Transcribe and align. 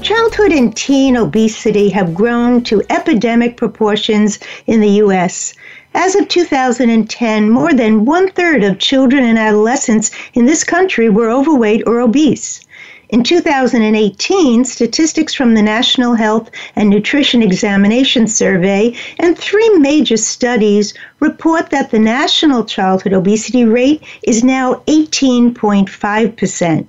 Childhood 0.00 0.52
and 0.52 0.76
teen 0.76 1.16
obesity 1.16 1.88
have 1.88 2.14
grown 2.14 2.62
to 2.64 2.84
epidemic 2.88 3.56
proportions 3.56 4.38
in 4.66 4.80
the 4.80 5.02
U.S. 5.02 5.54
As 5.92 6.14
of 6.14 6.28
2010, 6.28 7.50
more 7.50 7.72
than 7.72 8.04
one 8.04 8.30
third 8.30 8.62
of 8.62 8.78
children 8.78 9.24
and 9.24 9.36
adolescents 9.36 10.12
in 10.34 10.46
this 10.46 10.62
country 10.62 11.08
were 11.08 11.28
overweight 11.28 11.82
or 11.84 11.98
obese. 11.98 12.60
In 13.08 13.24
2018, 13.24 14.64
statistics 14.64 15.34
from 15.34 15.54
the 15.54 15.62
National 15.62 16.14
Health 16.14 16.48
and 16.76 16.88
Nutrition 16.88 17.42
Examination 17.42 18.28
Survey 18.28 18.94
and 19.18 19.36
three 19.36 19.68
major 19.78 20.16
studies 20.16 20.94
report 21.18 21.70
that 21.70 21.90
the 21.90 21.98
national 21.98 22.64
childhood 22.64 23.14
obesity 23.14 23.64
rate 23.64 24.04
is 24.22 24.44
now 24.44 24.74
18.5%. 24.86 26.86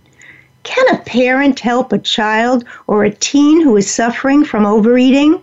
Can 0.63 0.93
a 0.93 0.97
parent 0.99 1.61
help 1.61 1.93
a 1.93 1.97
child 1.97 2.65
or 2.87 3.03
a 3.03 3.11
teen 3.11 3.61
who 3.61 3.77
is 3.77 3.89
suffering 3.89 4.43
from 4.43 4.65
overeating? 4.65 5.41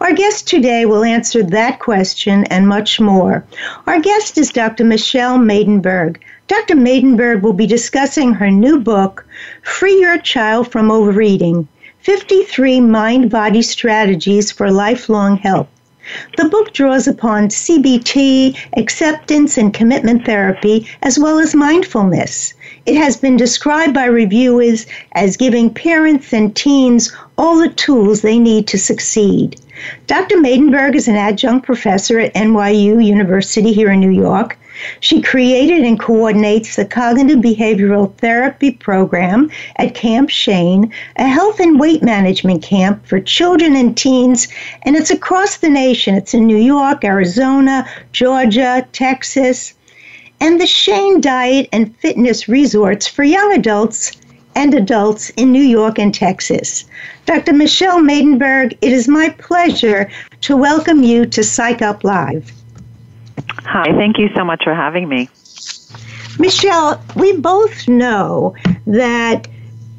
Our 0.00 0.14
guest 0.14 0.48
today 0.48 0.86
will 0.86 1.04
answer 1.04 1.42
that 1.42 1.80
question 1.80 2.44
and 2.44 2.66
much 2.66 3.00
more. 3.00 3.44
Our 3.86 4.00
guest 4.00 4.38
is 4.38 4.50
Dr. 4.50 4.84
Michelle 4.84 5.36
Maidenberg. 5.36 6.16
Dr. 6.46 6.76
Maidenberg 6.76 7.42
will 7.42 7.52
be 7.52 7.66
discussing 7.66 8.34
her 8.34 8.50
new 8.50 8.78
book, 8.78 9.26
Free 9.62 10.00
Your 10.00 10.18
Child 10.18 10.70
from 10.70 10.90
Overeating 10.90 11.68
53 12.00 12.80
Mind 12.80 13.30
Body 13.30 13.62
Strategies 13.62 14.50
for 14.50 14.70
Lifelong 14.70 15.36
Health. 15.36 15.68
The 16.36 16.50
book 16.50 16.72
draws 16.72 17.08
upon 17.08 17.48
CBT, 17.48 18.56
acceptance, 18.76 19.56
and 19.56 19.72
commitment 19.72 20.26
therapy, 20.26 20.86
as 21.02 21.18
well 21.18 21.38
as 21.38 21.54
mindfulness. 21.54 22.52
It 22.86 22.96
has 22.96 23.16
been 23.16 23.38
described 23.38 23.94
by 23.94 24.04
reviewers 24.04 24.86
as 25.12 25.38
giving 25.38 25.72
parents 25.72 26.34
and 26.34 26.54
teens 26.54 27.10
all 27.38 27.56
the 27.56 27.70
tools 27.70 28.20
they 28.20 28.38
need 28.38 28.66
to 28.68 28.78
succeed. 28.78 29.58
Dr. 30.06 30.36
Maidenberg 30.36 30.94
is 30.94 31.08
an 31.08 31.16
adjunct 31.16 31.64
professor 31.64 32.18
at 32.18 32.34
NYU 32.34 33.02
University 33.02 33.72
here 33.72 33.90
in 33.90 34.00
New 34.00 34.10
York. 34.10 34.58
She 35.00 35.22
created 35.22 35.82
and 35.82 35.98
coordinates 35.98 36.76
the 36.76 36.84
Cognitive 36.84 37.38
Behavioral 37.38 38.14
Therapy 38.18 38.72
Program 38.72 39.50
at 39.76 39.94
Camp 39.94 40.28
Shane, 40.28 40.92
a 41.16 41.26
health 41.26 41.60
and 41.60 41.80
weight 41.80 42.02
management 42.02 42.62
camp 42.62 43.06
for 43.06 43.18
children 43.18 43.76
and 43.76 43.96
teens, 43.96 44.48
and 44.82 44.94
it's 44.94 45.10
across 45.10 45.56
the 45.56 45.70
nation. 45.70 46.16
It's 46.16 46.34
in 46.34 46.46
New 46.46 46.58
York, 46.58 47.02
Arizona, 47.02 47.86
Georgia, 48.12 48.86
Texas, 48.92 49.72
and 50.40 50.60
the 50.60 50.66
Shane 50.66 51.20
Diet 51.20 51.68
and 51.72 51.96
Fitness 51.96 52.48
Resorts 52.48 53.06
for 53.06 53.24
young 53.24 53.52
adults 53.52 54.12
and 54.54 54.74
adults 54.74 55.30
in 55.30 55.52
New 55.52 55.62
York 55.62 55.98
and 55.98 56.14
Texas. 56.14 56.84
Dr. 57.26 57.52
Michelle 57.52 58.00
Maidenberg, 58.00 58.76
it 58.80 58.92
is 58.92 59.08
my 59.08 59.30
pleasure 59.30 60.10
to 60.42 60.56
welcome 60.56 61.02
you 61.02 61.26
to 61.26 61.42
Psych 61.42 61.82
Up 61.82 62.04
Live. 62.04 62.52
Hi, 63.64 63.92
thank 63.96 64.18
you 64.18 64.28
so 64.34 64.44
much 64.44 64.62
for 64.64 64.74
having 64.74 65.08
me. 65.08 65.28
Michelle, 66.38 67.02
we 67.16 67.36
both 67.36 67.88
know 67.88 68.54
that 68.86 69.48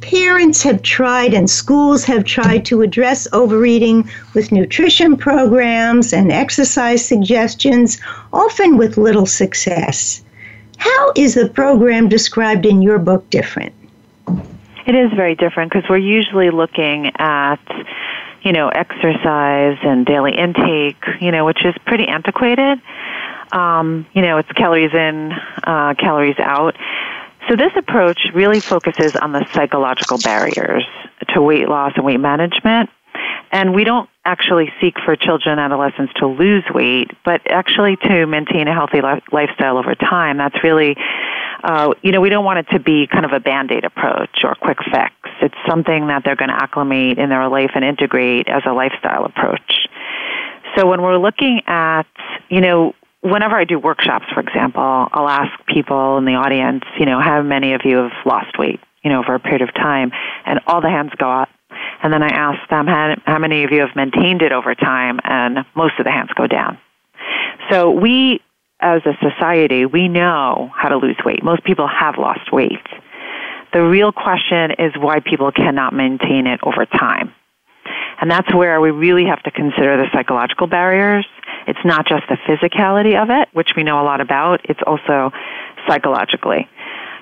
parents 0.02 0.62
have 0.62 0.81
tried 0.84 1.34
and 1.34 1.50
schools 1.50 2.03
have 2.03 2.23
tried 2.23 2.63
to 2.66 2.81
address 2.81 3.28
overeating 3.34 4.09
with 4.34 4.52
nutrition 4.52 5.17
programs 5.17 6.13
and 6.13 6.31
exercise 6.31 7.03
suggestions, 7.03 8.00
often 8.31 8.78
with 8.78 8.97
little 8.97 9.25
success. 9.25 10.22
How 10.78 11.12
is 11.16 11.36
the 11.36 11.50
program 11.50 12.09
described 12.09 12.66
in 12.66 12.81
your 12.81 13.00
book 13.00 13.30
different? 13.30 13.74
It 14.86 14.96
is 14.96 15.12
very 15.13 15.36
different 15.36 15.72
because 15.72 15.90
we're 15.90 15.97
usually 15.97 16.52
looking 16.52 17.12
at, 17.18 17.59
you 18.44 18.52
know, 18.52 18.69
exercise 18.69 19.78
and 19.81 20.06
daily 20.06 20.38
intake, 20.38 21.03
you 21.19 21.31
know, 21.31 21.46
which 21.46 21.66
is 21.66 21.74
pretty 21.85 22.08
antiquated. 22.08 22.80
Um, 23.52 24.06
you 24.14 24.22
know, 24.22 24.38
it's 24.38 24.52
calories 24.52 24.94
in, 24.94 25.31
uh, 25.64 25.96
calories 25.96 26.38
out. 26.40 26.75
So 27.50 27.56
this 27.56 27.72
approach 27.75 28.19
really 28.34 28.59
focuses 28.59 29.16
on 29.16 29.31
the 29.31 29.47
psychological 29.53 30.18
barriers 30.18 30.85
to 31.30 31.41
weight 31.41 31.68
loss 31.68 31.94
and 31.96 32.06
weight 32.06 32.19
management. 32.19 32.90
And 33.52 33.74
we 33.74 33.84
don't 33.84 34.09
actually 34.26 34.72
seek 34.81 34.96
for 35.06 35.16
children 35.16 35.59
and 35.59 35.59
adolescents 35.59 36.14
to 36.18 36.28
lose 36.28 36.64
weight, 36.74 37.12
but 37.24 37.42
actually 37.50 37.96
to 37.98 38.26
maintain 38.26 38.68
a 38.68 38.74
healthy 38.74 39.02
li- 39.02 39.22
lifestyle 39.31 39.78
over 39.78 39.96
time. 39.96 40.38
That's 40.38 40.64
really, 40.64 40.96
uh, 41.64 41.94
you 42.02 42.12
know, 42.12 42.22
we 42.22 42.30
don't 42.30 42.46
want 42.46 42.59
it 42.59 42.68
to 42.72 42.80
be 42.80 43.08
kind 43.08 43.26
of 43.26 43.31
a 43.31 43.40
band 43.40 43.72
aid 43.72 43.86
approach 43.86 44.44
or 44.44 44.56
quick 44.56 44.80
fix. 44.84 45.14
It's 45.42 45.56
something 45.68 46.08
that 46.08 46.24
they're 46.26 46.36
going 46.36 46.50
to 46.50 46.62
acclimate 46.62 47.18
in 47.18 47.30
their 47.30 47.48
life 47.48 47.72
and 47.76 47.86
integrate 47.86 48.48
as 48.50 48.64
a 48.66 48.74
lifestyle 48.74 49.26
approach. 49.26 49.88
So 50.76 50.88
when 50.88 51.02
we're 51.02 51.18
looking 51.18 51.62
at, 51.68 52.08
you 52.50 52.62
know, 52.62 52.94
whenever 53.22 53.56
I 53.56 53.64
do 53.64 53.80
workshops, 53.80 54.26
for 54.34 54.40
example, 54.40 54.82
I'll 54.82 55.30
ask 55.30 55.52
people 55.68 56.18
in 56.18 56.26
the 56.26 56.36
audience, 56.36 56.84
you 57.00 57.06
know, 57.06 57.20
how 57.20 57.42
many 57.42 57.74
of 57.74 57.82
you 57.84 57.97
have 57.97 58.12
lost 58.26 58.58
weight, 58.59 58.80
you 59.06 59.12
know, 59.12 59.20
over 59.20 59.36
a 59.36 59.40
period 59.40 59.62
of 59.62 59.74
time, 59.74 60.12
and 60.46 60.60
all 60.68 60.82
the 60.82 60.90
hands 60.90 61.12
go 61.18 61.32
up. 61.32 61.50
And 62.02 62.12
then 62.12 62.24
I 62.24 62.30
ask 62.30 62.70
them, 62.70 62.88
how, 62.88 63.16
how 63.26 63.40
many 63.40 63.64
of 63.64 63.72
you 63.72 63.82
have 63.82 63.96
maintained 63.96 64.42
it 64.42 64.52
over 64.52 64.76
time, 64.76 65.20
and 65.24 65.60
most 65.76 65.94
of 66.00 66.06
the 66.06 66.12
hands 66.12 66.32
go 66.36 66.48
down. 66.48 66.80
So 67.70 67.92
we, 67.92 68.42
as 68.80 69.02
a 69.06 69.14
society, 69.22 69.86
we 69.86 70.08
know 70.08 70.72
how 70.76 70.90
to 70.90 70.98
lose 70.98 71.18
weight. 71.24 71.44
Most 71.44 71.64
people 71.64 71.88
have 71.88 72.16
lost 72.18 72.52
weight. 72.52 72.86
The 73.74 73.84
real 73.84 74.12
question 74.12 74.72
is 74.80 74.94
why 74.98 75.20
people 75.20 75.52
cannot 75.52 75.94
maintain 75.94 76.48
it 76.48 76.60
over 76.64 76.86
time. 76.86 77.34
And 78.20 78.32
that's 78.32 78.54
where 78.56 78.80
we 78.80 78.92
really 78.92 79.26
have 79.26 79.44
to 79.44 79.52
consider 79.52 79.98
the 79.98 80.06
psychological 80.14 80.68
barriers. 80.68 81.26
It's 81.68 81.84
not 81.84 82.08
just 82.08 82.24
the 82.30 82.38
physicality 82.48 83.22
of 83.22 83.30
it, 83.30 83.50
which 83.54 83.72
we 83.76 83.84
know 83.84 84.02
a 84.02 84.06
lot 84.06 84.22
about, 84.22 84.62
it's 84.64 84.80
also 84.88 85.32
psychologically. 85.88 86.68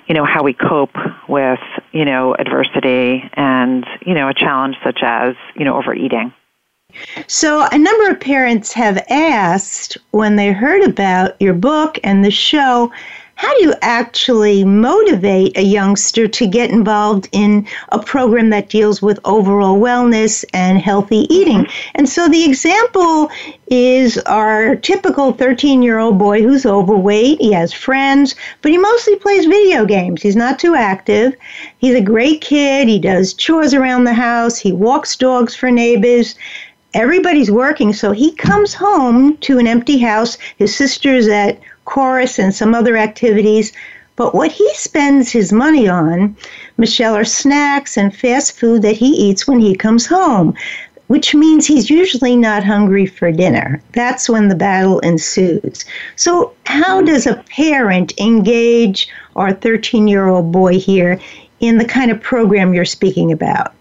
You 0.07 0.13
know, 0.13 0.25
how 0.25 0.43
we 0.43 0.53
cope 0.53 0.95
with, 1.27 1.59
you 1.91 2.05
know, 2.05 2.35
adversity 2.35 3.29
and, 3.33 3.85
you 4.05 4.13
know, 4.13 4.27
a 4.27 4.33
challenge 4.33 4.75
such 4.83 4.99
as, 5.01 5.35
you 5.55 5.63
know, 5.63 5.77
overeating. 5.77 6.33
So, 7.27 7.65
a 7.71 7.77
number 7.77 8.09
of 8.11 8.19
parents 8.19 8.73
have 8.73 9.03
asked 9.09 9.97
when 10.11 10.35
they 10.35 10.51
heard 10.51 10.83
about 10.83 11.41
your 11.41 11.53
book 11.53 11.97
and 12.03 12.23
the 12.23 12.31
show, 12.31 12.91
how 13.35 13.53
do 13.55 13.63
you 13.63 13.73
actually 13.81 14.63
motivate 14.63 15.57
a 15.57 15.61
youngster 15.61 16.27
to 16.27 16.47
get 16.47 16.69
involved 16.69 17.27
in 17.31 17.67
a 17.89 17.99
program 17.99 18.51
that 18.51 18.69
deals 18.69 19.01
with 19.01 19.19
overall 19.25 19.79
wellness 19.79 20.45
and 20.53 20.77
healthy 20.77 21.23
mm-hmm. 21.23 21.33
eating? 21.33 21.67
And 21.95 22.07
so 22.07 22.29
the 22.29 22.45
example 22.45 23.29
is 23.67 24.17
our 24.19 24.75
typical 24.75 25.33
13 25.33 25.81
year 25.81 25.97
old 25.99 26.19
boy 26.19 26.41
who's 26.41 26.65
overweight. 26.65 27.41
He 27.41 27.51
has 27.53 27.73
friends, 27.73 28.35
but 28.61 28.71
he 28.71 28.77
mostly 28.77 29.15
plays 29.15 29.45
video 29.45 29.85
games. 29.85 30.21
He's 30.21 30.35
not 30.35 30.59
too 30.59 30.75
active. 30.75 31.35
He's 31.79 31.95
a 31.95 32.01
great 32.01 32.41
kid. 32.41 32.87
He 32.87 32.99
does 32.99 33.33
chores 33.33 33.73
around 33.73 34.03
the 34.03 34.13
house. 34.13 34.57
He 34.57 34.71
walks 34.71 35.15
dogs 35.15 35.55
for 35.55 35.71
neighbors 35.71 36.35
everybody's 36.93 37.49
working, 37.49 37.91
so 37.91 38.11
he 38.11 38.31
comes 38.35 38.73
home 38.73 39.35
to 39.37 39.57
an 39.57 39.67
empty 39.67 39.97
house. 39.97 40.37
His 40.57 40.75
sister's 40.75 41.27
at 41.27 41.59
chorus 41.85 42.39
and 42.39 42.53
some 42.53 42.73
other 42.73 42.97
activities. 42.97 43.71
But 44.15 44.35
what 44.35 44.51
he 44.51 44.69
spends 44.75 45.31
his 45.31 45.51
money 45.51 45.87
on, 45.87 46.35
Michelle, 46.77 47.15
are 47.15 47.25
snacks 47.25 47.97
and 47.97 48.15
fast 48.15 48.57
food 48.59 48.83
that 48.83 48.95
he 48.97 49.07
eats 49.07 49.47
when 49.47 49.59
he 49.59 49.75
comes 49.75 50.05
home. 50.05 50.55
which 51.07 51.35
means 51.35 51.67
he's 51.67 51.89
usually 51.89 52.35
not 52.35 52.63
hungry 52.63 53.05
for 53.05 53.29
dinner. 53.31 53.81
That's 53.91 54.29
when 54.29 54.47
the 54.47 54.55
battle 54.55 54.99
ensues. 54.99 55.83
So, 56.15 56.53
how 56.65 57.01
does 57.01 57.27
a 57.27 57.43
parent 57.49 58.17
engage 58.19 59.09
our 59.35 59.53
13 59.53 60.07
year 60.07 60.27
old 60.29 60.51
boy 60.51 60.79
here 60.79 61.19
in 61.59 61.77
the 61.77 61.85
kind 61.85 62.09
of 62.09 62.21
program 62.21 62.73
you're 62.73 62.85
speaking 62.85 63.31
about? 63.33 63.73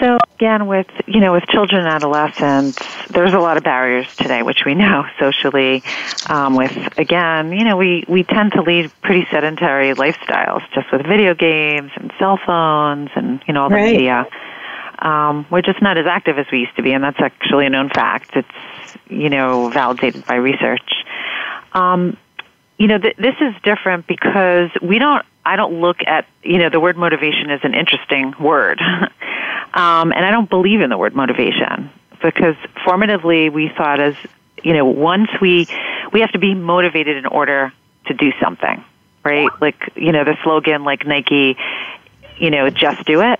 So 0.00 0.18
again, 0.34 0.66
with 0.66 0.86
you 1.06 1.20
know, 1.20 1.32
with 1.32 1.44
children 1.46 1.80
and 1.80 1.88
adolescents, 1.88 2.78
there's 3.10 3.32
a 3.32 3.38
lot 3.38 3.56
of 3.56 3.64
barriers 3.64 4.06
today, 4.18 4.42
which 4.42 4.60
we 4.66 4.74
know 4.74 5.04
socially. 5.18 5.82
Um, 6.26 6.56
with 6.56 6.72
again, 6.98 7.52
you 7.52 7.64
know, 7.64 7.76
we 7.76 8.04
we 8.08 8.24
tend 8.24 8.52
to 8.52 8.62
lead 8.62 8.90
pretty 9.02 9.26
sedentary 9.30 9.94
lifestyles, 9.94 10.62
just 10.74 10.90
with 10.92 11.06
video 11.06 11.34
games 11.34 11.92
and 11.96 12.12
cell 12.18 12.38
phones 12.44 13.10
and 13.14 13.42
you 13.46 13.54
know 13.54 13.64
all 13.64 13.68
the 13.68 13.76
right. 13.76 13.92
media. 13.92 14.26
Um, 14.98 15.46
we're 15.50 15.62
just 15.62 15.82
not 15.82 15.98
as 15.98 16.06
active 16.06 16.38
as 16.38 16.46
we 16.50 16.60
used 16.60 16.76
to 16.76 16.82
be, 16.82 16.92
and 16.92 17.04
that's 17.04 17.20
actually 17.20 17.66
a 17.66 17.70
known 17.70 17.90
fact. 17.90 18.30
It's 18.34 18.48
you 19.08 19.30
know 19.30 19.70
validated 19.70 20.26
by 20.26 20.36
research. 20.36 21.04
Um, 21.72 22.16
you 22.78 22.88
know, 22.88 22.98
th- 22.98 23.16
this 23.16 23.34
is 23.40 23.54
different 23.62 24.06
because 24.06 24.70
we 24.82 24.98
don't. 24.98 25.24
I 25.44 25.56
don't 25.56 25.80
look 25.80 25.98
at 26.06 26.26
you 26.42 26.58
know 26.58 26.70
the 26.70 26.80
word 26.80 26.96
motivation 26.96 27.50
is 27.50 27.60
an 27.62 27.74
interesting 27.74 28.34
word. 28.40 28.80
Um, 29.76 30.10
and 30.12 30.24
I 30.24 30.30
don't 30.30 30.48
believe 30.48 30.80
in 30.80 30.88
the 30.88 30.96
word 30.96 31.14
motivation 31.14 31.90
because 32.22 32.54
formatively 32.86 33.52
we 33.52 33.70
thought 33.76 34.00
as, 34.00 34.14
you 34.64 34.72
know, 34.72 34.86
once 34.86 35.28
we, 35.38 35.68
we 36.14 36.20
have 36.20 36.32
to 36.32 36.38
be 36.38 36.54
motivated 36.54 37.18
in 37.18 37.26
order 37.26 37.72
to 38.06 38.14
do 38.14 38.32
something, 38.40 38.82
right? 39.22 39.50
Like, 39.60 39.76
you 39.94 40.12
know, 40.12 40.24
the 40.24 40.34
slogan 40.42 40.84
like 40.84 41.06
Nike, 41.06 41.58
you 42.38 42.50
know, 42.50 42.70
just 42.70 43.04
do 43.04 43.20
it. 43.20 43.38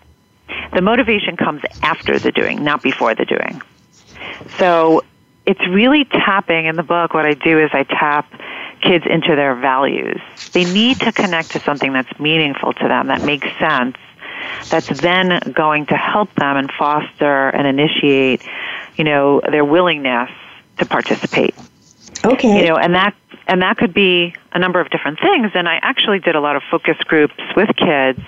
The 0.75 0.83
motivation 0.83 1.39
comes 1.39 1.63
after 1.81 2.21
the 2.21 2.33
doing, 2.33 2.63
not 2.63 2.83
before 2.83 3.15
the 3.15 3.25
doing. 3.25 3.63
So 4.59 5.05
it's 5.47 5.67
really 5.69 6.05
tapping 6.05 6.67
in 6.67 6.77
the 6.77 6.83
book. 6.83 7.15
What 7.15 7.25
I 7.25 7.33
do 7.33 7.59
is 7.59 7.71
I 7.73 7.85
tap 7.85 8.31
kids 8.87 9.05
into 9.09 9.35
their 9.37 9.55
values. 9.55 10.21
They 10.53 10.65
need 10.65 11.01
to 11.01 11.13
connect 11.13 11.53
to 11.53 11.61
something 11.61 11.93
that's 11.93 12.19
meaningful 12.19 12.73
to 12.75 12.89
them, 12.89 13.09
that 13.09 13.23
makes 13.23 13.49
sense, 13.59 13.97
that's 14.71 14.89
then 15.01 15.41
going 15.55 15.87
to 15.87 15.97
help 15.97 16.35
them 16.35 16.57
and 16.57 16.71
foster 16.79 17.49
and 17.49 17.67
initiate, 17.67 18.43
you 18.97 19.05
know, 19.05 19.41
their 19.41 19.65
willingness 19.65 20.31
to 20.79 20.87
participate. 20.87 21.55
Okay. 22.25 22.61
You 22.61 22.69
know, 22.69 22.77
and 22.77 22.95
that 22.95 23.15
and 23.49 23.63
that 23.63 23.77
could 23.77 23.95
be 23.95 24.35
a 24.53 24.59
number 24.59 24.81
of 24.81 24.91
different 24.91 25.21
things. 25.21 25.53
And 25.55 25.69
I 25.69 25.79
actually 25.83 26.19
did 26.19 26.35
a 26.35 26.41
lot 26.41 26.57
of 26.57 26.63
focus 26.69 26.97
groups 27.05 27.35
with 27.55 27.69
kids 27.77 28.21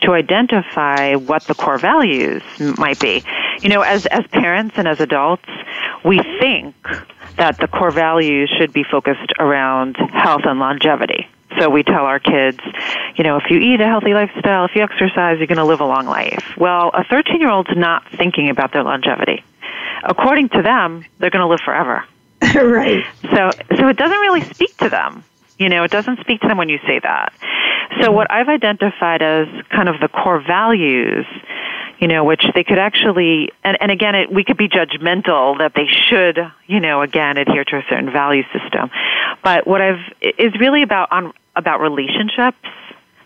to 0.00 0.12
identify 0.12 1.14
what 1.14 1.44
the 1.44 1.54
core 1.54 1.78
values 1.78 2.42
might 2.78 2.98
be. 2.98 3.22
You 3.60 3.68
know, 3.68 3.82
as 3.82 4.06
as 4.06 4.26
parents 4.28 4.74
and 4.78 4.88
as 4.88 5.00
adults, 5.00 5.48
we 6.04 6.18
think 6.40 6.74
that 7.36 7.58
the 7.58 7.68
core 7.68 7.90
values 7.90 8.52
should 8.58 8.72
be 8.72 8.84
focused 8.84 9.32
around 9.38 9.96
health 9.96 10.42
and 10.44 10.58
longevity. 10.58 11.28
So 11.58 11.68
we 11.68 11.82
tell 11.82 12.04
our 12.04 12.18
kids, 12.18 12.58
you 13.16 13.24
know, 13.24 13.36
if 13.36 13.44
you 13.50 13.58
eat 13.58 13.80
a 13.80 13.86
healthy 13.86 14.14
lifestyle, 14.14 14.64
if 14.64 14.74
you 14.74 14.82
exercise, 14.82 15.38
you're 15.38 15.46
going 15.46 15.58
to 15.58 15.64
live 15.64 15.80
a 15.80 15.86
long 15.86 16.06
life. 16.06 16.56
Well, 16.56 16.90
a 16.94 17.04
13 17.04 17.40
year 17.40 17.50
old's 17.50 17.76
not 17.76 18.08
thinking 18.16 18.48
about 18.48 18.72
their 18.72 18.82
longevity. 18.82 19.44
According 20.04 20.48
to 20.50 20.62
them, 20.62 21.04
they're 21.18 21.30
going 21.30 21.42
to 21.42 21.46
live 21.46 21.60
forever. 21.64 22.04
right. 22.54 23.04
So, 23.22 23.50
so 23.76 23.88
it 23.88 23.96
doesn't 23.96 24.18
really 24.18 24.42
speak 24.42 24.76
to 24.78 24.88
them. 24.88 25.24
You 25.58 25.68
know, 25.68 25.84
it 25.84 25.90
doesn't 25.90 26.20
speak 26.20 26.40
to 26.40 26.48
them 26.48 26.58
when 26.58 26.68
you 26.68 26.78
say 26.86 26.98
that. 27.00 27.32
So 28.00 28.10
what 28.10 28.30
I've 28.30 28.48
identified 28.48 29.22
as 29.22 29.46
kind 29.68 29.88
of 29.88 30.00
the 30.00 30.08
core 30.08 30.40
values, 30.40 31.26
you 32.02 32.08
know, 32.08 32.24
which 32.24 32.44
they 32.56 32.64
could 32.64 32.80
actually, 32.80 33.52
and, 33.62 33.80
and 33.80 33.92
again, 33.92 34.16
it, 34.16 34.32
we 34.32 34.42
could 34.42 34.56
be 34.56 34.68
judgmental 34.68 35.56
that 35.58 35.72
they 35.76 35.86
should, 35.86 36.36
you 36.66 36.80
know, 36.80 37.00
again, 37.00 37.38
adhere 37.38 37.62
to 37.62 37.76
a 37.76 37.84
certain 37.88 38.10
value 38.10 38.42
system. 38.52 38.90
But 39.44 39.68
what 39.68 39.80
I've, 39.80 40.12
is 40.20 40.52
really 40.58 40.82
about 40.82 41.12
on, 41.12 41.32
about 41.54 41.80
relationships. 41.80 42.58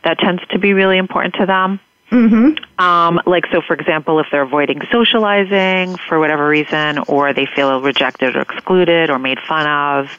That 0.05 0.19
tends 0.19 0.43
to 0.51 0.59
be 0.59 0.75
really 0.75 0.99
important 0.99 1.37
to 1.37 1.47
them. 1.47 1.81
Mm-hmm. 2.11 2.81
Um, 2.83 3.21
like, 3.27 3.47
so 3.51 3.61
for 3.61 3.75
example, 3.75 4.21
if 4.21 4.27
they're 4.31 4.43
avoiding 4.43 4.81
socializing 4.93 5.97
for 6.09 6.21
whatever 6.21 6.47
reason, 6.47 6.99
or 7.09 7.33
they 7.33 7.47
feel 7.47 7.81
rejected 7.81 8.37
or 8.37 8.43
excluded 8.43 9.11
or 9.11 9.19
made 9.19 9.39
fun 9.41 9.67
of, 9.67 10.11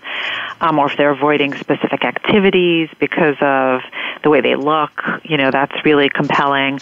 um, 0.60 0.80
or 0.80 0.92
if 0.92 0.98
they're 0.98 1.12
avoiding 1.12 1.56
specific 1.56 2.04
activities 2.04 2.90
because 3.00 3.36
of 3.40 3.82
the 4.24 4.30
way 4.30 4.42
they 4.42 4.56
look, 4.56 5.02
you 5.24 5.38
know, 5.38 5.50
that's 5.50 5.86
really 5.86 6.10
compelling. 6.10 6.80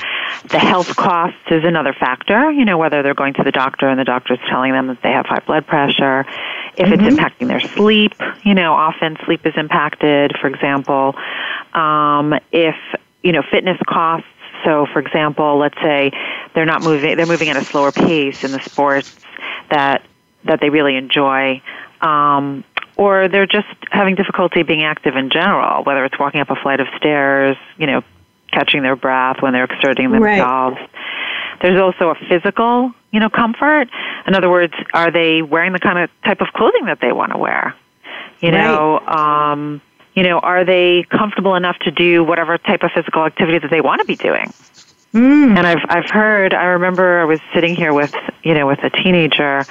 The 0.49 0.59
health 0.59 0.95
costs 0.95 1.37
is 1.51 1.63
another 1.63 1.93
factor, 1.93 2.51
you 2.51 2.65
know, 2.65 2.77
whether 2.77 3.03
they're 3.03 3.13
going 3.13 3.35
to 3.35 3.43
the 3.43 3.51
doctor 3.51 3.87
and 3.87 3.99
the 3.99 4.05
doctor's 4.05 4.39
telling 4.49 4.71
them 4.71 4.87
that 4.87 5.01
they 5.03 5.11
have 5.11 5.27
high 5.27 5.43
blood 5.45 5.67
pressure, 5.67 6.25
if 6.77 6.87
mm-hmm. 6.87 7.05
it's 7.05 7.15
impacting 7.15 7.47
their 7.47 7.59
sleep, 7.59 8.13
you 8.43 8.55
know, 8.55 8.73
often 8.73 9.17
sleep 9.25 9.45
is 9.45 9.53
impacted, 9.55 10.35
for 10.39 10.47
example. 10.47 11.15
Um, 11.73 12.33
if, 12.51 12.75
you 13.21 13.33
know, 13.33 13.43
fitness 13.51 13.77
costs, 13.87 14.27
so, 14.65 14.87
for 14.91 14.99
example, 14.99 15.57
let's 15.57 15.79
say 15.81 16.11
they're 16.53 16.65
not 16.65 16.83
moving; 16.83 17.15
they're 17.15 17.25
moving 17.25 17.49
at 17.49 17.57
a 17.57 17.63
slower 17.63 17.91
pace 17.91 18.43
in 18.43 18.51
the 18.51 18.59
sports 18.59 19.15
that 19.69 20.03
that 20.43 20.59
they 20.59 20.69
really 20.69 20.95
enjoy, 20.95 21.61
um, 22.01 22.63
or 22.97 23.27
they're 23.27 23.47
just 23.47 23.67
having 23.91 24.15
difficulty 24.15 24.63
being 24.63 24.83
active 24.83 25.15
in 25.15 25.29
general. 25.29 25.83
Whether 25.83 26.03
it's 26.05 26.19
walking 26.19 26.41
up 26.41 26.49
a 26.49 26.55
flight 26.55 26.79
of 26.79 26.87
stairs, 26.97 27.57
you 27.77 27.87
know, 27.87 28.01
catching 28.51 28.81
their 28.81 28.95
breath 28.95 29.41
when 29.41 29.53
they're 29.53 29.65
exerting 29.65 30.11
themselves. 30.11 30.77
Right. 30.77 30.89
There's 31.61 31.79
also 31.79 32.09
a 32.09 32.15
physical, 32.27 32.91
you 33.11 33.19
know, 33.19 33.29
comfort. 33.29 33.87
In 34.27 34.35
other 34.35 34.49
words, 34.49 34.73
are 34.93 35.11
they 35.11 35.41
wearing 35.41 35.73
the 35.73 35.79
kind 35.79 35.99
of 35.99 36.09
type 36.23 36.41
of 36.41 36.47
clothing 36.53 36.85
that 36.85 36.99
they 37.01 37.11
want 37.11 37.31
to 37.31 37.37
wear? 37.37 37.75
You 38.41 38.51
know, 38.51 38.99
um, 38.99 39.81
you 40.15 40.23
know, 40.23 40.39
are 40.39 40.63
they 40.65 41.05
comfortable 41.09 41.55
enough 41.55 41.77
to 41.79 41.91
do 41.91 42.23
whatever 42.23 42.57
type 42.57 42.83
of 42.83 42.91
physical 42.95 43.25
activity 43.25 43.59
that 43.59 43.69
they 43.69 43.81
want 43.81 43.99
to 44.01 44.05
be 44.05 44.15
doing? 44.15 44.51
Mm. 45.13 45.57
And 45.57 45.65
I've 45.65 45.85
I've 45.87 46.09
heard. 46.09 46.53
I 46.53 46.65
remember 46.65 47.21
I 47.21 47.25
was 47.25 47.39
sitting 47.53 47.75
here 47.75 47.93
with 47.93 48.13
you 48.43 48.53
know 48.53 48.67
with 48.67 48.79
a 48.83 48.89
teenager, 48.89 49.63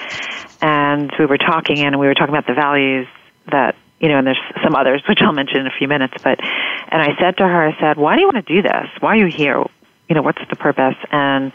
and 0.63 1.13
we 1.19 1.27
were 1.27 1.37
talking, 1.37 1.81
and 1.81 1.99
we 1.99 2.07
were 2.07 2.15
talking 2.15 2.35
about 2.35 2.47
the 2.47 2.55
values 2.55 3.07
that 3.51 3.77
you 4.01 4.09
know, 4.09 4.19
and 4.19 4.27
there's 4.27 4.41
some 4.63 4.75
others 4.75 5.03
which 5.09 5.21
I'll 5.21 5.33
mention 5.33 5.59
in 5.59 5.67
a 5.67 5.73
few 5.79 5.89
minutes. 5.89 6.15
But 6.23 6.41
and 6.41 7.03
I 7.03 7.15
said 7.21 7.37
to 7.39 7.45
her, 7.47 7.69
I 7.69 7.79
said, 7.79 7.99
"Why 7.99 8.15
do 8.15 8.23
you 8.23 8.27
want 8.27 8.47
to 8.47 8.55
do 8.55 8.63
this? 8.63 8.89
Why 9.01 9.11
are 9.11 9.17
you 9.17 9.27
here? 9.27 9.63
You 10.09 10.15
know, 10.15 10.23
what's 10.23 10.41
the 10.49 10.57
purpose?" 10.57 10.97
And 11.11 11.53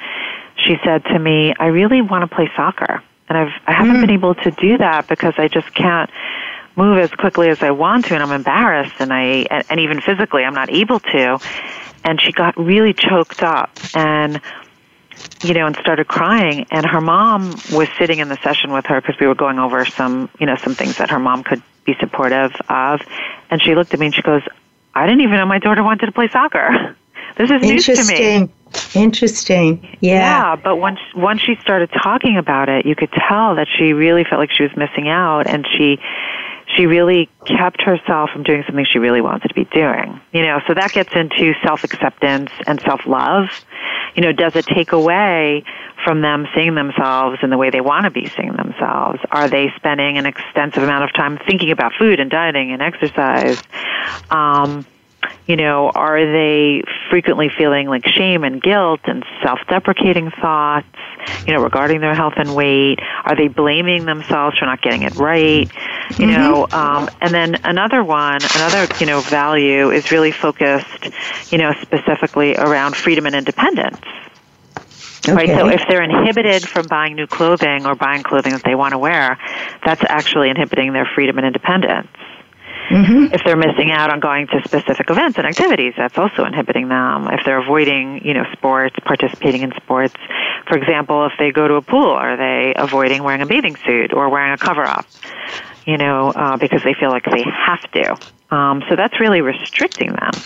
she 0.55 0.75
said 0.83 1.05
to 1.05 1.17
me, 1.17 1.55
"I 1.59 1.67
really 1.67 2.01
want 2.01 2.29
to 2.29 2.35
play 2.35 2.49
soccer, 2.55 3.03
and 3.27 3.37
I've 3.37 3.53
I 3.65 3.73
haven't 3.73 3.97
mm. 3.97 4.01
been 4.01 4.11
able 4.11 4.35
to 4.35 4.51
do 4.51 4.77
that 4.77 5.07
because 5.07 5.33
I 5.37 5.47
just 5.47 5.73
can't." 5.73 6.09
Move 6.75 6.97
as 6.97 7.11
quickly 7.11 7.49
as 7.49 7.61
I 7.61 7.71
want 7.71 8.05
to, 8.05 8.13
and 8.13 8.23
I'm 8.23 8.31
embarrassed, 8.31 8.95
and 8.99 9.13
I 9.13 9.45
and 9.69 9.79
even 9.79 10.01
physically 10.01 10.43
I'm 10.43 10.53
not 10.53 10.69
able 10.69 10.99
to. 10.99 11.39
And 12.03 12.21
she 12.21 12.31
got 12.31 12.57
really 12.57 12.93
choked 12.93 13.43
up, 13.43 13.71
and 13.93 14.41
you 15.43 15.53
know, 15.53 15.67
and 15.67 15.75
started 15.77 16.07
crying. 16.07 16.65
And 16.71 16.85
her 16.85 17.01
mom 17.01 17.51
was 17.71 17.87
sitting 17.97 18.19
in 18.19 18.29
the 18.29 18.37
session 18.37 18.71
with 18.71 18.85
her 18.85 19.01
because 19.01 19.19
we 19.19 19.27
were 19.27 19.35
going 19.35 19.59
over 19.59 19.85
some, 19.85 20.29
you 20.39 20.45
know, 20.45 20.55
some 20.55 20.75
things 20.75 20.97
that 20.97 21.09
her 21.09 21.19
mom 21.19 21.43
could 21.43 21.61
be 21.85 21.95
supportive 21.99 22.51
of. 22.69 23.01
And 23.49 23.61
she 23.61 23.75
looked 23.75 23.93
at 23.93 23.99
me 23.99 24.07
and 24.07 24.15
she 24.15 24.21
goes, 24.21 24.43
"I 24.93 25.05
didn't 25.05 25.21
even 25.21 25.35
know 25.35 25.45
my 25.45 25.59
daughter 25.59 25.83
wanted 25.83 26.05
to 26.07 26.11
play 26.11 26.27
soccer. 26.29 26.95
This 27.37 27.51
is 27.51 27.61
news 27.61 27.85
to 27.85 28.03
me." 28.13 28.49
Interesting. 28.95 29.97
Yeah. 30.01 30.19
Yeah, 30.19 30.55
but 30.55 30.75
once 30.75 30.99
once 31.15 31.41
she 31.41 31.55
started 31.61 31.89
talking 31.91 32.37
about 32.37 32.67
it, 32.67 32.85
you 32.85 32.95
could 32.95 33.11
tell 33.11 33.55
that 33.55 33.67
she 33.77 33.93
really 33.93 34.23
felt 34.23 34.39
like 34.39 34.51
she 34.51 34.63
was 34.63 34.75
missing 34.75 35.07
out, 35.07 35.47
and 35.47 35.65
she 35.77 35.99
she 36.75 36.85
really 36.85 37.29
kept 37.45 37.81
herself 37.81 38.29
from 38.31 38.43
doing 38.43 38.63
something 38.65 38.85
she 38.85 38.99
really 38.99 39.21
wanted 39.21 39.47
to 39.47 39.53
be 39.53 39.65
doing. 39.65 40.19
You 40.31 40.43
know, 40.43 40.59
so 40.67 40.73
that 40.73 40.91
gets 40.91 41.13
into 41.15 41.53
self 41.63 41.83
acceptance 41.83 42.51
and 42.67 42.79
self 42.81 43.05
love. 43.05 43.49
You 44.15 44.21
know, 44.21 44.31
does 44.31 44.55
it 44.55 44.65
take 44.65 44.91
away 44.91 45.63
from 46.03 46.21
them 46.21 46.47
seeing 46.55 46.75
themselves 46.75 47.39
in 47.43 47.49
the 47.49 47.57
way 47.57 47.69
they 47.69 47.81
want 47.81 48.05
to 48.05 48.11
be 48.11 48.27
seeing 48.27 48.53
themselves? 48.53 49.19
Are 49.31 49.49
they 49.49 49.71
spending 49.75 50.17
an 50.17 50.25
extensive 50.25 50.83
amount 50.83 51.03
of 51.03 51.13
time 51.13 51.37
thinking 51.47 51.71
about 51.71 51.93
food 51.97 52.19
and 52.19 52.29
dieting 52.29 52.71
and 52.71 52.81
exercise? 52.81 53.61
Um, 54.29 54.85
you 55.49 55.55
know, 55.55 55.89
are 55.89 56.23
they 56.23 56.83
frequently 57.09 57.49
feeling 57.49 57.87
like 57.87 58.05
shame 58.05 58.43
and 58.43 58.61
guilt 58.61 58.99
and 59.05 59.25
self-deprecating 59.43 60.29
thoughts, 60.39 60.85
you 61.47 61.53
know, 61.55 61.63
regarding 61.63 62.01
their 62.01 62.13
health 62.13 62.35
and 62.37 62.55
weight? 62.55 62.99
Are 63.25 63.35
they 63.35 63.47
blaming 63.47 64.05
themselves 64.05 64.59
for 64.59 64.65
not 64.65 64.79
getting 64.83 65.01
it 65.01 65.15
right? 65.15 65.65
You 65.65 66.27
mm-hmm. 66.27 66.29
know, 66.29 66.67
um, 66.71 67.09
and 67.19 67.33
then 67.33 67.55
another 67.63 68.03
one, 68.03 68.37
another, 68.55 68.93
you 68.99 69.07
know, 69.07 69.21
value 69.21 69.89
is 69.89 70.11
really 70.11 70.31
focused, 70.31 71.09
you 71.51 71.57
know, 71.57 71.73
specifically 71.81 72.55
around 72.55 72.95
freedom 72.95 73.25
and 73.25 73.35
independence. 73.35 73.97
Okay. 75.27 75.33
Right. 75.33 75.49
So 75.49 75.67
if 75.67 75.81
they're 75.89 76.03
inhibited 76.03 76.69
from 76.69 76.85
buying 76.85 77.15
new 77.15 77.25
clothing 77.25 77.87
or 77.87 77.95
buying 77.95 78.21
clothing 78.21 78.53
that 78.53 78.63
they 78.63 78.75
want 78.75 78.91
to 78.91 78.99
wear, 78.99 79.39
that's 79.83 80.03
actually 80.07 80.51
inhibiting 80.51 80.93
their 80.93 81.09
freedom 81.15 81.39
and 81.39 81.47
independence. 81.47 82.07
Mm-hmm. 82.89 83.33
If 83.33 83.41
they're 83.45 83.57
missing 83.57 83.91
out 83.91 84.11
on 84.11 84.19
going 84.19 84.47
to 84.47 84.61
specific 84.65 85.09
events 85.09 85.37
and 85.37 85.45
activities, 85.45 85.93
that's 85.95 86.17
also 86.17 86.43
inhibiting 86.45 86.89
them. 86.89 87.27
If 87.27 87.41
they're 87.45 87.61
avoiding, 87.61 88.25
you 88.25 88.33
know, 88.33 88.43
sports, 88.53 88.95
participating 89.05 89.61
in 89.61 89.71
sports, 89.77 90.15
for 90.67 90.77
example, 90.77 91.25
if 91.25 91.33
they 91.37 91.51
go 91.51 91.67
to 91.67 91.75
a 91.75 91.81
pool, 91.81 92.09
are 92.09 92.35
they 92.35 92.73
avoiding 92.75 93.23
wearing 93.23 93.41
a 93.41 93.45
bathing 93.45 93.75
suit 93.85 94.13
or 94.13 94.29
wearing 94.29 94.53
a 94.53 94.57
cover 94.57 94.85
up? 94.85 95.05
You 95.85 95.97
know, 95.97 96.31
uh, 96.31 96.57
because 96.57 96.81
they 96.83 96.95
feel 96.99 97.09
like 97.09 97.25
they 97.25 97.43
have 97.45 97.91
to. 97.93 98.55
Um, 98.55 98.83
so 98.89 98.95
that's 98.95 99.19
really 99.19 99.41
restricting 99.41 100.13
them. 100.13 100.43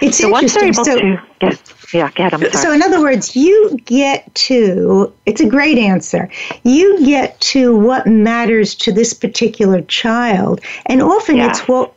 It's 0.00 0.18
so 0.18 0.36
able 0.36 0.48
so, 0.48 0.98
to 0.98 1.22
get, 1.40 1.74
yeah, 1.92 2.10
get 2.10 2.30
them. 2.30 2.42
So 2.52 2.72
in 2.72 2.82
other 2.82 3.00
words, 3.00 3.36
you 3.36 3.76
get 3.84 4.34
to. 4.34 5.12
It's 5.26 5.40
a 5.40 5.48
great 5.48 5.78
answer. 5.78 6.28
You 6.64 7.04
get 7.04 7.40
to 7.40 7.76
what 7.76 8.06
matters 8.06 8.74
to 8.76 8.92
this 8.92 9.12
particular 9.12 9.82
child, 9.82 10.60
and 10.86 11.02
often 11.02 11.36
yeah. 11.36 11.50
it's 11.50 11.60
what, 11.68 11.92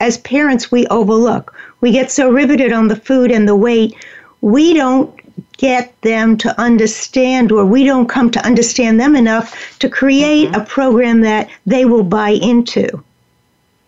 as 0.00 0.18
parents, 0.18 0.70
we 0.70 0.86
overlook. 0.88 1.54
We 1.80 1.92
get 1.92 2.10
so 2.10 2.30
riveted 2.30 2.72
on 2.72 2.88
the 2.88 2.96
food 2.96 3.30
and 3.30 3.46
the 3.46 3.56
weight, 3.56 3.94
we 4.40 4.74
don't 4.74 5.14
get 5.56 5.98
them 6.02 6.36
to 6.38 6.60
understand, 6.60 7.52
or 7.52 7.64
we 7.64 7.84
don't 7.84 8.08
come 8.08 8.30
to 8.30 8.44
understand 8.44 9.00
them 9.00 9.16
enough 9.16 9.78
to 9.78 9.88
create 9.88 10.50
mm-hmm. 10.50 10.60
a 10.60 10.64
program 10.64 11.20
that 11.20 11.48
they 11.64 11.84
will 11.84 12.04
buy 12.04 12.30
into. 12.30 13.02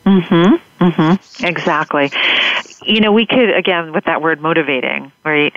Mm-hmm. 0.07 0.85
Mm-hmm. 0.85 1.45
Exactly. 1.45 2.11
You 2.89 3.01
know, 3.01 3.13
we 3.13 3.27
could 3.27 3.51
again 3.51 3.93
with 3.93 4.05
that 4.05 4.23
word 4.23 4.41
motivating, 4.41 5.13
right? 5.23 5.55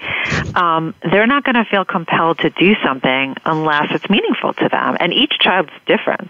Um, 0.53 0.93
they're 1.01 1.27
not 1.27 1.45
going 1.45 1.55
to 1.55 1.63
feel 1.63 1.85
compelled 1.85 2.39
to 2.39 2.49
do 2.49 2.75
something 2.83 3.35
unless 3.45 3.87
it's 3.91 4.09
meaningful 4.09 4.53
to 4.55 4.67
them, 4.67 4.97
and 4.99 5.13
each 5.13 5.39
child's 5.39 5.71
different. 5.85 6.29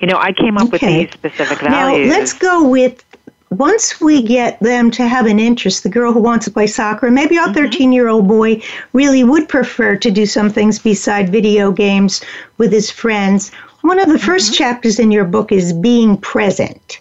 You 0.00 0.08
know, 0.08 0.18
I 0.18 0.32
came 0.32 0.58
up 0.58 0.74
okay. 0.74 1.02
with 1.02 1.10
these 1.10 1.12
specific 1.12 1.60
values. 1.60 2.08
Now 2.08 2.18
let's 2.18 2.32
go 2.32 2.68
with 2.68 3.04
once 3.50 4.00
we 4.00 4.22
get 4.22 4.60
them 4.60 4.90
to 4.90 5.06
have 5.06 5.26
an 5.26 5.38
interest, 5.38 5.82
the 5.82 5.88
girl 5.88 6.12
who 6.12 6.20
wants 6.20 6.44
to 6.44 6.50
play 6.50 6.66
soccer, 6.66 7.10
maybe 7.10 7.38
our 7.38 7.52
13 7.54 7.70
mm-hmm. 7.70 7.92
year 7.92 8.08
old 8.08 8.28
boy 8.28 8.60
really 8.92 9.24
would 9.24 9.48
prefer 9.48 9.96
to 9.96 10.10
do 10.10 10.26
some 10.26 10.50
things 10.50 10.78
beside 10.78 11.30
video 11.30 11.70
games 11.72 12.22
with 12.58 12.72
his 12.72 12.90
friends. 12.90 13.50
One 13.82 13.98
of 13.98 14.08
the 14.08 14.14
1st 14.14 14.46
mm-hmm. 14.46 14.54
chapters 14.54 14.98
in 14.98 15.10
your 15.10 15.24
book 15.24 15.52
is 15.52 15.72
being 15.72 16.16
present 16.18 17.00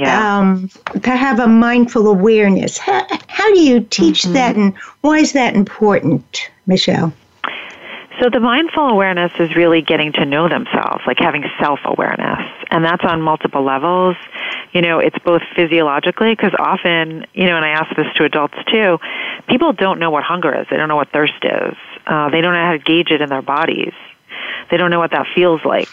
yeah. 0.00 0.38
um, 0.38 0.68
to 1.02 1.10
have 1.10 1.38
a 1.38 1.46
mindful 1.46 2.08
awareness. 2.08 2.78
How, 2.78 3.06
how 3.28 3.52
do 3.52 3.60
you 3.60 3.80
teach 3.80 4.22
mm-hmm. 4.22 4.32
that, 4.34 4.56
and 4.56 4.76
why 5.02 5.18
is 5.18 5.32
that 5.32 5.54
important, 5.54 6.50
Michelle? 6.66 7.12
So 8.20 8.28
the 8.28 8.40
mindful 8.40 8.86
awareness 8.86 9.32
is 9.38 9.56
really 9.56 9.80
getting 9.80 10.12
to 10.12 10.26
know 10.26 10.46
themselves, 10.46 11.02
like 11.06 11.18
having 11.18 11.42
self-awareness. 11.58 12.40
And 12.70 12.84
that's 12.84 13.02
on 13.02 13.22
multiple 13.22 13.64
levels. 13.64 14.14
You 14.72 14.82
know, 14.82 14.98
it's 14.98 15.18
both 15.24 15.40
physiologically, 15.56 16.34
because 16.34 16.52
often, 16.58 17.24
you 17.32 17.46
know, 17.46 17.56
and 17.56 17.64
I 17.64 17.70
ask 17.70 17.96
this 17.96 18.06
to 18.16 18.24
adults 18.24 18.58
too, 18.70 18.98
people 19.48 19.72
don't 19.72 19.98
know 19.98 20.10
what 20.10 20.22
hunger 20.22 20.54
is. 20.54 20.66
They 20.70 20.76
don't 20.76 20.88
know 20.88 20.96
what 20.96 21.10
thirst 21.12 21.42
is. 21.42 21.74
Uh, 22.06 22.28
they 22.28 22.42
don't 22.42 22.52
know 22.52 22.64
how 22.64 22.72
to 22.72 22.78
gauge 22.78 23.10
it 23.10 23.22
in 23.22 23.30
their 23.30 23.42
bodies. 23.42 23.94
They 24.70 24.76
don't 24.76 24.90
know 24.90 25.00
what 25.00 25.12
that 25.12 25.26
feels 25.34 25.64
like. 25.64 25.88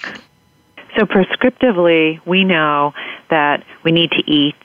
So 0.97 1.05
prescriptively, 1.05 2.19
we 2.25 2.43
know 2.43 2.93
that 3.29 3.63
we 3.83 3.91
need 3.91 4.11
to 4.11 4.23
eat, 4.29 4.55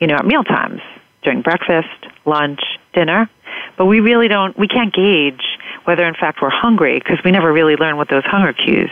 you 0.00 0.06
know, 0.06 0.16
at 0.16 0.26
meal 0.26 0.42
times 0.42 0.80
during 1.22 1.42
breakfast, 1.42 1.88
lunch, 2.24 2.60
dinner, 2.94 3.28
but 3.76 3.86
we 3.86 4.00
really 4.00 4.28
don't, 4.28 4.58
we 4.58 4.68
can't 4.68 4.94
gauge 4.94 5.42
whether 5.84 6.06
in 6.06 6.14
fact 6.14 6.40
we're 6.40 6.50
hungry 6.50 6.98
because 6.98 7.18
we 7.24 7.30
never 7.30 7.52
really 7.52 7.76
learn 7.76 7.96
what 7.96 8.08
those 8.08 8.24
hunger 8.24 8.52
cues. 8.52 8.90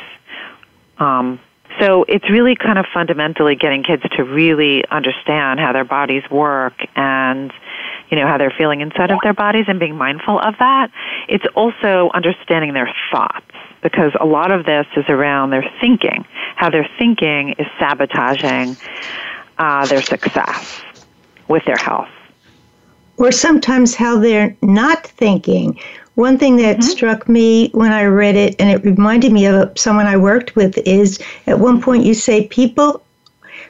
Um, 0.98 1.40
so 1.80 2.04
it's 2.06 2.28
really 2.28 2.54
kind 2.54 2.78
of 2.78 2.84
fundamentally 2.92 3.54
getting 3.56 3.82
kids 3.82 4.02
to 4.16 4.24
really 4.24 4.84
understand 4.90 5.58
how 5.58 5.72
their 5.72 5.84
bodies 5.84 6.22
work 6.30 6.74
and 6.94 7.50
you 8.10 8.18
know 8.18 8.26
how 8.26 8.36
they're 8.36 8.54
feeling 8.56 8.82
inside 8.82 9.10
of 9.10 9.18
their 9.22 9.32
bodies 9.32 9.64
and 9.68 9.80
being 9.80 9.96
mindful 9.96 10.38
of 10.38 10.54
that. 10.58 10.90
It's 11.28 11.46
also 11.54 12.10
understanding 12.12 12.74
their 12.74 12.94
thoughts 13.10 13.51
because 13.82 14.12
a 14.20 14.26
lot 14.26 14.52
of 14.52 14.64
this 14.64 14.86
is 14.96 15.04
around 15.08 15.50
their 15.50 15.68
thinking, 15.80 16.24
how 16.56 16.70
their 16.70 16.88
thinking 16.98 17.50
is 17.58 17.66
sabotaging 17.78 18.76
uh, 19.58 19.84
their 19.86 20.02
success 20.02 20.82
with 21.48 21.64
their 21.64 21.76
health. 21.76 22.08
Or 23.18 23.30
sometimes 23.30 23.94
how 23.94 24.18
they're 24.18 24.56
not 24.62 25.06
thinking. 25.06 25.78
One 26.14 26.38
thing 26.38 26.56
that 26.56 26.78
mm-hmm. 26.78 26.90
struck 26.90 27.28
me 27.28 27.70
when 27.70 27.92
I 27.92 28.04
read 28.04 28.36
it, 28.36 28.56
and 28.58 28.70
it 28.70 28.84
reminded 28.84 29.32
me 29.32 29.46
of 29.46 29.78
someone 29.78 30.06
I 30.06 30.16
worked 30.16 30.56
with, 30.56 30.78
is 30.78 31.18
at 31.46 31.58
one 31.58 31.80
point 31.82 32.04
you 32.04 32.14
say 32.14 32.46
people 32.48 33.02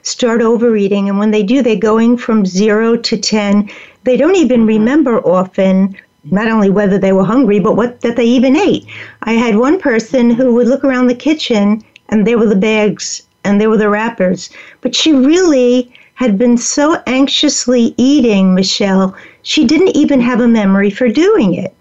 start 0.03 0.43
overeating, 0.43 1.09
and 1.09 1.19
when 1.19 1.31
they 1.31 1.43
do, 1.43 1.63
they're 1.63 1.77
going 1.77 2.17
from 2.17 2.45
zero 2.45 2.97
to 2.97 3.17
10. 3.17 3.71
They 4.05 4.17
don't 4.17 4.37
even 4.37 4.61
mm-hmm. 4.61 4.69
remember 4.69 5.21
often 5.27 5.97
not 6.31 6.49
only 6.49 6.71
whether 6.71 6.99
they 6.99 7.13
were 7.13 7.25
hungry, 7.25 7.59
but 7.59 7.77
what 7.77 8.01
that 8.03 8.17
they 8.17 8.25
even 8.25 8.57
ate. 8.57 8.87
I 9.23 9.33
had 9.33 9.57
one 9.57 9.81
person 9.81 10.31
who 10.31 10.55
would 10.55 10.69
look 10.69 10.85
around 10.85 11.09
the 11.09 11.15
kitchen 11.15 11.83
and 12.09 12.27
there 12.27 12.39
were 12.39 12.47
the 12.47 12.57
bags 12.57 13.23
and 13.45 13.61
there 13.61 13.71
were 13.71 13.79
the 13.79 13.89
wrappers, 13.89 14.51
but 14.81 14.95
she 14.95 15.13
really 15.13 15.93
had 16.15 16.39
been 16.39 16.57
so 16.57 17.03
anxiously 17.07 17.95
eating, 17.97 18.55
Michelle, 18.55 19.17
she 19.43 19.65
didn't 19.65 19.97
even 19.97 20.21
have 20.21 20.41
a 20.41 20.47
memory 20.47 20.91
for 20.91 21.09
doing 21.09 21.55
it. 21.55 21.75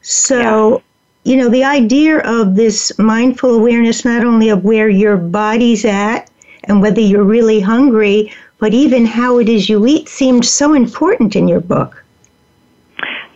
So, 0.00 0.82
yeah. 1.24 1.32
you 1.32 1.36
know, 1.36 1.48
the 1.48 1.62
idea 1.62 2.18
of 2.18 2.56
this 2.56 2.98
mindful 2.98 3.54
awareness 3.54 4.04
not 4.04 4.24
only 4.24 4.48
of 4.48 4.64
where 4.64 4.88
your 4.88 5.16
body's 5.16 5.84
at 5.84 6.28
and 6.64 6.82
whether 6.82 7.00
you're 7.00 7.22
really 7.22 7.60
hungry, 7.60 8.32
but 8.58 8.74
even 8.74 9.04
how 9.04 9.38
it 9.38 9.48
is 9.48 9.68
you 9.68 9.86
eat 9.86 10.08
seemed 10.08 10.44
so 10.44 10.74
important 10.74 11.36
in 11.36 11.46
your 11.46 11.60
book. 11.60 12.02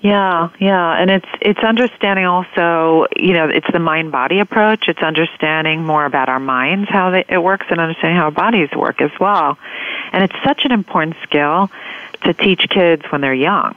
Yeah, 0.03 0.49
yeah, 0.59 0.99
and 0.99 1.11
it's 1.11 1.29
it's 1.43 1.61
understanding 1.61 2.25
also, 2.25 3.07
you 3.17 3.35
know, 3.35 3.49
it's 3.49 3.67
the 3.71 3.79
mind 3.79 4.11
body 4.11 4.41
approach. 4.41 4.89
It's 4.89 5.03
understanding 5.03 5.85
more 5.85 6.07
about 6.07 6.31
our 6.31 6.41
minds, 6.41 6.89
how 6.89 7.11
they, 7.11 7.25
it 7.29 7.43
works, 7.43 7.67
and 7.69 7.79
understanding 7.79 8.17
how 8.17 8.25
our 8.25 8.31
bodies 8.31 8.71
work 8.75 9.03
as 9.03 9.11
well. 9.21 9.59
And 10.13 10.25
it's 10.25 10.35
such 10.43 10.65
an 10.65 10.73
important 10.73 11.17
skill 11.23 11.71
to 12.25 12.33
teach 12.33 12.67
kids 12.71 13.03
when 13.11 13.21
they're 13.21 13.35
young. 13.35 13.77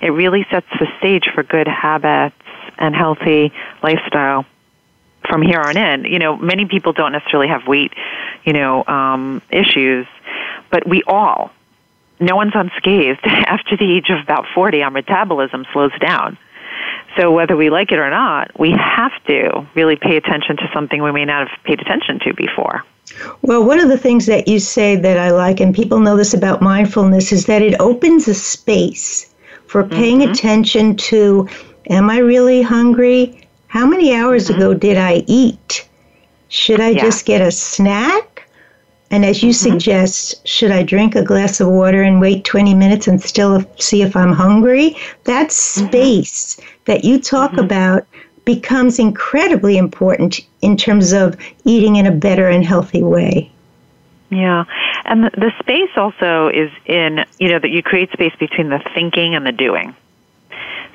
It 0.00 0.10
really 0.10 0.46
sets 0.48 0.68
the 0.78 0.86
stage 0.98 1.28
for 1.34 1.42
good 1.42 1.66
habits 1.66 2.36
and 2.78 2.94
healthy 2.94 3.52
lifestyle 3.82 4.46
from 5.28 5.42
here 5.42 5.60
on 5.60 5.76
in. 5.76 6.04
You 6.04 6.20
know, 6.20 6.36
many 6.36 6.66
people 6.66 6.92
don't 6.92 7.10
necessarily 7.10 7.48
have 7.48 7.66
weight, 7.66 7.92
you 8.44 8.52
know, 8.52 8.84
um, 8.86 9.42
issues, 9.50 10.06
but 10.70 10.86
we 10.86 11.02
all 11.08 11.50
no 12.20 12.36
one's 12.36 12.52
unscathed. 12.54 13.20
After 13.24 13.76
the 13.76 13.96
age 13.96 14.10
of 14.10 14.20
about 14.20 14.46
40, 14.54 14.82
our 14.82 14.90
metabolism 14.90 15.64
slows 15.72 15.96
down. 16.00 16.38
So 17.16 17.32
whether 17.32 17.56
we 17.56 17.70
like 17.70 17.90
it 17.90 17.98
or 17.98 18.10
not, 18.10 18.50
we 18.58 18.70
have 18.72 19.12
to 19.26 19.66
really 19.74 19.96
pay 19.96 20.16
attention 20.16 20.56
to 20.58 20.70
something 20.72 21.02
we 21.02 21.12
may 21.12 21.24
not 21.24 21.48
have 21.48 21.64
paid 21.64 21.80
attention 21.80 22.20
to 22.20 22.34
before. 22.34 22.84
Well, 23.42 23.64
one 23.64 23.80
of 23.80 23.88
the 23.88 23.98
things 23.98 24.26
that 24.26 24.46
you 24.46 24.58
say 24.58 24.94
that 24.94 25.18
I 25.18 25.30
like, 25.30 25.60
and 25.60 25.74
people 25.74 26.00
know 26.00 26.16
this 26.16 26.34
about 26.34 26.60
mindfulness, 26.60 27.32
is 27.32 27.46
that 27.46 27.62
it 27.62 27.80
opens 27.80 28.28
a 28.28 28.34
space 28.34 29.34
for 29.66 29.84
paying 29.84 30.20
mm-hmm. 30.20 30.32
attention 30.32 30.96
to 30.96 31.48
Am 31.90 32.10
I 32.10 32.18
really 32.18 32.60
hungry? 32.60 33.48
How 33.68 33.86
many 33.86 34.14
hours 34.14 34.48
mm-hmm. 34.48 34.60
ago 34.60 34.74
did 34.74 34.98
I 34.98 35.24
eat? 35.26 35.88
Should 36.48 36.80
I 36.80 36.90
yeah. 36.90 37.02
just 37.02 37.24
get 37.24 37.40
a 37.40 37.50
snack? 37.50 38.37
And 39.10 39.24
as 39.24 39.42
you 39.42 39.50
mm-hmm. 39.50 39.70
suggest, 39.70 40.46
should 40.46 40.70
I 40.70 40.82
drink 40.82 41.14
a 41.14 41.24
glass 41.24 41.60
of 41.60 41.68
water 41.68 42.02
and 42.02 42.20
wait 42.20 42.44
20 42.44 42.74
minutes 42.74 43.08
and 43.08 43.20
still 43.20 43.64
see 43.78 44.02
if 44.02 44.14
I'm 44.14 44.32
hungry? 44.32 44.96
That 45.24 45.48
mm-hmm. 45.48 45.86
space 45.86 46.56
mm-hmm. 46.56 46.68
that 46.84 47.04
you 47.04 47.18
talk 47.18 47.52
mm-hmm. 47.52 47.60
about 47.60 48.06
becomes 48.44 48.98
incredibly 48.98 49.76
important 49.76 50.40
in 50.62 50.76
terms 50.76 51.12
of 51.12 51.36
eating 51.64 51.96
in 51.96 52.06
a 52.06 52.10
better 52.10 52.48
and 52.48 52.64
healthy 52.64 53.02
way. 53.02 53.50
Yeah. 54.30 54.64
And 55.04 55.24
the, 55.24 55.30
the 55.30 55.52
space 55.58 55.90
also 55.96 56.48
is 56.48 56.70
in, 56.86 57.24
you 57.38 57.48
know, 57.48 57.58
that 57.58 57.70
you 57.70 57.82
create 57.82 58.10
space 58.12 58.34
between 58.38 58.68
the 58.68 58.80
thinking 58.94 59.34
and 59.34 59.46
the 59.46 59.52
doing. 59.52 59.94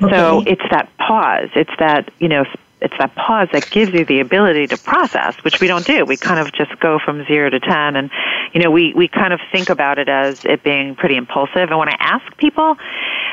Okay. 0.01 0.11
So 0.11 0.43
it's 0.45 0.63
that 0.71 0.89
pause. 0.97 1.49
It's 1.55 1.71
that, 1.79 2.11
you 2.19 2.27
know, 2.27 2.45
it's 2.83 2.93
that 2.99 3.15
pause 3.15 3.47
that 3.53 3.69
gives 3.71 3.93
you 3.93 4.05
the 4.05 4.19
ability 4.19 4.67
to 4.67 4.77
process, 4.77 5.35
which 5.43 5.59
we 5.61 5.67
don't 5.67 5.85
do. 5.85 6.05
We 6.05 6.17
kind 6.17 6.39
of 6.39 6.51
just 6.53 6.77
go 6.79 6.99
from 7.03 7.25
zero 7.25 7.49
to 7.49 7.59
ten, 7.59 7.95
and 7.95 8.11
you 8.53 8.61
know, 8.61 8.69
we 8.69 8.93
we 8.93 9.07
kind 9.07 9.33
of 9.33 9.39
think 9.51 9.69
about 9.69 9.99
it 9.99 10.09
as 10.09 10.43
it 10.43 10.63
being 10.63 10.95
pretty 10.95 11.15
impulsive. 11.15 11.69
And 11.69 11.79
when 11.79 11.89
I 11.89 11.95
ask 11.99 12.37
people, 12.37 12.77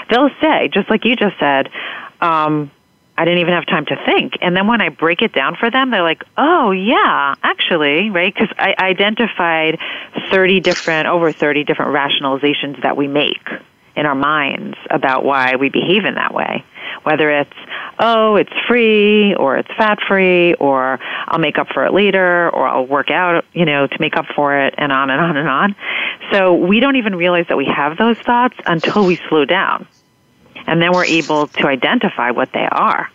they'll 0.08 0.30
say, 0.40 0.68
just 0.68 0.88
like 0.88 1.04
you 1.04 1.16
just 1.16 1.38
said. 1.38 1.68
Um, 2.20 2.70
I 3.18 3.26
didn't 3.26 3.40
even 3.40 3.52
have 3.52 3.66
time 3.66 3.84
to 3.86 3.96
think. 4.06 4.38
And 4.40 4.56
then 4.56 4.66
when 4.66 4.80
I 4.80 4.88
break 4.88 5.20
it 5.20 5.34
down 5.34 5.54
for 5.54 5.70
them, 5.70 5.90
they're 5.90 6.02
like, 6.02 6.24
oh, 6.38 6.70
yeah, 6.70 7.34
actually, 7.42 8.08
right? 8.08 8.32
Because 8.32 8.48
I 8.56 8.74
identified 8.78 9.78
30 10.30 10.60
different, 10.60 11.06
over 11.06 11.30
30 11.30 11.64
different 11.64 11.92
rationalizations 11.92 12.82
that 12.82 12.96
we 12.96 13.08
make 13.08 13.46
in 13.94 14.06
our 14.06 14.14
minds 14.14 14.78
about 14.88 15.22
why 15.22 15.56
we 15.56 15.68
behave 15.68 16.06
in 16.06 16.14
that 16.14 16.32
way. 16.32 16.64
Whether 17.02 17.30
it's, 17.30 17.56
oh, 17.98 18.36
it's 18.36 18.52
free, 18.68 19.34
or 19.34 19.56
it's 19.56 19.68
fat 19.76 19.98
free, 20.06 20.54
or 20.54 20.98
I'll 21.26 21.38
make 21.38 21.58
up 21.58 21.68
for 21.68 21.84
it 21.86 21.92
later, 21.92 22.50
or 22.50 22.66
I'll 22.68 22.86
work 22.86 23.10
out, 23.10 23.44
you 23.52 23.64
know, 23.64 23.86
to 23.86 23.96
make 24.00 24.16
up 24.16 24.26
for 24.34 24.56
it, 24.58 24.74
and 24.78 24.92
on 24.92 25.10
and 25.10 25.20
on 25.20 25.36
and 25.36 25.48
on. 25.48 25.76
So 26.32 26.54
we 26.54 26.80
don't 26.80 26.96
even 26.96 27.16
realize 27.16 27.46
that 27.48 27.56
we 27.56 27.66
have 27.66 27.96
those 27.96 28.18
thoughts 28.18 28.56
until 28.66 29.06
we 29.06 29.16
slow 29.28 29.44
down. 29.44 29.86
And 30.66 30.80
then 30.80 30.92
we're 30.92 31.06
able 31.06 31.46
to 31.48 31.66
identify 31.66 32.30
what 32.30 32.52
they 32.52 32.66
are. 32.70 33.10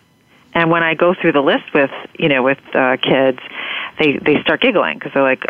And 0.52 0.70
when 0.70 0.82
I 0.82 0.94
go 0.94 1.14
through 1.14 1.32
the 1.32 1.42
list 1.42 1.72
with, 1.74 1.90
you 2.18 2.28
know, 2.28 2.42
with 2.42 2.58
uh, 2.74 2.96
kids, 2.96 3.38
they, 3.98 4.18
they 4.18 4.40
start 4.42 4.60
giggling 4.60 4.98
because 4.98 5.12
they're 5.12 5.22
like, 5.22 5.44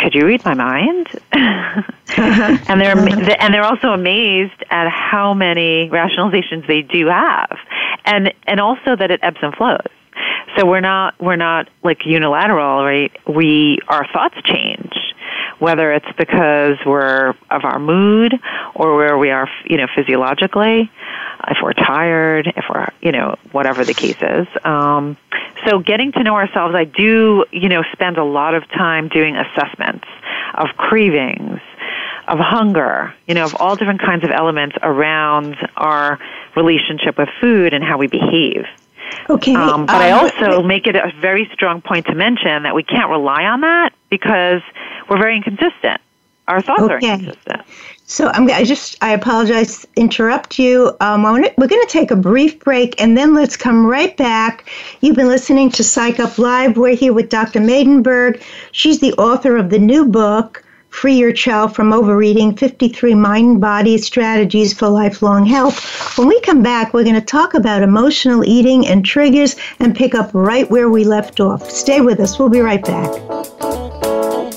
could 0.00 0.14
you 0.14 0.26
read 0.26 0.44
my 0.44 0.54
mind? 0.54 1.08
and 1.32 2.80
they're 2.80 2.98
and 2.98 3.54
they're 3.54 3.64
also 3.64 3.88
amazed 3.88 4.64
at 4.70 4.88
how 4.88 5.34
many 5.34 5.88
rationalizations 5.90 6.66
they 6.66 6.82
do 6.82 7.06
have, 7.06 7.58
and 8.04 8.32
and 8.46 8.60
also 8.60 8.96
that 8.96 9.10
it 9.10 9.20
ebbs 9.22 9.38
and 9.42 9.54
flows. 9.54 9.86
So 10.56 10.66
we're 10.66 10.80
not 10.80 11.20
we're 11.20 11.36
not 11.36 11.68
like 11.82 12.04
unilateral, 12.04 12.84
right? 12.84 13.12
We 13.28 13.78
our 13.88 14.06
thoughts 14.12 14.36
change, 14.44 14.92
whether 15.58 15.92
it's 15.92 16.10
because 16.18 16.76
we're 16.84 17.30
of 17.50 17.64
our 17.64 17.78
mood 17.78 18.34
or 18.74 18.96
where 18.96 19.18
we 19.18 19.30
are, 19.30 19.48
you 19.66 19.76
know, 19.76 19.86
physiologically, 19.94 20.90
if 21.48 21.58
we're 21.62 21.72
tired, 21.72 22.46
if 22.46 22.64
we're, 22.72 22.88
you 23.00 23.12
know, 23.12 23.36
whatever 23.52 23.84
the 23.84 23.94
case 23.94 24.16
is. 24.20 24.46
Um, 24.64 25.16
so 25.66 25.78
getting 25.78 26.12
to 26.12 26.22
know 26.22 26.34
ourselves, 26.34 26.74
I 26.74 26.84
do, 26.84 27.44
you 27.52 27.68
know, 27.68 27.82
spend 27.92 28.18
a 28.18 28.24
lot 28.24 28.54
of 28.54 28.68
time 28.68 29.08
doing 29.08 29.36
assessments 29.36 30.06
of 30.54 30.68
cravings, 30.76 31.60
of 32.28 32.38
hunger, 32.38 33.14
you 33.26 33.34
know, 33.34 33.44
of 33.44 33.54
all 33.56 33.76
different 33.76 34.00
kinds 34.00 34.24
of 34.24 34.30
elements 34.30 34.76
around 34.82 35.56
our 35.76 36.18
relationship 36.56 37.18
with 37.18 37.28
food 37.40 37.72
and 37.74 37.84
how 37.84 37.98
we 37.98 38.06
behave. 38.06 38.66
Okay. 39.28 39.54
Um, 39.54 39.86
but 39.86 39.96
um, 39.96 40.02
I 40.02 40.10
also 40.12 40.62
make 40.62 40.86
it 40.86 40.96
a 40.96 41.12
very 41.20 41.48
strong 41.52 41.82
point 41.82 42.06
to 42.06 42.14
mention 42.14 42.62
that 42.62 42.74
we 42.74 42.82
can't 42.82 43.10
rely 43.10 43.44
on 43.44 43.60
that 43.62 43.92
because 44.08 44.62
we're 45.08 45.18
very 45.18 45.36
inconsistent. 45.36 46.00
Our 46.48 46.60
thoughts 46.62 46.82
okay. 46.82 46.94
are 46.94 47.14
inconsistent. 47.14 47.62
So 48.10 48.26
I'm 48.34 48.50
I 48.50 48.64
just 48.64 48.96
I 49.02 49.12
apologize 49.12 49.86
interrupt 49.94 50.58
you. 50.58 50.96
Um, 51.00 51.22
we're 51.22 51.68
going 51.68 51.86
to 51.86 51.86
take 51.88 52.10
a 52.10 52.16
brief 52.16 52.58
break 52.58 53.00
and 53.00 53.16
then 53.16 53.34
let's 53.34 53.56
come 53.56 53.86
right 53.86 54.16
back. 54.16 54.68
You've 55.00 55.14
been 55.14 55.28
listening 55.28 55.70
to 55.70 55.84
Psych 55.84 56.18
Up 56.18 56.36
Live. 56.36 56.76
We're 56.76 56.96
here 56.96 57.12
with 57.12 57.28
Dr. 57.28 57.60
Maidenberg. 57.60 58.42
She's 58.72 58.98
the 58.98 59.12
author 59.12 59.56
of 59.56 59.70
the 59.70 59.78
new 59.78 60.06
book 60.06 60.64
Free 60.88 61.14
Your 61.14 61.32
Child 61.32 61.76
from 61.76 61.92
Overeating 61.92 62.56
53 62.56 63.14
Mind 63.14 63.60
Body 63.60 63.96
Strategies 63.96 64.72
for 64.72 64.88
Lifelong 64.88 65.46
Health. 65.46 66.18
When 66.18 66.26
we 66.26 66.40
come 66.40 66.64
back, 66.64 66.92
we're 66.92 67.04
going 67.04 67.14
to 67.14 67.20
talk 67.20 67.54
about 67.54 67.84
emotional 67.84 68.44
eating 68.44 68.88
and 68.88 69.04
triggers 69.04 69.54
and 69.78 69.94
pick 69.94 70.16
up 70.16 70.32
right 70.34 70.68
where 70.68 70.90
we 70.90 71.04
left 71.04 71.38
off. 71.38 71.70
Stay 71.70 72.00
with 72.00 72.18
us. 72.18 72.40
We'll 72.40 72.48
be 72.48 72.58
right 72.58 72.84
back. 72.84 74.49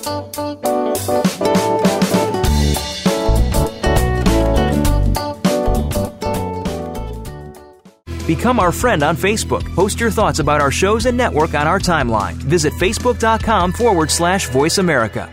Become 8.25 8.59
our 8.59 8.71
friend 8.71 9.03
on 9.03 9.17
Facebook. 9.17 9.63
Post 9.75 9.99
your 9.99 10.11
thoughts 10.11 10.39
about 10.39 10.61
our 10.61 10.71
shows 10.71 11.05
and 11.05 11.17
network 11.17 11.53
on 11.53 11.67
our 11.67 11.79
timeline. 11.79 12.33
Visit 12.33 12.73
facebook.com 12.73 13.73
forward 13.73 14.09
slash 14.09 14.47
voice 14.47 14.77
America. 14.77 15.29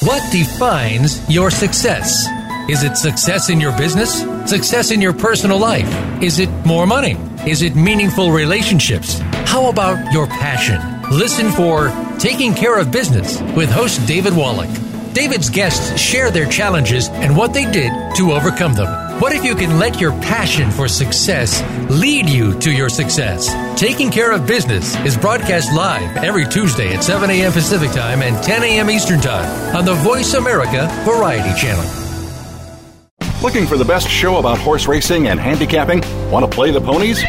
What 0.00 0.22
defines 0.32 1.28
your 1.30 1.50
success? 1.50 2.26
Is 2.68 2.82
it 2.82 2.96
success 2.96 3.50
in 3.50 3.60
your 3.60 3.76
business? 3.78 4.20
Success 4.48 4.90
in 4.90 5.00
your 5.00 5.14
personal 5.14 5.58
life? 5.58 5.88
Is 6.22 6.38
it 6.38 6.50
more 6.66 6.86
money? 6.86 7.16
Is 7.46 7.62
it 7.62 7.74
meaningful 7.74 8.30
relationships? 8.30 9.20
How 9.46 9.70
about 9.70 10.12
your 10.12 10.26
passion? 10.26 10.80
Listen 11.16 11.50
for 11.52 11.90
Taking 12.18 12.52
Care 12.52 12.78
of 12.78 12.90
Business 12.90 13.40
with 13.56 13.70
host 13.70 14.06
David 14.06 14.36
Wallach. 14.36 14.68
David's 15.14 15.48
guests 15.48 15.98
share 15.98 16.30
their 16.30 16.46
challenges 16.48 17.08
and 17.08 17.34
what 17.36 17.54
they 17.54 17.64
did 17.70 17.90
to 18.16 18.32
overcome 18.32 18.74
them. 18.74 19.07
What 19.20 19.32
if 19.32 19.42
you 19.42 19.56
can 19.56 19.80
let 19.80 20.00
your 20.00 20.12
passion 20.12 20.70
for 20.70 20.86
success 20.86 21.60
lead 21.90 22.28
you 22.28 22.56
to 22.60 22.70
your 22.70 22.88
success? 22.88 23.48
Taking 23.76 24.12
Care 24.12 24.30
of 24.30 24.46
Business 24.46 24.94
is 24.98 25.16
broadcast 25.16 25.74
live 25.74 26.18
every 26.18 26.46
Tuesday 26.46 26.94
at 26.94 27.02
7 27.02 27.28
a.m. 27.28 27.50
Pacific 27.50 27.90
Time 27.90 28.22
and 28.22 28.40
10 28.44 28.62
a.m. 28.62 28.88
Eastern 28.88 29.20
Time 29.20 29.74
on 29.74 29.84
the 29.84 29.94
Voice 29.94 30.34
America 30.34 30.88
Variety 31.04 31.52
Channel. 31.60 31.84
Looking 33.42 33.66
for 33.66 33.76
the 33.76 33.84
best 33.84 34.08
show 34.08 34.38
about 34.38 34.58
horse 34.58 34.86
racing 34.86 35.26
and 35.26 35.40
handicapping? 35.40 36.00
Want 36.30 36.48
to 36.48 36.50
play 36.54 36.70
the 36.70 36.80
ponies? 36.80 37.20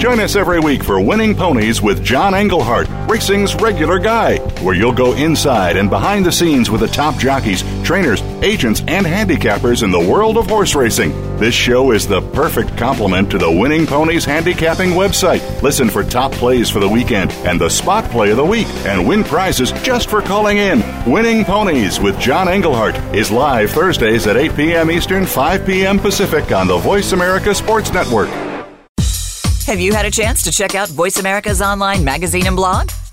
Join 0.00 0.18
us 0.18 0.34
every 0.34 0.58
week 0.58 0.82
for 0.82 1.00
Winning 1.00 1.36
Ponies 1.36 1.80
with 1.80 2.02
John 2.02 2.34
Englehart, 2.34 2.88
racing's 3.08 3.54
regular 3.54 4.00
guy, 4.00 4.38
where 4.62 4.74
you'll 4.74 4.92
go 4.92 5.12
inside 5.14 5.76
and 5.76 5.88
behind 5.88 6.26
the 6.26 6.32
scenes 6.32 6.70
with 6.70 6.80
the 6.80 6.88
top 6.88 7.16
jockeys, 7.18 7.62
trainers, 7.82 8.22
agents, 8.42 8.80
and 8.88 9.04
handicappers 9.06 9.82
in 9.82 9.90
the 9.90 10.00
world 10.00 10.38
of 10.38 10.48
horse 10.48 10.74
racing. 10.74 11.10
This 11.36 11.54
show 11.54 11.90
is 11.92 12.06
the 12.06 12.20
perfect 12.32 12.76
complement 12.76 13.30
to 13.30 13.38
the 13.38 13.50
Winning 13.50 13.86
Ponies 13.86 14.24
handicapping 14.24 14.90
website. 14.90 15.62
Listen 15.62 15.88
for 15.90 16.02
top 16.04 16.32
plays 16.32 16.70
for 16.70 16.80
the 16.80 16.88
weekend 16.88 17.32
and 17.46 17.60
the 17.60 17.68
spot 17.68 18.04
play 18.10 18.30
of 18.30 18.36
the 18.36 18.44
week 18.44 18.68
and 18.86 19.06
win 19.06 19.24
prizes 19.24 19.72
just 19.82 20.08
for 20.08 20.22
calling 20.22 20.58
in. 20.58 20.82
Winning 21.10 21.44
Ponies 21.44 22.00
with 22.00 22.18
John 22.18 22.48
Englehart 22.48 22.96
is 23.14 23.30
live 23.30 23.70
Thursdays 23.70 24.26
at 24.26 24.36
8 24.36 24.56
p.m. 24.56 24.90
Eastern, 24.90 25.26
5 25.26 25.66
p.m. 25.66 25.98
Pacific 25.98 26.52
on 26.52 26.66
the 26.66 26.78
Voice 26.78 27.12
America 27.12 27.54
Sports 27.54 27.92
Network. 27.92 28.28
Have 29.66 29.78
you 29.78 29.92
had 29.92 30.06
a 30.06 30.10
chance 30.10 30.42
to 30.42 30.50
check 30.50 30.74
out 30.74 30.88
Voice 30.88 31.18
America's 31.18 31.62
online 31.62 32.04
magazine 32.04 32.46
and 32.46 32.56
blog? 32.56 32.90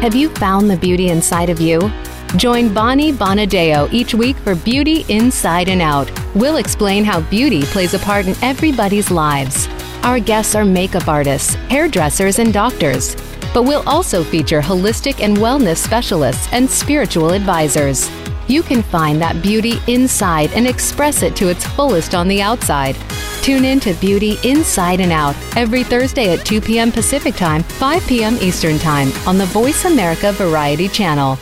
Have 0.00 0.14
you 0.14 0.30
found 0.30 0.70
the 0.70 0.76
beauty 0.76 1.10
inside 1.10 1.50
of 1.50 1.60
you? 1.60 1.90
Join 2.36 2.72
Bonnie 2.72 3.12
Bonadeo 3.12 3.92
each 3.92 4.14
week 4.14 4.36
for 4.36 4.54
Beauty 4.54 5.04
Inside 5.08 5.68
and 5.68 5.82
Out. 5.82 6.10
We'll 6.34 6.56
explain 6.56 7.04
how 7.04 7.20
beauty 7.20 7.62
plays 7.62 7.94
a 7.94 7.98
part 7.98 8.26
in 8.26 8.34
everybody's 8.42 9.10
lives. 9.10 9.68
Our 10.02 10.18
guests 10.18 10.54
are 10.54 10.64
makeup 10.64 11.06
artists, 11.06 11.54
hairdressers, 11.68 12.38
and 12.38 12.52
doctors. 12.52 13.14
But 13.54 13.64
we'll 13.64 13.88
also 13.88 14.24
feature 14.24 14.60
holistic 14.60 15.20
and 15.20 15.36
wellness 15.36 15.76
specialists 15.76 16.48
and 16.52 16.68
spiritual 16.68 17.30
advisors. 17.30 18.08
You 18.52 18.62
can 18.62 18.82
find 18.82 19.18
that 19.22 19.42
beauty 19.42 19.80
inside 19.86 20.52
and 20.52 20.66
express 20.66 21.22
it 21.22 21.34
to 21.36 21.48
its 21.48 21.64
fullest 21.64 22.14
on 22.14 22.28
the 22.28 22.42
outside. 22.42 22.96
Tune 23.40 23.64
in 23.64 23.80
to 23.80 23.94
Beauty 23.94 24.36
Inside 24.44 25.00
and 25.00 25.10
Out 25.10 25.34
every 25.56 25.82
Thursday 25.82 26.34
at 26.34 26.44
2 26.44 26.60
p.m. 26.60 26.92
Pacific 26.92 27.34
Time, 27.34 27.62
5 27.62 28.06
p.m. 28.06 28.36
Eastern 28.42 28.78
Time 28.78 29.10
on 29.26 29.38
the 29.38 29.46
Voice 29.46 29.86
America 29.86 30.32
Variety 30.32 30.86
Channel. 30.86 31.38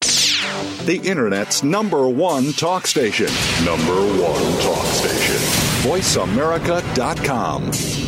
The 0.00 0.98
Internet's 1.04 1.62
number 1.62 2.08
one 2.08 2.54
talk 2.54 2.86
station. 2.86 3.28
Number 3.62 3.94
one 3.94 4.62
talk 4.62 4.86
station. 4.86 5.36
VoiceAmerica.com. 5.84 8.01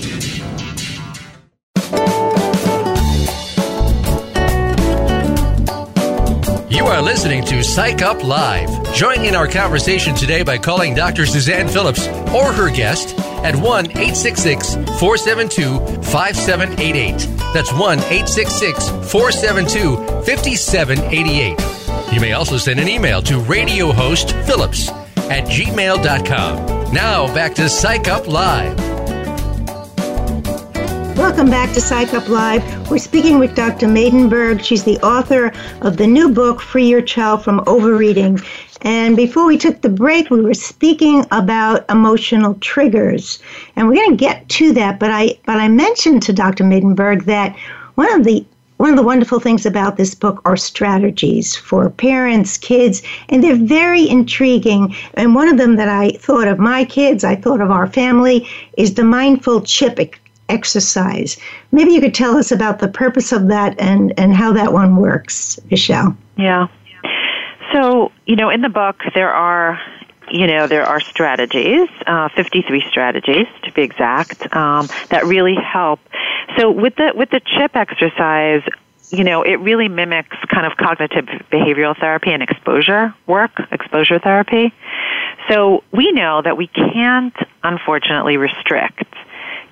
are 6.94 7.02
listening 7.02 7.44
to 7.44 7.64
Psych 7.64 8.02
Up 8.02 8.22
Live. 8.22 8.94
Join 8.94 9.24
in 9.24 9.34
our 9.34 9.48
conversation 9.48 10.14
today 10.14 10.44
by 10.44 10.56
calling 10.56 10.94
Dr. 10.94 11.26
Suzanne 11.26 11.66
Phillips 11.66 12.06
or 12.32 12.52
her 12.52 12.70
guest 12.70 13.18
at 13.42 13.56
1 13.56 13.86
866 13.90 14.74
472 15.00 15.78
5788. 16.02 17.18
That's 17.52 17.72
1 17.72 17.98
866 17.98 18.88
472 19.10 19.96
5788. 20.22 22.14
You 22.14 22.20
may 22.20 22.32
also 22.32 22.58
send 22.58 22.78
an 22.78 22.88
email 22.88 23.20
to 23.22 23.40
radiohostphillips 23.40 24.88
at 25.30 25.48
gmail.com. 25.48 26.92
Now 26.92 27.34
back 27.34 27.56
to 27.56 27.68
Psych 27.68 28.06
Up 28.06 28.28
Live. 28.28 28.93
Welcome 31.24 31.48
back 31.48 31.72
to 31.72 31.80
Psych 31.80 32.12
Up 32.12 32.28
Live. 32.28 32.90
We're 32.90 32.98
speaking 32.98 33.38
with 33.38 33.56
Dr. 33.56 33.86
Maidenberg. 33.86 34.62
She's 34.62 34.84
the 34.84 34.98
author 34.98 35.54
of 35.80 35.96
the 35.96 36.06
new 36.06 36.28
book, 36.28 36.60
Free 36.60 36.86
Your 36.86 37.00
Child 37.00 37.42
from 37.42 37.64
Overeating. 37.66 38.40
And 38.82 39.16
before 39.16 39.46
we 39.46 39.56
took 39.56 39.80
the 39.80 39.88
break, 39.88 40.28
we 40.28 40.42
were 40.42 40.52
speaking 40.52 41.24
about 41.30 41.90
emotional 41.90 42.56
triggers. 42.56 43.38
And 43.74 43.88
we're 43.88 43.94
going 43.94 44.10
to 44.10 44.16
get 44.16 44.46
to 44.50 44.74
that, 44.74 45.00
but 45.00 45.10
I 45.10 45.38
but 45.46 45.56
I 45.56 45.66
mentioned 45.66 46.22
to 46.24 46.34
Dr. 46.34 46.62
Maidenberg 46.62 47.24
that 47.24 47.56
one 47.94 48.12
of 48.12 48.24
the 48.24 48.44
one 48.76 48.90
of 48.90 48.96
the 48.96 49.02
wonderful 49.02 49.40
things 49.40 49.64
about 49.64 49.96
this 49.96 50.14
book 50.14 50.42
are 50.44 50.58
strategies 50.58 51.56
for 51.56 51.88
parents, 51.88 52.58
kids, 52.58 53.02
and 53.30 53.42
they're 53.42 53.56
very 53.56 54.06
intriguing. 54.06 54.94
And 55.14 55.34
one 55.34 55.48
of 55.48 55.56
them 55.56 55.76
that 55.76 55.88
I 55.88 56.10
thought 56.18 56.48
of 56.48 56.58
my 56.58 56.84
kids, 56.84 57.24
I 57.24 57.34
thought 57.34 57.62
of 57.62 57.70
our 57.70 57.86
family, 57.86 58.46
is 58.76 58.92
the 58.92 59.04
mindful 59.04 59.62
chip 59.62 59.98
exercise. 60.48 61.38
Maybe 61.72 61.92
you 61.92 62.00
could 62.00 62.14
tell 62.14 62.36
us 62.36 62.52
about 62.52 62.78
the 62.78 62.88
purpose 62.88 63.32
of 63.32 63.48
that 63.48 63.78
and, 63.80 64.12
and 64.18 64.34
how 64.34 64.52
that 64.52 64.72
one 64.72 64.96
works, 64.96 65.58
Michelle. 65.70 66.16
Yeah. 66.36 66.68
So, 67.72 68.12
you 68.26 68.36
know, 68.36 68.50
in 68.50 68.60
the 68.60 68.68
book, 68.68 69.02
there 69.14 69.32
are 69.32 69.80
you 70.30 70.46
know, 70.46 70.66
there 70.66 70.86
are 70.86 71.00
strategies, 71.00 71.88
uh, 72.06 72.28
53 72.30 72.82
strategies 72.88 73.46
to 73.62 73.72
be 73.72 73.82
exact, 73.82 74.54
um, 74.56 74.88
that 75.10 75.26
really 75.26 75.54
help. 75.54 76.00
So 76.56 76.70
with 76.70 76.96
the, 76.96 77.12
with 77.14 77.30
the 77.30 77.40
chip 77.40 77.76
exercise, 77.76 78.62
you 79.10 79.22
know, 79.22 79.42
it 79.42 79.56
really 79.60 79.88
mimics 79.88 80.36
kind 80.48 80.66
of 80.66 80.76
cognitive 80.76 81.26
behavioral 81.52 81.98
therapy 81.98 82.32
and 82.32 82.42
exposure 82.42 83.14
work, 83.26 83.52
exposure 83.70 84.18
therapy. 84.18 84.72
So 85.48 85.84
we 85.92 86.10
know 86.12 86.40
that 86.42 86.56
we 86.56 86.68
can't, 86.68 87.36
unfortunately, 87.62 88.36
restrict 88.36 89.14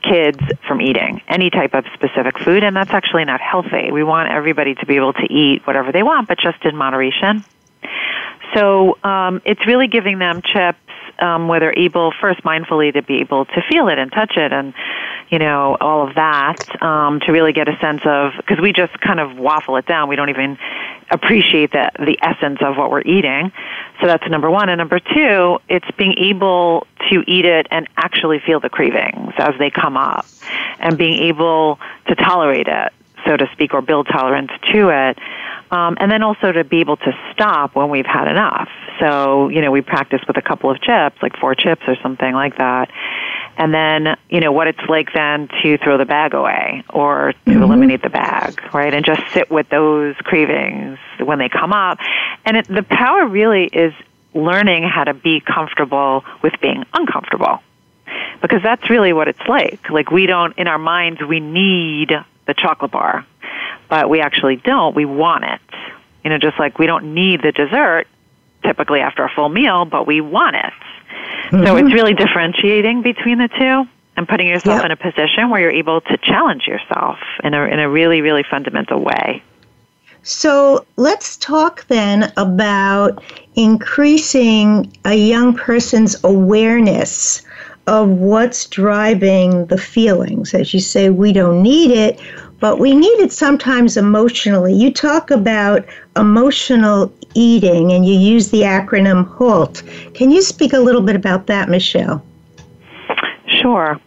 kids 0.02 0.40
from 0.66 0.80
eating 0.80 1.20
any 1.28 1.50
type 1.50 1.74
of 1.74 1.84
specific 1.94 2.38
food, 2.38 2.62
and 2.64 2.76
that's 2.76 2.90
actually 2.90 3.24
not 3.24 3.40
healthy. 3.40 3.90
We 3.92 4.04
want 4.04 4.30
everybody 4.30 4.74
to 4.74 4.86
be 4.86 4.96
able 4.96 5.12
to 5.14 5.32
eat 5.32 5.66
whatever 5.66 5.92
they 5.92 6.02
want, 6.02 6.28
but 6.28 6.38
just 6.38 6.64
in 6.64 6.76
moderation. 6.76 7.44
So 8.54 8.98
um, 9.02 9.40
it's 9.44 9.66
really 9.66 9.88
giving 9.88 10.18
them 10.18 10.42
chips 10.42 10.78
um, 11.18 11.48
where 11.48 11.60
they're 11.60 11.78
able 11.78 12.12
first 12.20 12.42
mindfully 12.42 12.92
to 12.92 13.02
be 13.02 13.20
able 13.20 13.44
to 13.46 13.62
feel 13.70 13.88
it 13.88 13.98
and 13.98 14.10
touch 14.12 14.36
it 14.36 14.52
and 14.52 14.74
you 15.30 15.38
know 15.38 15.76
all 15.80 16.06
of 16.06 16.14
that 16.14 16.82
um, 16.82 17.20
to 17.20 17.32
really 17.32 17.52
get 17.52 17.68
a 17.68 17.76
sense 17.80 18.00
of 18.04 18.32
because 18.36 18.60
we 18.60 18.72
just 18.72 18.98
kind 19.00 19.20
of 19.20 19.36
waffle 19.36 19.76
it 19.76 19.86
down 19.86 20.08
we 20.08 20.16
don't 20.16 20.30
even 20.30 20.58
appreciate 21.12 21.70
the 21.72 21.90
the 21.98 22.18
essence 22.22 22.59
of 22.62 22.77
what 22.77 22.90
we're 22.90 23.03
eating. 23.03 23.53
So 24.01 24.07
that's 24.07 24.29
number 24.29 24.51
one. 24.51 24.68
And 24.68 24.79
number 24.79 24.98
two 24.98 25.59
it's 25.68 25.90
being 25.96 26.14
able 26.18 26.87
to 27.11 27.22
eat 27.27 27.44
it 27.44 27.68
and 27.70 27.88
actually 27.96 28.40
feel 28.44 28.59
the 28.59 28.70
cravings 28.70 29.35
as 29.38 29.55
they 29.59 29.70
come 29.70 29.96
up 29.96 30.27
and 30.81 30.98
being 30.98 31.22
able 31.22 31.79
to 32.09 32.14
tolerate 32.16 32.66
it 32.66 32.92
so 33.26 33.37
to 33.37 33.48
speak 33.52 33.74
or 33.74 33.82
build 33.82 34.08
tolerance 34.08 34.50
to 34.72 34.88
it 34.88 35.18
um, 35.72 35.96
and 35.98 36.12
then 36.12 36.22
also 36.22 36.52
to 36.52 36.64
be 36.64 36.80
able 36.80 36.98
to 36.98 37.12
stop 37.32 37.74
when 37.74 37.88
we've 37.88 38.06
had 38.06 38.28
enough. 38.28 38.68
So, 39.00 39.48
you 39.48 39.62
know, 39.62 39.70
we 39.70 39.80
practice 39.80 40.20
with 40.28 40.37
a 40.37 40.42
couple 40.42 40.70
of 40.70 40.80
chips, 40.82 41.16
like 41.22 41.35
four 41.38 41.54
chips 41.54 41.82
or 41.87 41.96
something 42.02 42.35
like 42.35 42.58
that. 42.58 42.90
And 43.56 43.72
then, 43.72 44.16
you 44.28 44.40
know, 44.40 44.52
what 44.52 44.66
it's 44.66 44.82
like 44.87 45.14
then 45.14 45.48
to 45.62 45.78
throw 45.78 45.96
the 45.96 46.04
bag 46.04 46.35
away 46.35 46.85
or 46.90 47.32
to 47.32 47.50
mm-hmm. 47.50 47.62
eliminate 47.62 48.02
the 48.02 48.11
bag, 48.11 48.61
right? 48.74 48.92
And 48.92 49.04
just 49.04 49.22
sit 49.32 49.50
with 49.50 49.68
those 49.70 50.14
cravings 50.16 50.98
when 51.18 51.38
they 51.38 51.48
come 51.48 51.72
up. 51.72 51.98
And 52.44 52.58
it, 52.58 52.68
the 52.68 52.82
power 52.82 53.26
really 53.26 53.64
is 53.64 53.94
learning 54.35 54.82
how 54.82 55.04
to 55.04 55.14
be 55.14 55.40
comfortable 55.40 56.22
with 56.42 56.52
being 56.61 56.85
uncomfortable. 56.92 57.61
Because 58.42 58.62
that's 58.62 58.90
really 58.90 59.14
what 59.14 59.28
it's 59.28 59.46
like. 59.48 59.88
Like 59.88 60.11
we 60.11 60.26
don't, 60.26 60.56
in 60.58 60.68
our 60.68 60.78
minds, 60.78 61.22
we 61.22 61.40
need 61.40 62.12
the 62.46 62.55
chocolate 62.55 62.90
bar 62.90 63.24
but 63.92 64.09
we 64.09 64.22
actually 64.22 64.57
don't. 64.57 64.96
We 64.96 65.05
want 65.05 65.44
it. 65.44 65.61
You 66.24 66.31
know, 66.31 66.38
just 66.38 66.59
like 66.59 66.78
we 66.78 66.87
don't 66.87 67.12
need 67.12 67.42
the 67.42 67.52
dessert 67.52 68.07
typically 68.64 69.00
after 69.00 69.22
a 69.22 69.28
full 69.28 69.50
meal, 69.50 69.85
but 69.85 70.07
we 70.07 70.22
want 70.22 70.57
it. 70.57 70.72
Mm-hmm. 71.50 71.66
So 71.66 71.76
it's 71.76 71.92
really 71.92 72.14
differentiating 72.14 73.02
between 73.02 73.37
the 73.37 73.48
two 73.48 73.87
and 74.16 74.26
putting 74.26 74.48
yourself 74.48 74.76
yep. 74.76 74.87
in 74.87 74.90
a 74.92 74.96
position 74.96 75.50
where 75.50 75.61
you're 75.61 75.70
able 75.70 76.00
to 76.00 76.16
challenge 76.16 76.66
yourself 76.66 77.18
in 77.44 77.52
a 77.52 77.64
in 77.64 77.81
a 77.81 77.90
really 77.90 78.22
really 78.22 78.44
fundamental 78.50 79.05
way. 79.05 79.42
So 80.22 80.87
let's 80.96 81.37
talk 81.37 81.87
then 81.88 82.33
about 82.38 83.22
increasing 83.57 84.90
a 85.05 85.14
young 85.14 85.55
person's 85.55 86.16
awareness 86.24 87.42
of 87.87 88.09
what's 88.09 88.66
driving 88.66 89.66
the 89.66 89.79
feelings. 89.79 90.55
As 90.55 90.73
you 90.73 90.81
say, 90.81 91.11
we 91.11 91.33
don't 91.33 91.62
need 91.62 91.90
it, 91.90 92.21
but 92.61 92.79
we 92.79 92.95
need 92.95 93.18
it 93.18 93.33
sometimes 93.33 93.97
emotionally. 93.97 94.73
You 94.73 94.92
talk 94.92 95.31
about 95.31 95.85
emotional 96.16 97.12
eating 97.35 97.92
and 97.92 98.07
you 98.07 98.14
use 98.14 98.51
the 98.51 98.61
acronym 98.61 99.27
HALT. 99.37 99.83
Can 100.14 100.31
you 100.31 100.42
speak 100.42 100.73
a 100.73 100.79
little 100.79 101.01
bit 101.01 101.16
about 101.16 101.47
that, 101.47 101.68
Michelle? 101.68 102.25
Sure. 103.49 104.01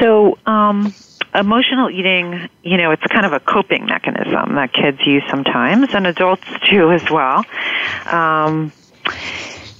So, 0.00 0.36
um, 0.46 0.92
emotional 1.34 1.90
eating, 1.90 2.48
you 2.62 2.76
know, 2.76 2.90
it's 2.90 3.02
kind 3.04 3.26
of 3.26 3.32
a 3.32 3.40
coping 3.40 3.86
mechanism 3.86 4.54
that 4.54 4.72
kids 4.72 4.98
use 5.06 5.22
sometimes 5.28 5.94
and 5.94 6.06
adults 6.06 6.46
do 6.70 6.92
as 6.92 7.08
well. 7.10 7.44
Um, 8.06 8.72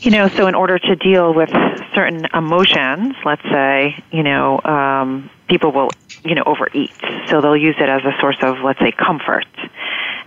you 0.04 0.10
know, 0.10 0.28
so 0.28 0.46
in 0.46 0.54
order 0.54 0.78
to 0.78 0.96
deal 0.96 1.32
with 1.32 1.48
certain 1.94 2.26
emotions, 2.34 3.14
let's 3.24 3.42
say, 3.44 4.04
you 4.12 4.22
know, 4.22 4.60
um, 4.62 5.30
people 5.48 5.72
will, 5.72 5.88
you 6.22 6.34
know, 6.34 6.42
overeat. 6.44 6.92
So 7.30 7.40
they'll 7.40 7.56
use 7.56 7.76
it 7.78 7.88
as 7.88 8.02
a 8.04 8.12
source 8.20 8.36
of, 8.42 8.56
let's 8.62 8.78
say, 8.80 8.92
comfort. 8.92 9.46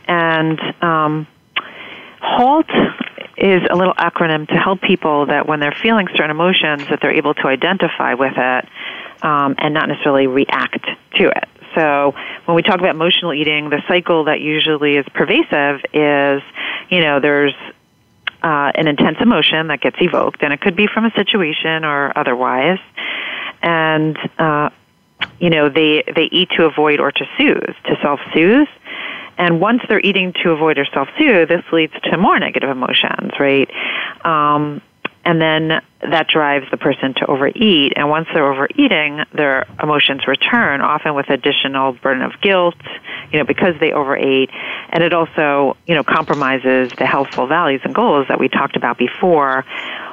And 0.07 0.59
um, 0.81 1.27
HALT 2.19 2.69
is 3.37 3.61
a 3.69 3.75
little 3.75 3.93
acronym 3.93 4.47
to 4.47 4.55
help 4.55 4.81
people 4.81 5.27
that 5.27 5.47
when 5.47 5.59
they're 5.59 5.77
feeling 5.83 6.07
certain 6.15 6.31
emotions, 6.31 6.87
that 6.89 6.99
they're 6.99 7.13
able 7.13 7.35
to 7.35 7.47
identify 7.47 8.15
with 8.15 8.33
it 8.35 8.65
um, 9.21 9.53
and 9.59 9.75
not 9.75 9.89
necessarily 9.89 10.25
react 10.25 10.87
to 11.17 11.27
it. 11.27 11.47
So 11.75 12.15
when 12.45 12.55
we 12.55 12.63
talk 12.63 12.79
about 12.79 12.95
emotional 12.95 13.31
eating, 13.31 13.69
the 13.69 13.83
cycle 13.87 14.23
that 14.23 14.41
usually 14.41 14.97
is 14.97 15.05
pervasive 15.13 15.81
is, 15.93 16.41
you 16.89 17.01
know, 17.01 17.19
there's 17.19 17.53
uh, 18.43 18.71
an 18.75 18.87
intense 18.87 19.17
emotion 19.21 19.67
that 19.67 19.81
gets 19.81 19.97
evoked, 19.99 20.43
and 20.43 20.53
it 20.53 20.61
could 20.61 20.75
be 20.75 20.87
from 20.87 21.05
a 21.05 21.11
situation 21.11 21.83
or 21.85 22.17
otherwise. 22.17 22.79
And 23.61 24.17
uh, 24.37 24.69
you 25.39 25.49
know, 25.49 25.69
they 25.69 26.03
they 26.15 26.29
eat 26.31 26.49
to 26.57 26.65
avoid 26.65 26.99
or 26.99 27.11
to 27.11 27.25
soothe, 27.37 27.75
to 27.85 27.97
self-soothe. 28.01 28.67
And 29.39 29.61
once 29.61 29.83
they're 29.87 29.99
eating 29.99 30.33
to 30.43 30.49
avoid 30.49 30.79
or 30.79 30.85
self-soothe, 30.85 31.47
this 31.47 31.63
leads 31.71 31.93
to 32.05 32.17
more 32.17 32.39
negative 32.39 32.69
emotions, 32.69 33.31
right? 33.39 33.69
Um, 34.25 34.81
and 35.27 35.41
then 35.41 35.81
that 36.09 36.29
drives 36.29 36.71
the 36.71 36.77
person 36.77 37.13
to 37.15 37.25
overeat. 37.25 37.91
And 37.97 38.09
once 38.09 38.29
they're 38.33 38.49
overeating, 38.49 39.25
their 39.33 39.67
emotions 39.83 40.25
return, 40.25 40.79
often 40.79 41.15
with 41.15 41.29
additional 41.29 41.91
burden 41.91 42.23
of 42.23 42.39
guilt, 42.39 42.75
you 43.33 43.39
know, 43.39 43.43
because 43.43 43.75
they 43.81 43.91
overate. 43.91 44.49
And 44.89 45.03
it 45.03 45.11
also, 45.11 45.75
you 45.85 45.95
know, 45.95 46.03
compromises 46.05 46.93
the 46.97 47.05
healthful 47.05 47.45
values 47.45 47.81
and 47.83 47.93
goals 47.93 48.27
that 48.29 48.39
we 48.39 48.47
talked 48.47 48.77
about 48.77 48.97
before, 48.97 49.65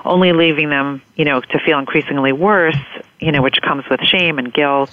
only 0.05 0.33
leaving 0.33 0.69
them, 0.69 1.01
you 1.15 1.25
know, 1.25 1.41
to 1.41 1.61
feel 1.61 1.79
increasingly 1.79 2.33
worse, 2.33 2.75
you 3.21 3.31
know, 3.31 3.41
which 3.41 3.61
comes 3.63 3.85
with 3.89 4.01
shame 4.01 4.41
and 4.41 4.53
guilt. 4.53 4.91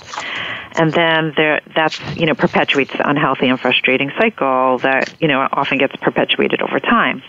And 0.75 0.93
then 0.93 1.33
there, 1.35 1.61
that's, 1.75 1.99
you 2.15 2.27
know, 2.27 2.35
perpetuates 2.35 2.91
the 2.91 3.09
unhealthy 3.09 3.49
and 3.49 3.59
frustrating 3.59 4.11
cycle 4.19 4.77
that, 4.79 5.15
you 5.19 5.27
know, 5.27 5.47
often 5.51 5.79
gets 5.79 5.95
perpetuated 5.95 6.61
over 6.61 6.79
time. 6.79 7.23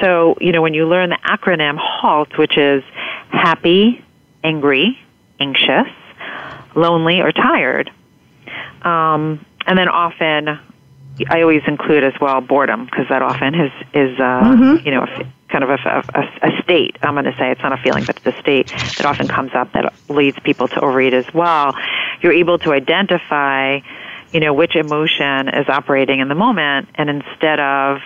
So, 0.00 0.36
you 0.40 0.52
know, 0.52 0.62
when 0.62 0.74
you 0.74 0.86
learn 0.88 1.10
the 1.10 1.18
acronym 1.24 1.76
HALT, 1.78 2.38
which 2.38 2.56
is 2.56 2.82
happy, 3.30 4.04
angry, 4.42 4.98
anxious, 5.38 5.88
lonely, 6.74 7.20
or 7.20 7.32
tired, 7.32 7.90
um, 8.82 9.44
and 9.66 9.78
then 9.78 9.88
often 9.88 10.58
I 11.28 11.42
always 11.42 11.62
include 11.66 12.04
as 12.04 12.14
well 12.20 12.40
boredom 12.40 12.86
because 12.86 13.08
that 13.08 13.22
often 13.22 13.54
is 13.54 13.72
is 13.92 14.18
uh, 14.18 14.42
mm-hmm. 14.42 14.86
you 14.86 14.92
know 14.92 15.06
kind 15.48 15.64
of 15.64 15.70
a, 15.70 16.04
a, 16.14 16.48
a 16.48 16.62
state. 16.62 16.96
I'm 17.02 17.14
going 17.14 17.26
to 17.26 17.36
say 17.36 17.50
it's 17.50 17.60
not 17.62 17.72
a 17.72 17.82
feeling, 17.82 18.04
but 18.04 18.16
it's 18.16 18.26
a 18.26 18.40
state 18.40 18.68
that 18.68 19.04
often 19.04 19.28
comes 19.28 19.50
up 19.54 19.72
that 19.72 19.92
leads 20.08 20.38
people 20.40 20.66
to 20.68 20.80
overeat 20.80 21.12
as 21.12 21.32
well. 21.34 21.76
You're 22.22 22.32
able 22.32 22.58
to 22.60 22.72
identify, 22.72 23.80
you 24.32 24.40
know, 24.40 24.54
which 24.54 24.74
emotion 24.74 25.48
is 25.48 25.68
operating 25.68 26.20
in 26.20 26.28
the 26.28 26.34
moment, 26.34 26.88
and 26.94 27.10
instead 27.10 27.60
of 27.60 27.98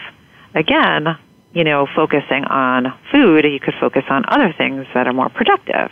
again 0.54 1.16
you 1.56 1.64
know, 1.64 1.86
focusing 1.96 2.44
on 2.44 2.92
food, 3.10 3.46
you 3.46 3.58
could 3.58 3.72
focus 3.80 4.04
on 4.10 4.26
other 4.28 4.52
things 4.52 4.86
that 4.92 5.06
are 5.06 5.14
more 5.14 5.30
productive. 5.30 5.90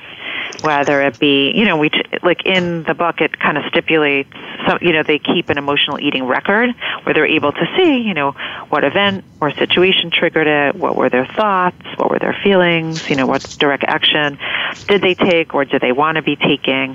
Whether 0.60 1.00
it 1.00 1.18
be, 1.18 1.52
you 1.54 1.64
know, 1.64 1.78
we 1.78 1.90
like 2.22 2.44
in 2.44 2.82
the 2.82 2.92
book, 2.92 3.22
it 3.22 3.38
kind 3.38 3.56
of 3.56 3.64
stipulates, 3.70 4.28
some, 4.68 4.76
you 4.82 4.92
know, 4.92 5.02
they 5.02 5.18
keep 5.18 5.48
an 5.48 5.56
emotional 5.56 5.98
eating 5.98 6.24
record 6.26 6.68
where 7.04 7.14
they're 7.14 7.24
able 7.24 7.50
to 7.52 7.66
see, 7.78 8.02
you 8.02 8.12
know, 8.12 8.32
what 8.68 8.84
event 8.84 9.24
or 9.40 9.52
situation 9.52 10.10
triggered 10.10 10.46
it, 10.46 10.78
what 10.78 10.96
were 10.96 11.08
their 11.08 11.26
thoughts, 11.26 11.80
what 11.96 12.10
were 12.10 12.18
their 12.18 12.36
feelings, 12.44 13.08
you 13.08 13.16
know, 13.16 13.26
what 13.26 13.40
direct 13.58 13.84
action 13.84 14.38
did 14.86 15.00
they 15.00 15.14
take 15.14 15.54
or 15.54 15.64
did 15.64 15.80
they 15.80 15.92
want 15.92 16.16
to 16.16 16.22
be 16.22 16.36
taking, 16.36 16.94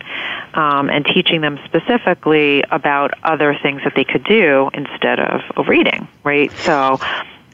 um, 0.54 0.92
and 0.92 1.06
teaching 1.06 1.42
them 1.42 1.58
specifically 1.66 2.64
about 2.70 3.16
other 3.24 3.58
things 3.64 3.82
that 3.84 3.94
they 3.96 4.04
could 4.04 4.24
do 4.26 4.70
instead 4.76 5.20
of 5.20 5.42
overeating, 5.58 6.08
right? 6.24 6.52
So, 6.52 7.00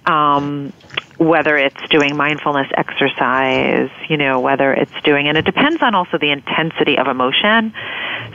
um, 0.05 0.73
whether 1.17 1.57
it's 1.57 1.79
doing 1.89 2.15
mindfulness 2.15 2.67
exercise, 2.75 3.89
you 4.09 4.17
know, 4.17 4.39
whether 4.39 4.73
it's 4.73 4.91
doing, 5.03 5.27
and 5.27 5.37
it 5.37 5.45
depends 5.45 5.81
on 5.81 5.95
also 5.95 6.17
the 6.17 6.31
intensity 6.31 6.97
of 6.97 7.07
emotion. 7.07 7.73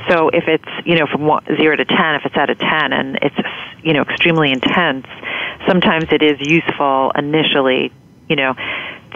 So 0.08 0.30
if 0.30 0.44
it's, 0.48 0.86
you 0.86 0.96
know, 0.96 1.06
from 1.06 1.26
one, 1.26 1.44
zero 1.56 1.76
to 1.76 1.84
ten, 1.84 2.14
if 2.14 2.22
it's 2.24 2.36
at 2.36 2.48
a 2.48 2.54
ten 2.54 2.92
and 2.92 3.18
it's, 3.20 3.36
you 3.82 3.92
know, 3.92 4.02
extremely 4.02 4.50
intense, 4.50 5.06
sometimes 5.68 6.06
it 6.10 6.22
is 6.22 6.38
useful 6.40 7.12
initially, 7.16 7.92
you 8.28 8.36
know, 8.36 8.54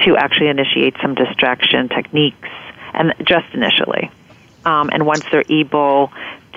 to 0.05 0.17
actually 0.17 0.49
initiate 0.49 0.95
some 1.01 1.15
distraction 1.15 1.89
techniques, 1.89 2.49
and 2.93 3.15
just 3.25 3.47
initially. 3.55 4.11
Um, 4.67 4.91
and 4.93 5.07
once 5.07 5.25
they're 5.31 5.45
able 5.49 6.11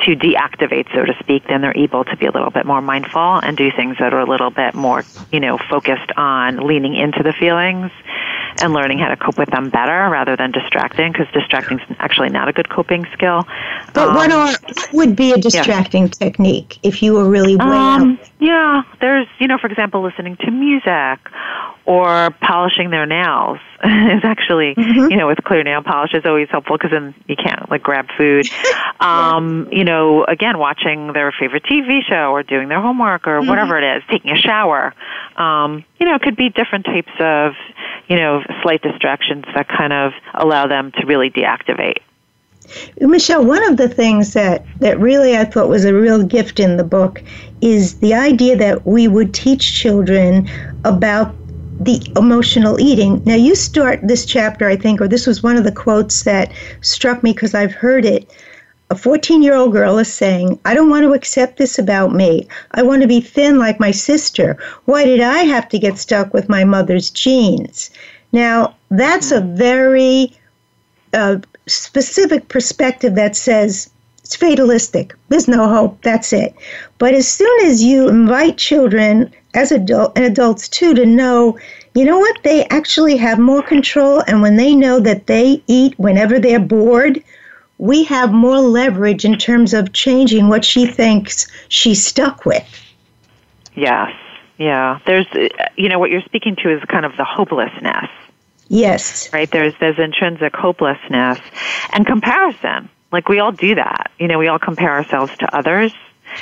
to 0.06 0.16
deactivate, 0.16 0.94
so 0.94 1.04
to 1.04 1.14
speak, 1.20 1.48
then 1.48 1.62
they're 1.62 1.78
able 1.78 2.04
to 2.06 2.16
be 2.18 2.26
a 2.26 2.32
little 2.32 2.52
bit 2.52 2.66
more 2.66 2.82
mindful 2.82 3.36
and 3.38 3.58
do 3.58 3.72
things 3.72 3.98
that 4.00 4.14
are 4.14 4.20
a 4.20 4.30
little 4.30 4.50
bit 4.50 4.74
more, 4.74 5.04
you 5.32 5.40
know, 5.40 5.58
focused 5.70 6.12
on 6.16 6.58
leaning 6.68 6.96
into 6.96 7.24
the 7.24 7.34
feelings 7.34 7.92
and 8.62 8.74
learning 8.74 9.00
how 9.00 9.10
to 9.10 9.18
cope 9.18 9.38
with 9.38 9.50
them 9.50 9.70
better 9.70 10.10
rather 10.10 10.36
than 10.36 10.52
distracting 10.52 11.12
because 11.12 11.28
distracting 11.34 11.80
is 11.80 11.96
actually 12.00 12.30
not 12.30 12.48
a 12.48 12.54
good 12.54 12.70
coping 12.70 13.06
skill. 13.14 13.46
But 13.94 14.10
um, 14.10 14.16
what, 14.16 14.32
are, 14.32 14.48
what 14.48 14.94
would 14.94 15.16
be 15.16 15.32
a 15.32 15.38
distracting 15.38 16.04
yeah. 16.04 16.10
technique 16.10 16.80
if 16.84 17.04
you 17.04 17.14
were 17.14 17.30
really 17.30 17.56
way 17.56 17.66
um, 17.66 18.20
out? 18.20 18.30
Yeah, 18.40 18.84
there's, 19.00 19.28
you 19.40 19.48
know, 19.48 19.58
for 19.58 19.68
example, 19.68 20.02
listening 20.02 20.38
to 20.38 20.52
music 20.52 21.20
or 21.88 22.32
polishing 22.42 22.90
their 22.90 23.06
nails 23.06 23.60
is 23.84 24.22
actually, 24.24 24.76
mm-hmm. 24.76 25.10
you 25.10 25.16
know, 25.16 25.26
with 25.26 25.42
clear 25.46 25.64
nail 25.64 25.82
polish 25.82 26.14
is 26.14 26.26
always 26.26 26.50
helpful 26.50 26.78
because 26.78 26.92
then 26.92 27.16
you 27.28 27.36
can't 27.38 27.72
like 27.72 27.82
grab 27.82 28.08
food. 28.18 28.46
um, 29.00 29.70
you 29.72 29.86
know, 29.86 30.26
again, 30.26 30.58
watching 30.60 31.14
their 31.14 31.32
favorite 31.32 31.64
TV 31.64 32.02
show 32.04 32.32
or 32.32 32.44
doing 32.44 32.68
their 32.68 32.82
homework 32.82 33.26
or 33.26 33.40
mm-hmm. 33.40 33.50
whatever 33.50 33.78
it 33.78 33.98
is, 33.98 34.04
taking 34.12 34.32
a 34.32 34.36
shower. 34.36 34.94
Um, 35.38 35.86
you 35.98 36.06
know, 36.06 36.16
it 36.16 36.22
could 36.22 36.36
be 36.36 36.50
different 36.50 36.86
types 36.86 37.12
of, 37.20 37.54
you 38.10 38.18
know, 38.18 38.44
slight 38.62 38.82
distractions 38.82 39.46
that 39.56 39.70
kind 39.70 39.94
of 39.94 40.12
allow 40.34 40.68
them 40.68 40.92
to 41.00 41.06
really 41.06 41.30
deactivate. 41.30 42.00
Michelle, 43.00 43.46
one 43.46 43.64
of 43.64 43.78
the 43.78 43.88
things 43.88 44.34
that, 44.34 44.66
that 44.80 45.00
really 45.00 45.38
I 45.38 45.46
thought 45.46 45.70
was 45.70 45.86
a 45.86 45.94
real 45.94 46.22
gift 46.22 46.60
in 46.60 46.76
the 46.76 46.84
book 46.84 47.24
is 47.62 48.00
the 48.00 48.14
idea 48.14 48.58
that 48.58 48.86
we 48.86 49.08
would 49.08 49.34
teach 49.34 49.74
children 49.74 50.50
about 50.84 51.34
the 51.80 52.02
emotional 52.16 52.80
eating. 52.80 53.22
Now, 53.26 53.36
you 53.36 53.56
start 53.56 54.00
this 54.04 54.26
chapter, 54.26 54.68
I 54.68 54.76
think, 54.76 55.00
or 55.00 55.08
this 55.08 55.28
was 55.28 55.44
one 55.44 55.58
of 55.58 55.64
the 55.64 55.72
quotes 55.72 56.24
that 56.24 56.52
struck 56.82 57.24
me 57.24 57.34
because 57.34 57.54
I've 57.54 57.74
heard 57.74 58.06
it. 58.06 58.30
A 58.90 58.96
14 58.96 59.44
year 59.44 59.54
old 59.54 59.74
girl 59.74 59.98
is 60.00 60.12
saying, 60.12 60.60
I 60.64 60.74
don't 60.74 60.90
want 60.90 61.04
to 61.04 61.14
accept 61.14 61.58
this 61.58 61.78
about 61.78 62.14
me. 62.14 62.48
I 62.72 62.84
want 62.84 63.02
to 63.02 63.08
be 63.08 63.20
thin 63.20 63.60
like 63.60 63.80
my 63.80 63.92
sister. 63.92 64.58
Why 64.86 65.04
did 65.06 65.20
I 65.20 65.40
have 65.40 65.68
to 65.70 65.80
get 65.80 65.98
stuck 65.98 66.34
with 66.34 66.48
my 66.50 66.64
mother's 66.64 67.10
genes? 67.10 67.92
Now, 68.32 68.76
that's 68.90 69.32
a 69.32 69.42
very 69.42 70.34
uh, 71.14 71.38
specific 71.68 72.48
perspective 72.48 73.16
that 73.16 73.36
says 73.36 73.90
it's 74.24 74.36
fatalistic. 74.36 75.16
There's 75.30 75.48
no 75.48 75.70
hope. 75.70 76.02
That's 76.02 76.34
it. 76.34 76.54
But 76.98 77.14
as 77.14 77.28
soon 77.28 77.66
as 77.66 77.84
you 77.84 78.10
invite 78.10 78.58
children 78.58 79.34
as 79.58 79.72
adult 79.72 80.18
adults 80.18 80.70
too 80.70 80.94
to 80.94 81.06
know 81.06 81.58
you 81.96 82.06
know 82.06 82.20
what 82.20 82.38
they 82.44 82.66
actually 82.66 83.18
have 83.18 83.40
more 83.40 83.62
control 83.62 84.24
and 84.28 84.42
when 84.42 84.56
they 84.56 84.76
know 84.76 85.00
that 85.00 85.28
they 85.28 85.62
eat 85.68 85.98
whenever 85.98 86.40
they're 86.40 86.60
bored 86.60 87.22
we 87.78 88.04
have 88.06 88.34
more 88.34 88.60
leverage 88.60 89.26
in 89.26 89.38
terms 89.38 89.74
of 89.74 89.94
changing 89.94 90.50
what 90.50 90.66
she 90.66 90.88
thinks 90.88 91.48
she's 91.70 92.06
stuck 92.06 92.46
with. 92.46 92.84
Yes. 93.76 94.14
Yeah. 94.58 95.00
There's 95.06 95.28
uh, 95.28 95.48
you 95.76 95.90
know 95.90 96.00
what 96.00 96.10
you're 96.10 96.24
speaking 96.24 96.56
to 96.58 96.76
is 96.76 96.84
kind 96.86 97.06
of 97.06 97.16
the 97.18 97.24
hopelessness. 97.24 98.10
Yes. 98.68 99.32
Right? 99.32 99.50
There's 99.50 99.74
there's 99.80 100.00
intrinsic 100.00 100.56
hopelessness. 100.56 101.40
And 101.94 102.06
comparison. 102.06 102.90
Like 103.12 103.30
we 103.30 103.40
all 103.40 103.52
do 103.52 103.76
that. 103.76 104.12
You 104.20 104.28
know 104.28 104.40
we 104.40 104.48
all 104.48 104.60
compare 104.60 104.92
ourselves 104.92 105.36
to 105.38 105.56
others. 105.56 105.94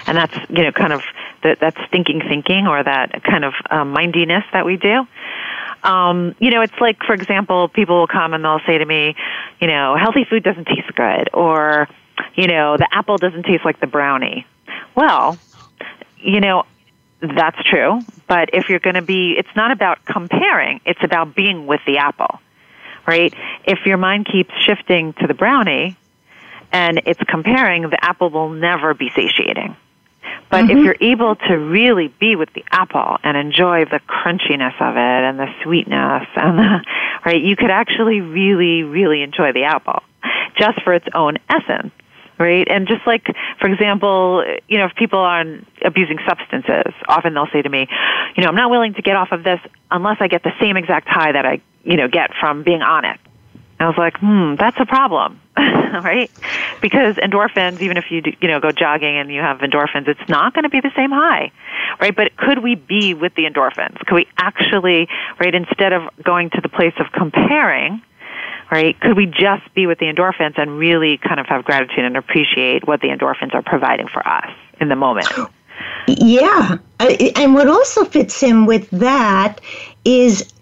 And 0.07 0.17
that's 0.17 0.37
you 0.49 0.63
know 0.63 0.71
kind 0.71 0.93
of 0.93 1.03
the, 1.45 1.55
that 1.61 1.75
stinking 1.87 2.21
thinking 2.27 2.67
or 2.67 2.83
that 2.83 3.23
kind 3.23 3.45
of 3.45 3.53
um, 3.69 3.91
mindiness 3.91 4.43
that 4.51 4.65
we 4.65 4.77
do. 4.77 5.07
Um, 5.83 6.35
you 6.39 6.49
know, 6.49 6.61
it's 6.61 6.79
like, 6.81 6.97
for 7.05 7.13
example, 7.13 7.67
people 7.67 7.99
will 7.99 8.07
come 8.07 8.33
and 8.33 8.43
they'll 8.43 8.61
say 8.65 8.79
to 8.79 8.85
me, 8.85 9.15
you 9.61 9.67
know, 9.67 9.95
healthy 9.95 10.25
food 10.27 10.43
doesn't 10.43 10.65
taste 10.65 10.93
good, 10.95 11.29
or 11.33 11.87
you 12.33 12.47
know, 12.47 12.77
the 12.77 12.87
apple 12.91 13.17
doesn't 13.17 13.43
taste 13.43 13.63
like 13.63 13.79
the 13.79 13.87
brownie. 13.87 14.47
Well, 14.95 15.37
you 16.17 16.39
know, 16.39 16.63
that's 17.21 17.61
true, 17.63 18.01
but 18.27 18.49
if 18.53 18.69
you're 18.69 18.79
going 18.79 18.95
to 18.95 19.03
be, 19.03 19.35
it's 19.37 19.55
not 19.55 19.71
about 19.71 20.03
comparing; 20.05 20.81
it's 20.85 21.03
about 21.03 21.35
being 21.35 21.67
with 21.67 21.81
the 21.85 21.99
apple, 21.99 22.39
right? 23.05 23.33
If 23.65 23.85
your 23.85 23.97
mind 23.97 24.27
keeps 24.31 24.53
shifting 24.65 25.13
to 25.13 25.27
the 25.27 25.35
brownie, 25.35 25.95
and 26.71 27.01
it's 27.05 27.21
comparing, 27.27 27.83
the 27.83 28.03
apple 28.03 28.31
will 28.31 28.49
never 28.49 28.95
be 28.95 29.11
satiating. 29.15 29.75
But 30.55 30.69
mm-hmm. 30.69 30.77
if 30.77 30.85
you're 30.85 31.11
able 31.11 31.35
to 31.35 31.53
really 31.55 32.07
be 32.07 32.37
with 32.37 32.47
the 32.53 32.63
apple 32.71 33.17
and 33.23 33.35
enjoy 33.35 33.83
the 33.83 33.99
crunchiness 34.07 34.79
of 34.79 34.95
it 34.95 35.23
and 35.27 35.37
the 35.37 35.47
sweetness 35.63 36.27
and 36.37 36.57
the, 36.57 36.85
right, 37.25 37.41
you 37.43 37.57
could 37.57 37.71
actually 37.71 38.21
really, 38.21 38.83
really 38.83 39.21
enjoy 39.21 39.51
the 39.51 39.63
apple 39.63 40.01
just 40.57 40.81
for 40.83 40.93
its 40.93 41.07
own 41.13 41.37
essence 41.49 41.91
right? 42.37 42.67
And 42.69 42.85
just 42.85 43.07
like, 43.07 43.33
for 43.61 43.69
example, 43.69 44.43
you 44.67 44.77
know, 44.77 44.87
if 44.87 44.95
people 44.95 45.19
are 45.19 45.45
abusing 45.81 46.17
substances, 46.27 46.93
often 47.07 47.33
they'll 47.33 47.47
say 47.53 47.61
to 47.61 47.69
me, 47.69 47.87
you 48.35 48.43
know, 48.43 48.49
I'm 48.49 48.55
not 48.55 48.69
willing 48.69 48.93
to 48.95 49.01
get 49.01 49.15
off 49.15 49.31
of 49.31 49.45
this 49.45 49.61
unless 49.89 50.17
I 50.19 50.27
get 50.27 50.43
the 50.43 50.51
same 50.59 50.75
exact 50.75 51.07
high 51.07 51.31
that 51.31 51.45
I, 51.45 51.61
you 51.85 51.95
know, 51.95 52.09
get 52.09 52.31
from 52.37 52.63
being 52.63 52.81
on 52.81 53.05
it. 53.05 53.17
I 53.79 53.87
was 53.87 53.97
like, 53.97 54.17
hmm, 54.17 54.55
that's 54.55 54.75
a 54.81 54.85
problem, 54.85 55.39
right? 55.57 56.29
Because 56.81 57.15
endorphins, 57.15 57.81
even 57.81 57.97
if 57.97 58.05
you 58.09 58.21
do, 58.21 58.31
you 58.41 58.47
know 58.47 58.59
go 58.59 58.71
jogging 58.71 59.17
and 59.17 59.31
you 59.31 59.41
have 59.41 59.59
endorphins, 59.59 60.07
it's 60.07 60.29
not 60.29 60.53
going 60.53 60.63
to 60.63 60.69
be 60.69 60.81
the 60.81 60.91
same 60.95 61.11
high, 61.11 61.51
right? 61.99 62.15
But 62.15 62.35
could 62.35 62.61
we 62.61 62.75
be 62.75 63.13
with 63.13 63.35
the 63.35 63.43
endorphins? 63.43 63.97
Could 64.05 64.15
we 64.15 64.27
actually, 64.37 65.07
right? 65.39 65.55
Instead 65.55 65.93
of 65.93 66.03
going 66.23 66.49
to 66.51 66.61
the 66.61 66.69
place 66.69 66.93
of 66.99 67.07
comparing, 67.13 68.01
right? 68.69 68.99
Could 68.99 69.15
we 69.15 69.27
just 69.27 69.73
be 69.73 69.87
with 69.87 69.99
the 69.99 70.05
endorphins 70.05 70.59
and 70.59 70.77
really 70.77 71.17
kind 71.17 71.39
of 71.39 71.45
have 71.45 71.63
gratitude 71.63 72.03
and 72.03 72.17
appreciate 72.17 72.85
what 72.85 73.01
the 73.01 73.07
endorphins 73.07 73.53
are 73.53 73.63
providing 73.63 74.07
for 74.07 74.27
us 74.27 74.51
in 74.81 74.89
the 74.89 74.95
moment? 74.95 75.29
Yeah, 76.07 76.77
and 76.99 77.53
what 77.53 77.67
also 77.67 78.05
fits 78.05 78.43
in 78.43 78.65
with 78.65 78.89
that 78.91 79.59
is 80.03 80.53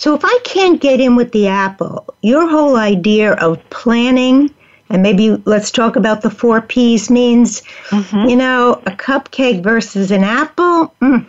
so 0.00 0.14
if 0.14 0.22
I 0.24 0.38
can't 0.44 0.80
get 0.80 0.98
in 0.98 1.14
with 1.14 1.30
the 1.32 1.48
apple, 1.48 2.06
your 2.22 2.48
whole 2.48 2.76
idea 2.76 3.34
of 3.34 3.60
planning, 3.68 4.48
and 4.88 5.02
maybe 5.02 5.32
let's 5.44 5.70
talk 5.70 5.94
about 5.94 6.22
the 6.22 6.30
four 6.30 6.62
P's 6.62 7.10
means, 7.10 7.60
mm-hmm. 7.90 8.26
you 8.26 8.34
know, 8.34 8.80
a 8.86 8.92
cupcake 8.92 9.62
versus 9.62 10.10
an 10.10 10.24
apple, 10.24 10.94
mm. 11.02 11.26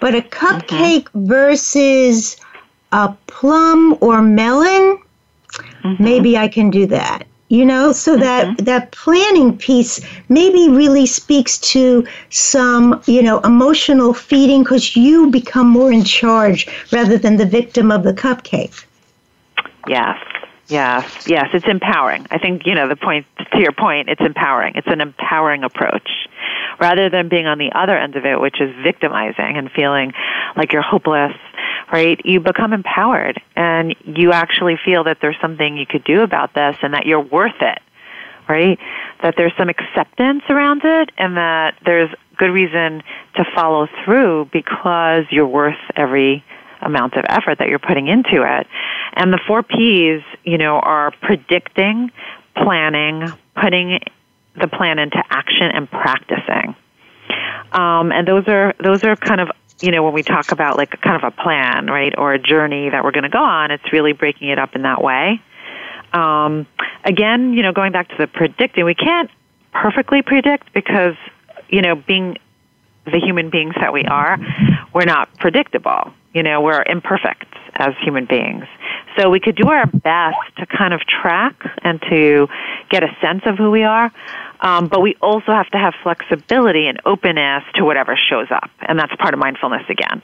but 0.00 0.14
a 0.14 0.22
cupcake 0.22 1.04
mm-hmm. 1.10 1.26
versus 1.26 2.38
a 2.92 3.14
plum 3.26 3.98
or 4.00 4.22
melon, 4.22 4.98
mm-hmm. 5.52 6.02
maybe 6.02 6.38
I 6.38 6.48
can 6.48 6.70
do 6.70 6.86
that 6.86 7.26
you 7.54 7.64
know? 7.64 7.92
So 7.92 8.16
that 8.16 8.46
mm-hmm. 8.46 8.64
that 8.64 8.90
planning 8.92 9.56
piece 9.56 10.00
maybe 10.28 10.68
really 10.68 11.06
speaks 11.06 11.58
to 11.72 12.06
some 12.30 13.00
you 13.06 13.22
know 13.22 13.40
emotional 13.40 14.12
feeding 14.12 14.62
because 14.62 14.96
you 14.96 15.30
become 15.30 15.68
more 15.68 15.92
in 15.92 16.04
charge 16.04 16.66
rather 16.92 17.16
than 17.16 17.36
the 17.36 17.46
victim 17.46 17.90
of 17.92 18.02
the 18.02 18.12
cupcake. 18.12 18.84
Yes. 19.86 20.18
Yes. 20.68 21.28
Yes. 21.28 21.50
It's 21.52 21.66
empowering. 21.66 22.26
I 22.30 22.38
think 22.38 22.66
you 22.66 22.74
know 22.74 22.88
the 22.88 22.96
point 22.96 23.26
to 23.52 23.60
your 23.60 23.72
point 23.72 24.08
it's 24.08 24.20
empowering. 24.20 24.74
It's 24.76 24.88
an 24.88 25.00
empowering 25.00 25.62
approach. 25.62 26.10
Rather 26.80 27.08
than 27.08 27.28
being 27.28 27.46
on 27.46 27.58
the 27.58 27.70
other 27.72 27.96
end 27.96 28.16
of 28.16 28.26
it 28.26 28.40
which 28.40 28.60
is 28.60 28.74
victimizing 28.82 29.56
and 29.56 29.70
feeling 29.70 30.12
like 30.56 30.72
you're 30.72 30.82
hopeless 30.82 31.36
right, 31.94 32.20
you 32.24 32.40
become 32.40 32.72
empowered 32.72 33.40
and 33.54 33.94
you 34.04 34.32
actually 34.32 34.76
feel 34.84 35.04
that 35.04 35.18
there's 35.20 35.36
something 35.40 35.76
you 35.76 35.86
could 35.86 36.02
do 36.02 36.22
about 36.22 36.52
this 36.52 36.76
and 36.82 36.92
that 36.92 37.06
you're 37.06 37.20
worth 37.20 37.60
it, 37.60 37.78
right? 38.48 38.80
That 39.22 39.34
there's 39.36 39.52
some 39.56 39.68
acceptance 39.68 40.42
around 40.48 40.80
it 40.84 41.10
and 41.16 41.36
that 41.36 41.76
there's 41.84 42.10
good 42.36 42.50
reason 42.50 43.04
to 43.36 43.44
follow 43.54 43.86
through 44.04 44.48
because 44.52 45.24
you're 45.30 45.46
worth 45.46 45.78
every 45.94 46.44
amount 46.82 47.14
of 47.14 47.24
effort 47.28 47.58
that 47.58 47.68
you're 47.68 47.78
putting 47.78 48.08
into 48.08 48.42
it. 48.42 48.66
And 49.12 49.32
the 49.32 49.38
four 49.46 49.62
P's, 49.62 50.20
you 50.42 50.58
know, 50.58 50.80
are 50.80 51.12
predicting, 51.22 52.10
planning, 52.56 53.32
putting 53.54 54.00
the 54.60 54.66
plan 54.66 54.98
into 54.98 55.22
action 55.30 55.70
and 55.72 55.88
practicing. 55.88 56.74
Um, 57.70 58.10
and 58.10 58.26
those 58.26 58.48
are 58.48 58.74
those 58.82 59.04
are 59.04 59.16
kind 59.16 59.40
of 59.40 59.50
you 59.84 59.90
know, 59.90 60.02
when 60.02 60.14
we 60.14 60.22
talk 60.22 60.50
about 60.50 60.78
like 60.78 60.98
kind 61.02 61.22
of 61.22 61.24
a 61.24 61.42
plan, 61.42 61.88
right, 61.88 62.14
or 62.16 62.32
a 62.32 62.38
journey 62.38 62.88
that 62.88 63.04
we're 63.04 63.12
going 63.12 63.24
to 63.24 63.28
go 63.28 63.44
on, 63.44 63.70
it's 63.70 63.92
really 63.92 64.12
breaking 64.12 64.48
it 64.48 64.58
up 64.58 64.74
in 64.74 64.82
that 64.82 65.02
way. 65.02 65.42
Um, 66.14 66.66
again, 67.04 67.52
you 67.52 67.62
know, 67.62 67.72
going 67.72 67.92
back 67.92 68.08
to 68.08 68.14
the 68.16 68.26
predicting, 68.26 68.86
we 68.86 68.94
can't 68.94 69.30
perfectly 69.72 70.22
predict 70.22 70.72
because, 70.72 71.16
you 71.68 71.82
know, 71.82 71.96
being 71.96 72.38
the 73.04 73.18
human 73.18 73.50
beings 73.50 73.74
that 73.78 73.92
we 73.92 74.04
are, 74.04 74.38
we're 74.94 75.04
not 75.04 75.28
predictable. 75.38 76.12
You 76.32 76.42
know, 76.42 76.62
we're 76.62 76.82
imperfect 76.86 77.52
as 77.74 77.92
human 78.00 78.24
beings. 78.24 78.64
So 79.18 79.28
we 79.28 79.38
could 79.38 79.54
do 79.54 79.68
our 79.68 79.86
best 79.86 80.38
to 80.56 80.66
kind 80.66 80.94
of 80.94 81.00
track 81.02 81.54
and 81.82 82.00
to 82.08 82.48
get 82.90 83.02
a 83.02 83.14
sense 83.20 83.42
of 83.44 83.58
who 83.58 83.70
we 83.70 83.82
are. 83.82 84.10
Um, 84.64 84.88
but 84.88 85.02
we 85.02 85.14
also 85.20 85.52
have 85.52 85.68
to 85.70 85.78
have 85.78 85.92
flexibility 86.02 86.86
and 86.86 86.98
openness 87.04 87.64
to 87.74 87.84
whatever 87.84 88.16
shows 88.16 88.46
up, 88.50 88.70
and 88.80 88.98
that's 88.98 89.14
part 89.16 89.34
of 89.34 89.40
mindfulness 89.40 89.82
again. 89.90 90.22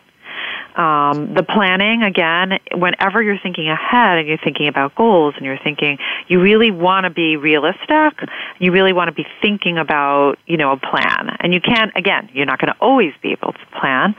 Um, 0.77 1.35
the 1.35 1.43
planning 1.43 2.03
again, 2.03 2.59
whenever 2.73 3.23
you're 3.23 3.39
thinking 3.43 3.69
ahead 3.69 4.19
and 4.19 4.27
you're 4.27 4.39
thinking 4.39 4.69
about 4.69 4.95
goals 4.95 5.35
and 5.37 5.45
you're 5.45 5.59
thinking, 5.63 5.99
you 6.29 6.41
really 6.41 6.71
want 6.71 7.05
to 7.05 7.11
be 7.11 7.37
realistic. 7.37 8.29
You 8.59 8.73
really 8.73 8.95
want 8.95 9.09
to 9.09 9.13
be 9.13 9.27
thinking 9.43 9.77
about, 9.77 10.39
you 10.47 10.57
know, 10.57 10.73
a 10.73 10.77
plan. 10.79 11.37
And 11.41 11.53
you 11.53 11.61
can't, 11.61 11.93
again, 11.97 12.31
you're 12.33 12.47
not 12.47 12.61
going 12.61 12.73
to 12.73 12.81
always 12.81 13.13
be 13.21 13.33
able 13.33 13.53
to 13.53 13.67
plan, 13.79 14.15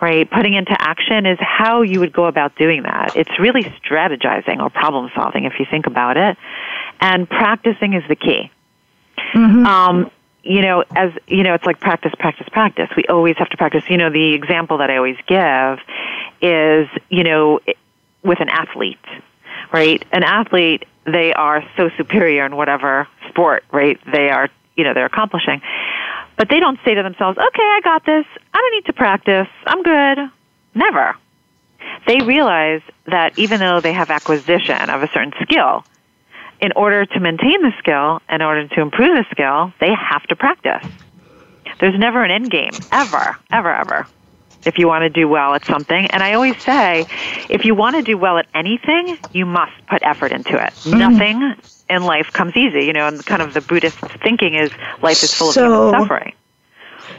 right? 0.00 0.28
Putting 0.28 0.54
into 0.54 0.74
action 0.76 1.26
is 1.26 1.38
how 1.40 1.82
you 1.82 2.00
would 2.00 2.12
go 2.12 2.24
about 2.24 2.56
doing 2.56 2.82
that. 2.82 3.14
It's 3.14 3.38
really 3.38 3.62
strategizing 3.84 4.60
or 4.60 4.70
problem 4.70 5.10
solving 5.14 5.44
if 5.44 5.52
you 5.60 5.66
think 5.70 5.86
about 5.86 6.16
it. 6.16 6.36
And 7.00 7.28
practicing 7.28 7.92
is 7.92 8.02
the 8.08 8.16
key. 8.16 8.50
Mm-hmm. 9.34 9.66
Um, 9.66 10.10
you 10.42 10.60
know, 10.60 10.84
as 10.96 11.12
you 11.26 11.42
know, 11.44 11.54
it's 11.54 11.64
like 11.64 11.80
practice, 11.80 12.12
practice, 12.18 12.48
practice. 12.50 12.88
We 12.96 13.04
always 13.04 13.36
have 13.36 13.48
to 13.50 13.56
practice. 13.56 13.84
You 13.88 13.96
know, 13.96 14.10
the 14.10 14.34
example 14.34 14.78
that 14.78 14.90
I 14.90 14.96
always 14.96 15.16
give 15.26 15.78
is, 16.40 16.88
you 17.08 17.22
know, 17.22 17.60
with 18.24 18.40
an 18.40 18.48
athlete, 18.48 18.98
right? 19.72 20.04
An 20.12 20.24
athlete, 20.24 20.84
they 21.04 21.32
are 21.32 21.62
so 21.76 21.90
superior 21.96 22.44
in 22.44 22.56
whatever 22.56 23.06
sport, 23.28 23.64
right? 23.72 23.98
They 24.10 24.30
are, 24.30 24.48
you 24.76 24.84
know, 24.84 24.94
they're 24.94 25.06
accomplishing. 25.06 25.62
But 26.36 26.48
they 26.48 26.60
don't 26.60 26.78
say 26.84 26.94
to 26.94 27.02
themselves, 27.02 27.38
okay, 27.38 27.62
I 27.62 27.80
got 27.84 28.04
this. 28.04 28.24
I 28.52 28.58
don't 28.58 28.74
need 28.74 28.86
to 28.86 28.92
practice. 28.92 29.48
I'm 29.66 29.82
good. 29.82 30.30
Never. 30.74 31.16
They 32.06 32.20
realize 32.20 32.80
that 33.06 33.38
even 33.38 33.60
though 33.60 33.80
they 33.80 33.92
have 33.92 34.10
acquisition 34.10 34.90
of 34.90 35.02
a 35.02 35.08
certain 35.12 35.32
skill, 35.42 35.84
in 36.62 36.72
order 36.76 37.04
to 37.04 37.20
maintain 37.20 37.60
the 37.60 37.72
skill, 37.80 38.22
in 38.30 38.40
order 38.40 38.66
to 38.68 38.80
improve 38.80 39.16
the 39.16 39.26
skill, 39.32 39.72
they 39.80 39.92
have 39.92 40.22
to 40.28 40.36
practice. 40.36 40.86
There's 41.80 41.98
never 41.98 42.22
an 42.22 42.30
end 42.30 42.50
game, 42.50 42.70
ever, 42.92 43.36
ever, 43.50 43.74
ever, 43.74 44.06
if 44.64 44.78
you 44.78 44.86
want 44.86 45.02
to 45.02 45.10
do 45.10 45.26
well 45.28 45.54
at 45.54 45.64
something. 45.64 46.06
And 46.06 46.22
I 46.22 46.34
always 46.34 46.62
say, 46.62 47.04
if 47.48 47.64
you 47.64 47.74
want 47.74 47.96
to 47.96 48.02
do 48.02 48.16
well 48.16 48.38
at 48.38 48.46
anything, 48.54 49.18
you 49.32 49.44
must 49.44 49.72
put 49.88 50.02
effort 50.04 50.30
into 50.30 50.54
it. 50.54 50.72
Mm-hmm. 50.72 50.98
Nothing 50.98 51.54
in 51.90 52.04
life 52.04 52.32
comes 52.32 52.56
easy. 52.56 52.84
You 52.84 52.92
know, 52.92 53.08
and 53.08 53.26
kind 53.26 53.42
of 53.42 53.54
the 53.54 53.60
Buddhist 53.60 53.98
thinking 54.22 54.54
is 54.54 54.70
life 55.02 55.24
is 55.24 55.34
full 55.34 55.48
of 55.48 55.54
so, 55.54 55.90
suffering. 55.90 56.34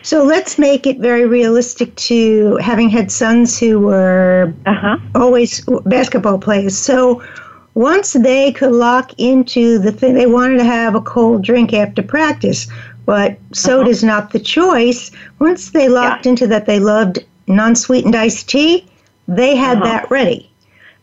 So 0.03 0.23
let's 0.23 0.58
make 0.58 0.88
it 0.88 0.99
very 0.99 1.25
realistic 1.25 1.95
to 1.95 2.58
having 2.58 2.89
had 2.89 3.12
sons 3.12 3.60
who 3.60 3.79
were 3.79 4.53
uh-huh. 4.65 4.97
always 5.15 5.65
basketball 5.86 6.39
players. 6.39 6.77
So 6.77 7.21
once 7.75 8.13
they 8.13 8.51
could 8.51 8.71
lock 8.71 9.13
into 9.17 9.79
the 9.79 9.91
thing, 9.91 10.13
they 10.13 10.27
wanted 10.27 10.57
to 10.57 10.63
have 10.63 10.95
a 10.95 11.01
cold 11.01 11.43
drink 11.43 11.73
after 11.73 12.03
practice, 12.03 12.67
but 13.05 13.38
soda 13.51 13.89
is 13.89 14.03
uh-huh. 14.03 14.13
not 14.13 14.31
the 14.31 14.39
choice. 14.39 15.12
Once 15.39 15.71
they 15.71 15.89
locked 15.89 16.25
yeah. 16.25 16.31
into 16.31 16.47
that 16.47 16.65
they 16.65 16.79
loved 16.79 17.23
non 17.47 17.75
sweetened 17.75 18.15
iced 18.15 18.47
tea, 18.49 18.86
they 19.27 19.55
had 19.55 19.77
uh-huh. 19.77 19.86
that 19.86 20.12
ready. 20.12 20.49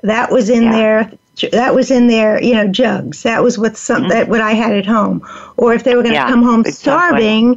That 0.02 0.30
was 0.30 0.48
in 0.48 0.64
yeah. 0.64 0.72
their 0.72 1.12
that 1.52 1.74
was 1.74 1.90
in 1.90 2.06
their 2.06 2.42
you 2.42 2.54
know 2.54 2.68
jugs. 2.68 3.22
That 3.22 3.42
was 3.42 3.58
what 3.58 3.76
some 3.76 4.02
mm-hmm. 4.02 4.10
that 4.10 4.28
what 4.28 4.40
I 4.40 4.52
had 4.52 4.72
at 4.72 4.86
home. 4.86 5.26
Or 5.56 5.74
if 5.74 5.84
they 5.84 5.94
were 5.94 6.02
going 6.02 6.14
to 6.14 6.20
yeah, 6.20 6.28
come 6.28 6.42
home 6.42 6.60
exactly. 6.60 6.72
starving, 6.72 7.50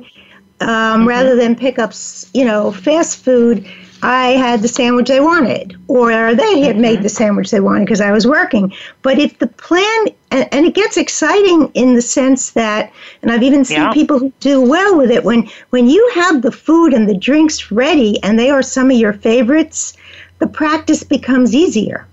um, 0.61 0.69
mm-hmm. 0.69 1.07
rather 1.07 1.35
than 1.35 1.55
pick 1.55 1.79
up 1.79 1.93
you 2.33 2.45
know 2.45 2.71
fast 2.71 3.23
food, 3.23 3.67
I 4.03 4.31
had 4.31 4.61
the 4.61 4.67
sandwich 4.67 5.07
they 5.07 5.21
wanted, 5.21 5.77
or 5.87 6.35
they 6.35 6.59
had 6.59 6.77
made 6.77 7.03
the 7.03 7.09
sandwich 7.09 7.51
they 7.51 7.61
wanted 7.61 7.85
because 7.85 8.01
I 8.01 8.11
was 8.11 8.27
working. 8.27 8.73
But 9.01 9.17
if 9.17 9.39
the 9.39 9.47
plan, 9.47 10.07
and, 10.29 10.53
and, 10.53 10.65
it 10.65 10.75
gets 10.75 10.97
exciting 10.97 11.71
in 11.73 11.95
the 11.95 12.01
sense 12.01 12.51
that, 12.51 12.91
and 13.21 13.31
I've 13.31 13.43
even 13.43 13.63
seen 13.63 13.77
yeah. 13.77 13.93
people 13.93 14.19
who 14.19 14.33
do 14.41 14.59
well 14.59 14.97
with 14.97 15.09
it, 15.09 15.23
when, 15.23 15.49
when 15.69 15.87
you 15.87 16.05
have 16.15 16.41
the 16.41 16.51
food 16.51 16.93
and 16.93 17.07
the 17.07 17.17
drinks 17.17 17.71
ready 17.71 18.21
and 18.23 18.37
they 18.37 18.49
are 18.49 18.61
some 18.61 18.91
of 18.91 18.97
your 18.97 19.13
favorites, 19.13 19.93
the 20.39 20.47
practice 20.47 21.03
becomes 21.03 21.55
easier. 21.55 22.05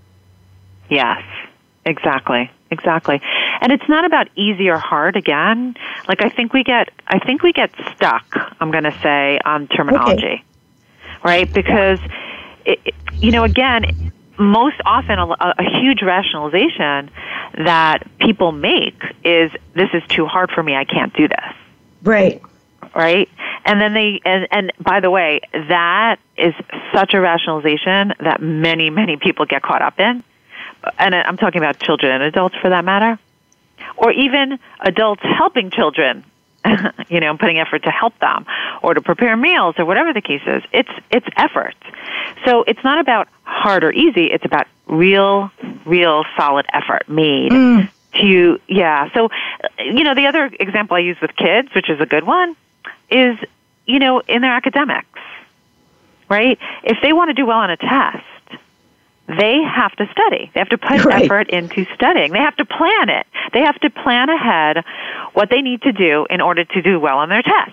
Yes, 0.91 1.23
exactly. 1.85 2.49
Exactly. 2.71 3.21
And 3.61 3.73
it's 3.73 3.89
not 3.89 4.05
about 4.05 4.29
easy 4.37 4.69
or 4.69 4.79
hard 4.79 5.17
again. 5.17 5.77
Like 6.07 6.23
I 6.23 6.29
think 6.29 6.53
we 6.53 6.63
get 6.63 6.89
I 7.09 7.19
think 7.19 7.43
we 7.43 7.53
get 7.53 7.73
stuck, 7.93 8.25
I'm 8.61 8.71
going 8.71 8.85
to 8.85 8.97
say 9.03 9.41
on 9.45 9.67
terminology. 9.67 10.25
Okay 10.25 10.45
right? 11.25 11.53
Because, 11.53 11.99
it, 12.65 12.95
you 13.15 13.31
know, 13.31 13.45
again, 13.45 14.13
most 14.41 14.77
often 14.85 15.19
a, 15.19 15.27
a, 15.27 15.81
huge 15.81 16.03
rationalization 16.03 17.11
that 17.59 17.99
people 18.19 18.53
make 18.53 19.01
is 19.23 19.51
this 19.75 19.91
is 19.93 20.03
too 20.09 20.25
hard 20.25 20.51
for 20.51 20.63
me. 20.63 20.75
I 20.75 20.85
can't 20.85 21.13
do 21.15 21.29
this. 21.29 21.55
Right. 22.03 22.43
Right? 22.95 23.29
And 23.67 23.81
then 23.81 23.93
they 23.93 24.21
and, 24.25 24.49
and 24.51 24.73
by 24.81 25.01
the 25.01 25.11
way 25.11 25.41
that 25.53 26.19
is 26.39 26.55
such 26.95 27.13
a 27.13 27.21
rationalization 27.21 28.15
that 28.21 28.41
many 28.41 28.89
many 28.89 29.19
people 29.19 29.45
get 29.45 29.63
caught 29.63 29.83
up 29.83 30.01
in. 30.01 30.25
And 30.99 31.15
i'm 31.15 31.37
talking 31.37 31.61
about 31.61 31.79
children 31.79 32.11
and 32.11 32.23
adults 32.23 32.57
for 32.63 32.71
that 32.71 32.85
matter. 32.85 33.19
Or 33.97 34.11
even 34.11 34.59
adults 34.81 35.23
helping 35.23 35.71
children 35.71 36.25
you 37.09 37.21
know, 37.21 37.37
putting 37.37 37.59
effort 37.59 37.83
to 37.85 37.91
help 37.91 38.19
them 38.19 38.47
or 38.83 38.95
to 38.95 39.01
prepare 39.01 39.37
meals 39.37 39.75
or 39.79 39.85
whatever 39.85 40.13
the 40.13 40.21
case 40.21 40.43
is. 40.47 40.63
It's 40.73 40.91
it's 41.11 41.27
effort. 41.37 41.75
So 42.45 42.65
it's 42.65 42.83
not 42.85 42.99
about 42.99 43.29
hard 43.45 43.85
or 43.85 43.93
easy, 43.93 44.27
it's 44.27 44.45
about 44.45 44.67
real 44.87 45.51
real 45.85 46.25
solid 46.37 46.67
effort 46.73 47.09
made 47.09 47.53
mm. 47.53 47.91
to 48.21 48.61
yeah. 48.69 49.11
So 49.15 49.31
you 49.79 50.05
know, 50.05 50.15
the 50.15 50.27
other 50.27 50.51
example 50.59 50.97
I 50.97 51.01
use 51.01 51.17
with 51.21 51.35
kids, 51.37 51.69
which 51.75 51.89
is 51.89 52.01
a 52.01 52.07
good 52.07 52.25
one, 52.25 52.57
is 53.11 53.39
you 53.87 53.99
know, 53.99 54.21
in 54.21 54.43
their 54.43 54.53
academics. 54.53 55.07
Right? 56.29 56.59
If 56.85 56.99
they 57.03 57.13
want 57.13 57.31
to 57.31 57.35
do 57.35 57.45
well 57.45 57.59
on 57.59 57.71
a 57.71 57.77
test, 57.77 58.25
they 59.39 59.63
have 59.63 59.95
to 59.97 60.09
study. 60.11 60.51
They 60.55 60.61
have 60.61 60.69
to 60.71 60.79
put 60.79 61.05
right. 61.05 61.25
effort 61.25 61.51
into 61.51 61.87
studying. 61.95 62.33
They 62.33 62.39
have 62.39 62.57
to 62.57 62.65
plan 62.65 63.09
it. 63.09 63.27
They 63.53 63.61
have 63.61 63.79
to 63.81 63.91
plan 63.91 64.29
ahead 64.29 64.85
what 65.35 65.51
they 65.51 65.61
need 65.63 65.83
to 65.83 65.93
do 65.93 66.27
in 66.31 66.41
order 66.41 66.65
to 66.65 66.83
do 66.83 66.99
well 66.99 67.19
on 67.19 67.29
their 67.29 67.43
test. 67.43 67.73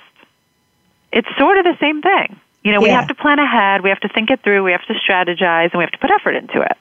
It's 1.11 1.27
sort 1.37 1.57
of 1.57 1.63
the 1.63 1.77
same 1.79 2.01
thing. 2.01 2.39
You 2.63 2.73
know, 2.73 2.79
yeah. 2.81 2.83
we 2.83 2.89
have 2.89 3.07
to 3.07 3.15
plan 3.15 3.39
ahead, 3.39 3.81
we 3.81 3.89
have 3.89 4.01
to 4.01 4.09
think 4.09 4.29
it 4.29 4.43
through, 4.43 4.63
we 4.63 4.73
have 4.73 4.85
to 4.87 4.93
strategize, 4.93 5.71
and 5.71 5.75
we 5.75 5.83
have 5.83 5.91
to 5.91 5.97
put 5.99 6.11
effort 6.11 6.35
into 6.35 6.61
it. 6.61 6.75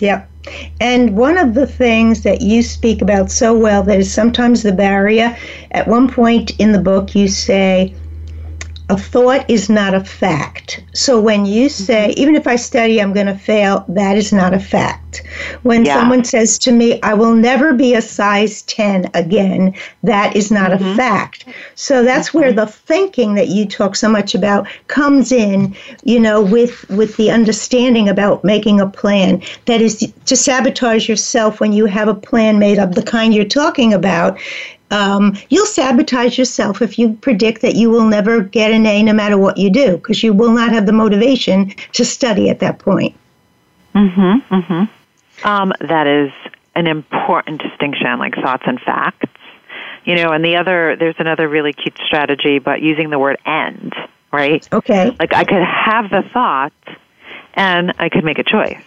Yep. 0.00 0.28
And 0.80 1.16
one 1.16 1.38
of 1.38 1.54
the 1.54 1.66
things 1.66 2.22
that 2.24 2.42
you 2.42 2.62
speak 2.62 3.00
about 3.00 3.30
so 3.30 3.56
well 3.56 3.82
that 3.84 4.00
is 4.00 4.12
sometimes 4.12 4.62
the 4.62 4.72
barrier, 4.72 5.36
at 5.70 5.86
one 5.86 6.10
point 6.10 6.58
in 6.58 6.72
the 6.72 6.80
book, 6.80 7.14
you 7.14 7.28
say, 7.28 7.94
a 8.92 8.96
thought 8.98 9.48
is 9.48 9.70
not 9.70 9.94
a 9.94 10.04
fact. 10.04 10.84
So 10.92 11.18
when 11.18 11.46
you 11.46 11.70
say, 11.70 12.10
mm-hmm. 12.10 12.20
even 12.20 12.34
if 12.36 12.46
I 12.46 12.56
study, 12.56 13.00
I'm 13.00 13.14
going 13.14 13.26
to 13.26 13.34
fail, 13.34 13.86
that 13.88 14.18
is 14.18 14.34
not 14.34 14.52
a 14.52 14.60
fact. 14.60 15.22
When 15.62 15.86
yeah. 15.86 15.94
someone 15.94 16.24
says 16.24 16.58
to 16.58 16.72
me, 16.72 17.00
I 17.00 17.14
will 17.14 17.34
never 17.34 17.72
be 17.72 17.94
a 17.94 18.02
size 18.02 18.60
10 18.62 19.10
again, 19.14 19.74
that 20.02 20.36
is 20.36 20.50
not 20.50 20.72
mm-hmm. 20.72 20.90
a 20.90 20.94
fact. 20.94 21.46
So 21.74 22.04
that's 22.04 22.28
mm-hmm. 22.28 22.38
where 22.38 22.52
the 22.52 22.66
thinking 22.66 23.34
that 23.36 23.48
you 23.48 23.64
talk 23.64 23.96
so 23.96 24.10
much 24.10 24.34
about 24.34 24.68
comes 24.88 25.32
in, 25.32 25.74
you 26.04 26.20
know, 26.20 26.42
with, 26.42 26.86
with 26.90 27.16
the 27.16 27.30
understanding 27.30 28.10
about 28.10 28.44
making 28.44 28.78
a 28.78 28.86
plan. 28.86 29.42
That 29.64 29.80
is 29.80 30.12
to 30.26 30.36
sabotage 30.36 31.08
yourself 31.08 31.60
when 31.60 31.72
you 31.72 31.86
have 31.86 32.08
a 32.08 32.14
plan 32.14 32.58
made 32.58 32.78
of 32.78 32.94
the 32.94 33.02
kind 33.02 33.32
you're 33.32 33.46
talking 33.46 33.94
about 33.94 34.38
um, 34.92 35.36
you'll 35.48 35.66
sabotage 35.66 36.38
yourself 36.38 36.82
if 36.82 36.98
you 36.98 37.14
predict 37.14 37.62
that 37.62 37.74
you 37.74 37.90
will 37.90 38.04
never 38.04 38.40
get 38.42 38.70
an 38.70 38.86
A 38.86 39.02
no 39.02 39.12
matter 39.12 39.38
what 39.38 39.56
you 39.56 39.70
do, 39.70 39.96
because 39.96 40.22
you 40.22 40.32
will 40.32 40.52
not 40.52 40.70
have 40.70 40.86
the 40.86 40.92
motivation 40.92 41.70
to 41.92 42.04
study 42.04 42.48
at 42.48 42.60
that 42.60 42.78
point. 42.78 43.16
Mm-hmm. 43.94 44.54
Mm-hmm. 44.54 45.46
Um, 45.48 45.72
that 45.80 46.06
is 46.06 46.30
an 46.74 46.86
important 46.86 47.62
distinction, 47.62 48.18
like 48.18 48.34
thoughts 48.34 48.62
and 48.66 48.80
facts. 48.80 49.30
You 50.04 50.16
know, 50.16 50.30
and 50.30 50.44
the 50.44 50.56
other, 50.56 50.96
there's 50.96 51.14
another 51.18 51.48
really 51.48 51.72
cute 51.72 51.96
strategy, 52.04 52.58
but 52.58 52.82
using 52.82 53.10
the 53.10 53.18
word 53.18 53.38
end, 53.46 53.94
right? 54.32 54.68
Okay. 54.72 55.14
Like 55.18 55.32
I 55.32 55.44
could 55.44 55.62
have 55.62 56.10
the 56.10 56.22
thought, 56.32 56.72
and 57.54 57.92
I 57.98 58.08
could 58.08 58.24
make 58.24 58.38
a 58.38 58.44
choice, 58.44 58.82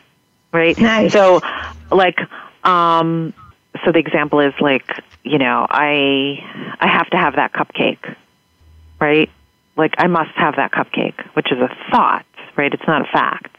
right? 0.52 0.78
Nice. 0.78 1.14
So, 1.14 1.42
like, 1.90 2.20
um, 2.66 3.34
so 3.86 3.92
the 3.92 4.00
example 4.00 4.40
is 4.40 4.54
like, 4.60 4.92
you 5.24 5.38
know, 5.38 5.66
I 5.70 6.44
I 6.80 6.88
have 6.88 7.10
to 7.12 7.18
have 7.18 7.36
that 7.36 7.54
cupcake, 7.54 8.16
right? 9.00 9.30
Like 9.78 9.94
I 9.98 10.08
must 10.08 10.32
have 10.32 10.56
that 10.56 10.72
cupcake, 10.72 11.22
which 11.36 11.52
is 11.52 11.60
a 11.60 11.70
thought, 11.92 12.26
right? 12.58 12.74
It's 12.74 12.88
not 12.88 13.02
a 13.02 13.12
fact. 13.12 13.56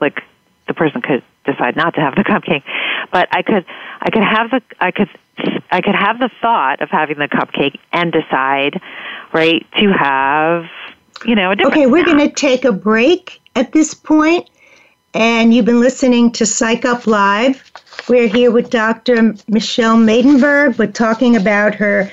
Like 0.00 0.22
the 0.68 0.74
person 0.74 1.00
could 1.00 1.22
decide 1.44 1.76
not 1.76 1.94
to 1.94 2.00
have 2.00 2.14
the 2.14 2.24
cupcake, 2.24 2.62
but 3.10 3.28
I 3.32 3.42
could 3.42 3.64
I 4.00 4.10
could 4.10 4.22
have 4.22 4.50
the 4.50 4.62
I 4.78 4.90
could 4.90 5.08
I 5.70 5.80
could 5.80 5.94
have 5.94 6.18
the 6.18 6.30
thought 6.42 6.82
of 6.82 6.90
having 6.90 7.18
the 7.18 7.28
cupcake 7.28 7.78
and 7.92 8.12
decide, 8.12 8.80
right, 9.32 9.66
to 9.78 9.92
have, 9.92 10.66
you 11.24 11.34
know, 11.34 11.52
a 11.52 11.56
different 11.56 11.76
Okay, 11.76 11.86
we're 11.86 12.04
going 12.04 12.18
to 12.18 12.34
take 12.34 12.64
a 12.64 12.72
break 12.72 13.40
at 13.56 13.72
this 13.72 13.94
point 13.94 14.50
and 15.14 15.54
you've 15.54 15.64
been 15.64 15.80
listening 15.80 16.30
to 16.32 16.46
Psych 16.46 16.84
Up 16.84 17.06
Live. 17.06 17.72
We're 18.08 18.28
here 18.28 18.50
with 18.50 18.70
Dr. 18.70 19.34
Michelle 19.48 19.96
Maidenberg. 19.96 20.78
We're 20.78 20.86
talking 20.90 21.36
about 21.36 21.74
her 21.76 22.10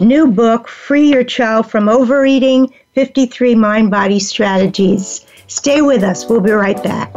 new 0.00 0.26
book, 0.28 0.68
Free 0.68 1.10
Your 1.10 1.24
Child 1.24 1.70
from 1.70 1.88
Overeating 1.88 2.72
53 2.94 3.54
Mind 3.54 3.90
Body 3.90 4.20
Strategies. 4.20 5.26
Stay 5.46 5.82
with 5.82 6.02
us. 6.02 6.28
We'll 6.28 6.40
be 6.40 6.52
right 6.52 6.80
back. 6.82 7.12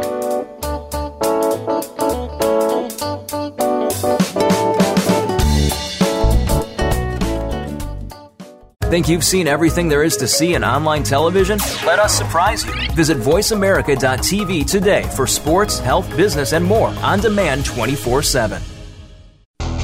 Think 8.88 9.06
you've 9.06 9.22
seen 9.22 9.46
everything 9.46 9.88
there 9.88 10.02
is 10.02 10.16
to 10.16 10.26
see 10.26 10.54
in 10.54 10.64
online 10.64 11.02
television? 11.02 11.58
Let 11.84 11.98
us 11.98 12.16
surprise 12.16 12.64
you. 12.64 12.72
Visit 12.92 13.18
VoiceAmerica.tv 13.18 14.64
today 14.64 15.02
for 15.14 15.26
sports, 15.26 15.78
health, 15.78 16.08
business, 16.16 16.54
and 16.54 16.64
more 16.64 16.88
on 17.02 17.20
demand 17.20 17.66
24 17.66 18.22
7. 18.22 18.62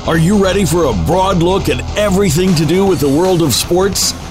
Are 0.06 0.16
you 0.16 0.42
ready 0.42 0.64
for 0.64 0.84
a 0.84 1.04
broad 1.04 1.42
look 1.42 1.68
at 1.68 1.98
everything 1.98 2.54
to 2.54 2.64
do 2.64 2.86
with 2.86 2.98
the 2.98 3.08
world 3.08 3.42
of 3.42 3.52
sports? 3.52 4.14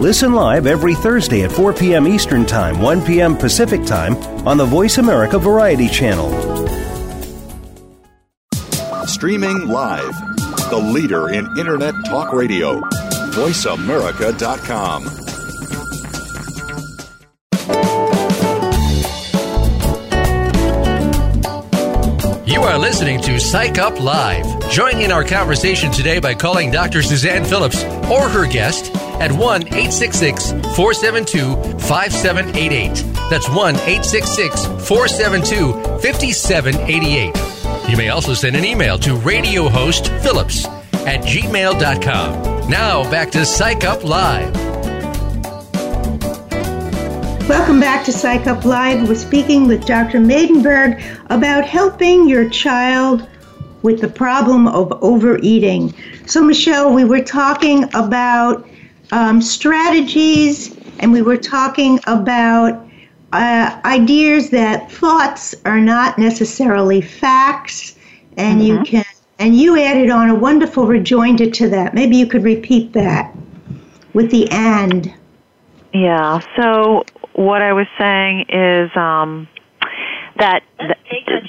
Listen 0.00 0.34
live 0.34 0.66
every 0.66 0.94
Thursday 0.94 1.42
at 1.44 1.50
4 1.50 1.72
p.m. 1.72 2.06
Eastern 2.06 2.44
Time, 2.44 2.82
1 2.82 3.02
p.m. 3.06 3.34
Pacific 3.34 3.82
Time 3.86 4.14
on 4.46 4.58
the 4.58 4.64
Voice 4.66 4.98
America 4.98 5.38
Variety 5.38 5.88
Channel. 5.88 6.28
Streaming 9.06 9.68
live, 9.68 10.14
the 10.68 10.76
leader 10.76 11.30
in 11.30 11.46
Internet 11.58 11.94
talk 12.04 12.34
radio, 12.34 12.78
voiceamerica.com. 13.30 15.04
You 22.46 22.60
are 22.60 22.78
listening 22.78 23.22
to 23.22 23.40
Psych 23.40 23.78
Up 23.78 23.98
Live. 23.98 24.70
Join 24.70 25.00
in 25.00 25.10
our 25.10 25.24
conversation 25.24 25.90
today 25.90 26.18
by 26.18 26.34
calling 26.34 26.70
Dr. 26.70 27.02
Suzanne 27.02 27.46
Phillips 27.46 27.82
or 28.10 28.28
her 28.28 28.46
guest 28.46 28.95
at 29.20 29.32
1 29.32 29.62
866 29.68 30.52
472 30.76 31.54
5788. 31.86 33.04
That's 33.30 33.48
1 33.48 33.76
866 33.76 34.66
472 34.86 35.72
5788. 36.00 37.90
You 37.90 37.96
may 37.96 38.08
also 38.08 38.34
send 38.34 38.56
an 38.56 38.64
email 38.64 38.98
to 38.98 39.16
radio 39.16 39.68
host 39.68 40.08
Phillips 40.22 40.66
at 41.06 41.20
gmail.com. 41.20 42.68
Now 42.68 43.08
back 43.10 43.30
to 43.32 43.44
Psych 43.44 43.84
Up 43.84 44.02
Live. 44.02 44.54
Welcome 47.48 47.78
back 47.78 48.04
to 48.06 48.12
Psych 48.12 48.48
Up 48.48 48.64
Live. 48.64 49.08
We're 49.08 49.14
speaking 49.14 49.68
with 49.68 49.86
Dr. 49.86 50.18
Maidenberg 50.18 51.00
about 51.30 51.64
helping 51.64 52.28
your 52.28 52.50
child 52.50 53.28
with 53.82 54.00
the 54.00 54.08
problem 54.08 54.66
of 54.66 54.92
overeating. 55.00 55.94
So, 56.26 56.42
Michelle, 56.42 56.92
we 56.92 57.04
were 57.04 57.22
talking 57.22 57.84
about 57.94 58.66
um, 59.12 59.40
strategies 59.40 60.76
and 60.98 61.12
we 61.12 61.22
were 61.22 61.36
talking 61.36 62.00
about 62.06 62.86
uh, 63.32 63.80
ideas 63.84 64.50
that 64.50 64.90
thoughts 64.90 65.54
are 65.64 65.80
not 65.80 66.18
necessarily 66.18 67.00
facts, 67.00 67.96
and 68.36 68.60
mm-hmm. 68.60 68.78
you 68.78 68.84
can 68.84 69.04
and 69.38 69.54
you 69.54 69.78
added 69.78 70.10
on 70.10 70.30
a 70.30 70.34
wonderful 70.34 70.86
rejoinder 70.86 71.50
to 71.50 71.68
that. 71.68 71.92
Maybe 71.92 72.16
you 72.16 72.26
could 72.26 72.44
repeat 72.44 72.92
that 72.94 73.34
with 74.14 74.30
the 74.30 74.48
and. 74.50 75.12
Yeah. 75.92 76.40
So 76.56 77.04
what 77.34 77.62
I 77.62 77.72
was 77.72 77.86
saying 77.98 78.46
is 78.48 78.90
um, 78.96 79.48
that 80.38 80.62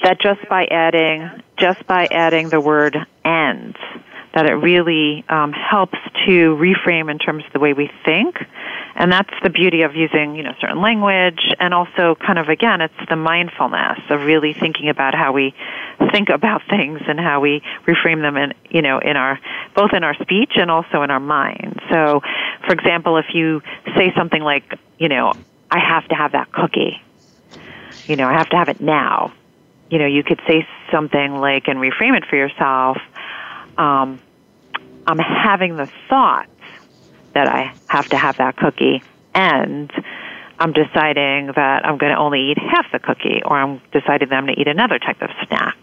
that 0.02 0.20
just 0.20 0.46
by 0.48 0.66
adding 0.66 1.30
just 1.56 1.86
by 1.86 2.06
adding 2.10 2.50
the 2.50 2.60
word 2.60 2.96
and 3.24 3.76
that 4.38 4.46
it 4.46 4.54
really 4.54 5.24
um, 5.28 5.52
helps 5.52 5.98
to 6.26 6.56
reframe 6.56 7.10
in 7.10 7.18
terms 7.18 7.44
of 7.44 7.52
the 7.52 7.58
way 7.58 7.72
we 7.72 7.90
think 8.04 8.36
and 8.94 9.12
that's 9.12 9.32
the 9.42 9.50
beauty 9.50 9.82
of 9.82 9.94
using 9.94 10.34
you 10.34 10.42
know 10.42 10.52
certain 10.60 10.80
language 10.80 11.40
and 11.60 11.74
also 11.74 12.14
kind 12.14 12.38
of 12.38 12.48
again 12.48 12.80
it's 12.80 12.94
the 13.08 13.16
mindfulness 13.16 13.98
of 14.10 14.22
really 14.22 14.52
thinking 14.52 14.88
about 14.88 15.14
how 15.14 15.32
we 15.32 15.54
think 16.12 16.28
about 16.28 16.62
things 16.68 17.00
and 17.06 17.18
how 17.20 17.40
we 17.40 17.62
reframe 17.86 18.22
them 18.22 18.36
in 18.36 18.52
you 18.70 18.82
know 18.82 18.98
in 18.98 19.16
our 19.16 19.38
both 19.74 19.92
in 19.92 20.04
our 20.04 20.14
speech 20.14 20.52
and 20.56 20.70
also 20.70 21.02
in 21.02 21.10
our 21.10 21.20
mind 21.20 21.80
so 21.90 22.20
for 22.66 22.72
example 22.72 23.16
if 23.16 23.26
you 23.34 23.62
say 23.96 24.12
something 24.14 24.42
like 24.42 24.78
you 24.98 25.08
know 25.08 25.32
I 25.70 25.78
have 25.78 26.08
to 26.08 26.14
have 26.14 26.32
that 26.32 26.50
cookie. 26.52 27.02
You 28.06 28.16
know, 28.16 28.28
I 28.28 28.32
have 28.32 28.48
to 28.50 28.56
have 28.56 28.68
it 28.68 28.80
now. 28.80 29.32
You 29.90 29.98
know, 29.98 30.06
you 30.06 30.22
could 30.22 30.40
say 30.46 30.66
something 30.90 31.36
like 31.36 31.68
and 31.68 31.78
reframe 31.78 32.16
it 32.16 32.24
for 32.26 32.36
yourself. 32.36 32.98
Um, 33.76 34.20
I'm 35.08 35.18
having 35.18 35.76
the 35.76 35.90
thought 36.10 36.48
that 37.32 37.48
I 37.48 37.72
have 37.88 38.08
to 38.10 38.16
have 38.18 38.36
that 38.36 38.56
cookie, 38.58 39.02
and 39.34 39.90
I'm 40.58 40.72
deciding 40.74 41.52
that 41.56 41.86
I'm 41.86 41.96
going 41.96 42.12
to 42.12 42.18
only 42.18 42.50
eat 42.50 42.58
half 42.58 42.92
the 42.92 42.98
cookie, 42.98 43.40
or 43.42 43.56
I'm 43.56 43.80
deciding 43.90 44.28
that 44.28 44.34
I'm 44.36 44.44
going 44.44 44.56
to 44.56 44.60
eat 44.60 44.68
another 44.68 44.98
type 44.98 45.22
of 45.22 45.30
snack. 45.46 45.76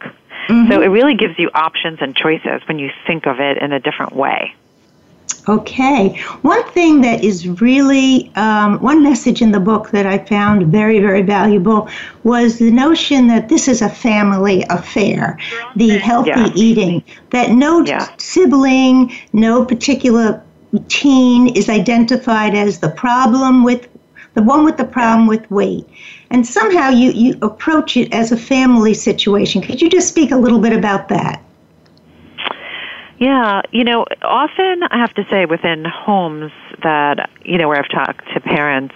Mm-hmm. 0.47 0.71
So 0.71 0.81
it 0.81 0.89
really 0.89 1.15
gives 1.15 1.39
you 1.39 1.49
options 1.55 1.99
and 2.01 2.15
choices 2.15 2.61
when 2.67 2.77
you 2.77 2.91
think 3.07 3.25
of 3.25 3.39
it 3.39 3.57
in 3.57 3.71
a 3.71 3.79
different 3.79 4.15
way. 4.15 4.53
Okay. 5.47 6.17
One 6.41 6.63
thing 6.71 7.01
that 7.01 7.23
is 7.23 7.47
really, 7.61 8.31
um, 8.35 8.79
one 8.79 9.03
message 9.03 9.41
in 9.41 9.51
the 9.51 9.59
book 9.59 9.91
that 9.91 10.07
I 10.07 10.17
found 10.17 10.67
very, 10.67 10.99
very 10.99 11.21
valuable 11.21 11.87
was 12.23 12.57
the 12.57 12.71
notion 12.71 13.27
that 13.27 13.47
this 13.47 13.67
is 13.67 13.81
a 13.81 13.89
family 13.89 14.65
affair, 14.69 15.37
the 15.75 15.97
healthy 15.99 16.31
yeah. 16.31 16.51
eating, 16.55 17.03
that 17.29 17.51
no 17.51 17.85
yeah. 17.85 18.07
sibling, 18.17 19.15
no 19.33 19.63
particular 19.63 20.43
teen 20.87 21.55
is 21.55 21.69
identified 21.69 22.55
as 22.55 22.79
the 22.79 22.89
problem 22.89 23.63
with, 23.63 23.87
the 24.33 24.41
one 24.41 24.65
with 24.65 24.77
the 24.77 24.85
problem 24.85 25.27
with 25.27 25.49
weight. 25.51 25.87
And 26.31 26.45
somehow 26.45 26.89
you, 26.89 27.11
you 27.11 27.37
approach 27.43 27.97
it 27.97 28.11
as 28.11 28.31
a 28.31 28.37
family 28.37 28.95
situation. 28.95 29.61
Could 29.61 29.79
you 29.79 29.91
just 29.91 30.07
speak 30.07 30.31
a 30.31 30.37
little 30.37 30.59
bit 30.59 30.73
about 30.73 31.07
that? 31.09 31.44
Yeah, 33.17 33.61
you 33.71 33.83
know, 33.83 34.05
often 34.21 34.83
I 34.83 34.97
have 34.97 35.13
to 35.13 35.25
say 35.29 35.45
within 35.45 35.85
homes 35.85 36.51
that, 36.83 37.29
you 37.43 37.57
know, 37.57 37.69
where 37.69 37.79
I've 37.79 37.89
talked 37.89 38.27
to 38.33 38.41
parents, 38.41 38.93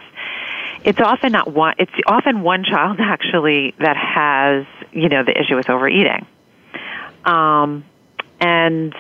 it's 0.84 1.00
often 1.00 1.32
not 1.32 1.54
one, 1.54 1.76
it's 1.78 1.92
often 2.06 2.42
one 2.42 2.64
child 2.66 2.98
actually 3.02 3.74
that 3.80 3.96
has, 3.96 4.66
you 4.92 5.08
know, 5.10 5.24
the 5.24 5.40
issue 5.40 5.56
with 5.56 5.70
overeating. 5.70 6.26
Um, 7.24 7.86
and, 8.42 8.94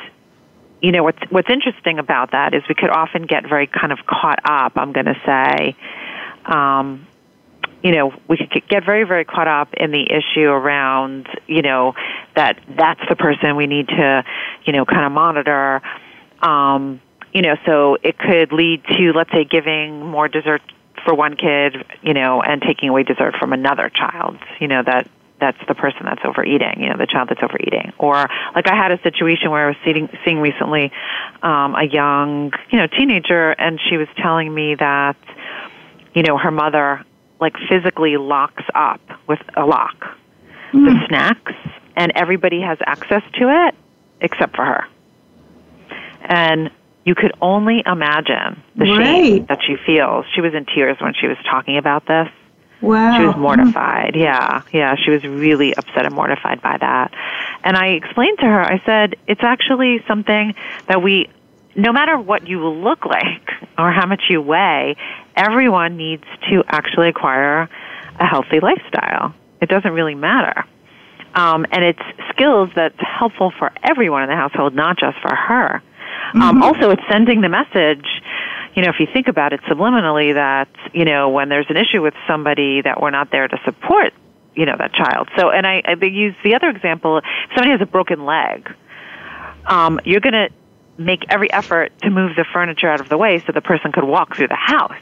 you 0.81 0.91
know, 0.91 1.03
what's, 1.03 1.19
what's 1.29 1.49
interesting 1.49 1.99
about 1.99 2.31
that 2.31 2.53
is 2.53 2.63
we 2.69 2.75
could 2.75 2.89
often 2.89 3.23
get 3.23 3.47
very 3.47 3.67
kind 3.67 3.91
of 3.91 3.99
caught 4.05 4.39
up, 4.45 4.73
I'm 4.77 4.93
going 4.93 5.07
to 5.07 5.21
say, 5.25 5.75
um, 6.45 7.05
you 7.83 7.91
know, 7.91 8.13
we 8.27 8.37
could 8.37 8.67
get 8.67 8.85
very, 8.85 9.05
very 9.05 9.25
caught 9.25 9.47
up 9.47 9.73
in 9.73 9.91
the 9.91 10.05
issue 10.11 10.47
around, 10.47 11.27
you 11.47 11.61
know, 11.61 11.93
that 12.35 12.59
that's 12.77 13.01
the 13.09 13.15
person 13.15 13.55
we 13.55 13.67
need 13.67 13.87
to, 13.87 14.23
you 14.65 14.73
know, 14.73 14.85
kind 14.85 15.05
of 15.05 15.11
monitor. 15.11 15.81
Um, 16.41 17.01
you 17.33 17.41
know, 17.41 17.55
so 17.65 17.97
it 18.01 18.17
could 18.17 18.51
lead 18.51 18.83
to, 18.85 19.13
let's 19.13 19.31
say, 19.31 19.45
giving 19.45 20.05
more 20.05 20.27
dessert 20.27 20.61
for 21.05 21.13
one 21.13 21.35
kid, 21.35 21.85
you 22.01 22.13
know, 22.13 22.41
and 22.41 22.61
taking 22.61 22.89
away 22.89 23.03
dessert 23.03 23.35
from 23.39 23.53
another 23.53 23.89
child. 23.89 24.37
You 24.59 24.67
know 24.67 24.83
that 24.83 25.09
that's 25.39 25.57
the 25.67 25.75
person 25.75 26.01
that's 26.03 26.21
overeating, 26.25 26.81
you 26.81 26.89
know, 26.89 26.97
the 26.97 27.07
child 27.07 27.29
that's 27.29 27.41
overeating. 27.41 27.93
Or 27.97 28.27
like 28.55 28.67
I 28.67 28.75
had 28.75 28.91
a 28.91 29.01
situation 29.01 29.51
where 29.51 29.65
I 29.65 29.67
was 29.69 29.77
seeing, 29.85 30.09
seeing 30.25 30.39
recently 30.39 30.91
um, 31.41 31.75
a 31.75 31.85
young, 31.85 32.51
you 32.69 32.77
know, 32.77 32.87
teenager, 32.87 33.51
and 33.51 33.79
she 33.89 33.95
was 33.95 34.07
telling 34.17 34.53
me 34.53 34.75
that, 34.75 35.15
you 36.13 36.23
know, 36.23 36.37
her 36.37 36.51
mother 36.51 37.05
like 37.39 37.53
physically 37.69 38.17
locks 38.17 38.63
up 38.73 39.01
with 39.27 39.39
a 39.55 39.65
lock 39.65 40.17
mm. 40.71 40.85
the 40.85 41.07
snacks, 41.07 41.53
and 41.95 42.11
everybody 42.15 42.61
has 42.61 42.77
access 42.85 43.23
to 43.33 43.67
it 43.67 43.75
except 44.21 44.55
for 44.55 44.65
her. 44.65 44.87
And 46.21 46.69
you 47.05 47.15
could 47.15 47.31
only 47.41 47.81
imagine 47.85 48.61
the 48.75 48.85
right. 48.85 49.03
shame 49.03 49.45
that 49.45 49.59
she 49.65 49.75
feels. 49.85 50.25
She 50.35 50.41
was 50.41 50.53
in 50.53 50.65
tears 50.65 50.97
when 50.99 51.13
she 51.13 51.27
was 51.27 51.37
talking 51.49 51.77
about 51.77 52.05
this. 52.05 52.27
Wow. 52.81 53.17
She 53.17 53.25
was 53.25 53.35
mortified. 53.35 54.15
Yeah, 54.15 54.61
yeah. 54.71 54.95
She 54.95 55.11
was 55.11 55.23
really 55.23 55.75
upset 55.75 56.05
and 56.05 56.15
mortified 56.15 56.61
by 56.61 56.77
that. 56.77 57.13
And 57.63 57.75
I 57.75 57.87
explained 57.87 58.37
to 58.39 58.45
her, 58.45 58.61
I 58.61 58.81
said, 58.85 59.15
it's 59.27 59.43
actually 59.43 60.01
something 60.07 60.55
that 60.87 61.01
we 61.01 61.29
no 61.75 61.93
matter 61.93 62.17
what 62.17 62.47
you 62.47 62.67
look 62.67 63.05
like 63.05 63.47
or 63.77 63.91
how 63.91 64.05
much 64.05 64.23
you 64.29 64.41
weigh, 64.41 64.95
everyone 65.39 65.95
needs 65.95 66.25
to 66.49 66.63
actually 66.67 67.09
acquire 67.09 67.69
a 68.19 68.25
healthy 68.25 68.59
lifestyle. 68.59 69.33
It 69.61 69.69
doesn't 69.69 69.91
really 69.91 70.15
matter. 70.15 70.65
Um, 71.33 71.65
and 71.71 71.83
it's 71.83 72.01
skills 72.31 72.69
that's 72.75 72.99
helpful 72.99 73.51
for 73.57 73.71
everyone 73.83 74.23
in 74.23 74.29
the 74.29 74.35
household, 74.35 74.75
not 74.75 74.97
just 74.99 75.17
for 75.21 75.33
her. 75.33 75.81
Um, 76.33 76.41
mm-hmm. 76.41 76.63
Also, 76.63 76.89
it's 76.91 77.01
sending 77.09 77.41
the 77.41 77.49
message, 77.49 78.05
you 78.75 78.83
know, 78.83 78.89
if 78.89 78.99
you 78.99 79.07
think 79.11 79.27
about 79.27 79.53
it 79.53 79.61
subliminally, 79.61 80.33
that, 80.33 80.69
you 80.93 81.05
know, 81.05 81.29
when 81.29 81.49
there's 81.49 81.67
an 81.69 81.77
issue 81.77 82.01
with 82.01 82.13
somebody, 82.27 82.81
that 82.81 83.01
we're 83.01 83.11
not 83.11 83.31
there 83.31 83.47
to 83.47 83.57
support, 83.63 84.13
you 84.55 84.65
know, 84.65 84.75
that 84.77 84.93
child. 84.93 85.29
So, 85.37 85.49
and 85.49 85.65
I, 85.65 85.81
I 85.85 86.03
use 86.05 86.35
the 86.43 86.55
other 86.55 86.69
example, 86.69 87.19
if 87.19 87.23
somebody 87.55 87.71
has 87.71 87.81
a 87.81 87.85
broken 87.85 88.25
leg, 88.25 88.69
um, 89.65 89.99
you're 90.03 90.21
going 90.21 90.33
to 90.33 90.49
make 90.97 91.23
every 91.29 91.51
effort 91.51 91.97
to 92.01 92.09
move 92.09 92.35
the 92.35 92.45
furniture 92.51 92.89
out 92.89 92.99
of 92.99 93.07
the 93.07 93.17
way 93.17 93.39
so 93.45 93.53
the 93.53 93.61
person 93.61 93.91
could 93.91 94.03
walk 94.03 94.35
through 94.35 94.49
the 94.49 94.55
house. 94.55 95.01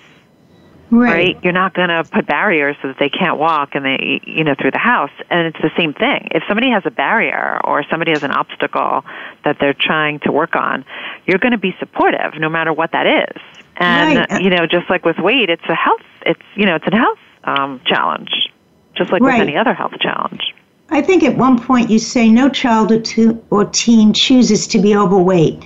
Right. 0.90 1.12
right? 1.12 1.44
You're 1.44 1.54
not 1.54 1.74
going 1.74 1.90
to 1.90 2.04
put 2.04 2.26
barriers 2.28 2.78
so 2.82 2.88
that 2.90 2.98
they 3.00 3.10
can't 3.10 3.38
walk 3.38 3.76
and 3.76 3.84
they, 3.84 4.22
you 4.26 4.44
know, 4.44 4.56
through 4.60 4.72
the 4.72 4.78
house. 4.78 5.12
And 5.30 5.48
it's 5.48 5.62
the 5.62 5.72
same 5.78 5.94
thing. 5.94 6.30
If 6.32 6.44
somebody 6.48 6.70
has 6.72 6.84
a 6.86 6.92
barrier 6.92 7.60
or 7.64 7.84
somebody 7.90 8.12
has 8.12 8.24
an 8.24 8.32
obstacle 8.32 9.04
that 9.44 9.58
they're 9.60 9.74
trying 9.74 10.20
to 10.20 10.32
work 10.32 10.56
on, 10.56 10.86
you're 11.26 11.40
going 11.40 11.52
to 11.52 11.58
be 11.58 11.76
supportive 11.80 12.36
no 12.40 12.50
matter 12.50 12.72
what 12.72 12.92
that 12.94 13.06
is. 13.06 13.42
And 13.76 14.20
right. 14.30 14.42
you 14.42 14.50
know, 14.50 14.66
just 14.66 14.90
like 14.90 15.06
with 15.06 15.20
weight, 15.20 15.50
it's 15.50 15.68
a 15.68 15.76
health. 15.76 16.02
It's 16.26 16.42
you 16.56 16.66
know, 16.66 16.76
it's 16.76 16.88
a 16.88 16.96
health 16.96 17.20
um, 17.44 17.80
challenge, 17.86 18.52
just 18.96 19.12
like 19.12 19.22
right. 19.22 19.40
with 19.40 19.48
any 19.48 19.58
other 19.58 19.74
health 19.74 19.94
challenge. 20.00 20.56
I 20.90 21.02
think 21.02 21.22
at 21.22 21.38
one 21.38 21.62
point 21.62 21.90
you 21.90 22.00
say 22.00 22.30
no 22.30 22.50
child 22.50 22.92
or, 22.92 23.02
to, 23.02 23.46
or 23.52 23.66
teen 23.66 24.14
chooses 24.14 24.66
to 24.68 24.80
be 24.80 24.96
overweight 24.96 25.62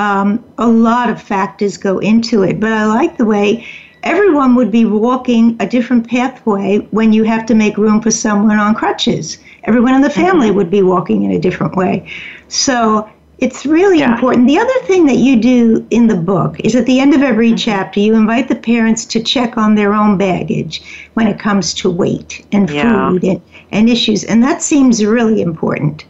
um, 0.00 0.42
a 0.56 0.66
lot 0.66 1.10
of 1.10 1.20
factors 1.20 1.76
go 1.76 1.98
into 1.98 2.42
it. 2.42 2.58
But 2.58 2.72
I 2.72 2.86
like 2.86 3.18
the 3.18 3.26
way 3.26 3.66
everyone 4.02 4.54
would 4.54 4.70
be 4.70 4.84
walking 4.84 5.56
a 5.60 5.66
different 5.66 6.08
pathway 6.08 6.78
when 6.90 7.12
you 7.12 7.24
have 7.24 7.46
to 7.46 7.54
make 7.54 7.76
room 7.76 8.00
for 8.00 8.10
someone 8.10 8.58
on 8.58 8.74
crutches. 8.74 9.38
Everyone 9.64 9.94
in 9.94 10.00
the 10.00 10.10
family 10.10 10.48
mm-hmm. 10.48 10.56
would 10.56 10.70
be 10.70 10.82
walking 10.82 11.22
in 11.22 11.32
a 11.32 11.38
different 11.38 11.76
way. 11.76 12.10
So 12.48 13.08
it's 13.38 13.64
really 13.64 14.00
yeah. 14.00 14.12
important. 14.12 14.46
The 14.46 14.58
other 14.58 14.80
thing 14.82 15.06
that 15.06 15.16
you 15.16 15.40
do 15.40 15.86
in 15.90 16.06
the 16.06 16.16
book 16.16 16.60
is 16.60 16.74
at 16.74 16.86
the 16.86 17.00
end 17.00 17.14
of 17.14 17.22
every 17.22 17.48
mm-hmm. 17.48 17.56
chapter, 17.56 18.00
you 18.00 18.14
invite 18.14 18.48
the 18.48 18.54
parents 18.54 19.04
to 19.06 19.22
check 19.22 19.56
on 19.56 19.74
their 19.74 19.94
own 19.94 20.18
baggage 20.18 20.82
when 21.14 21.26
it 21.26 21.38
comes 21.38 21.74
to 21.74 21.90
weight 21.90 22.46
and 22.52 22.68
yeah. 22.70 23.10
food 23.10 23.24
and, 23.24 23.42
and 23.72 23.88
issues. 23.88 24.24
And 24.24 24.42
that 24.42 24.62
seems 24.62 25.04
really 25.04 25.40
important. 25.40 26.04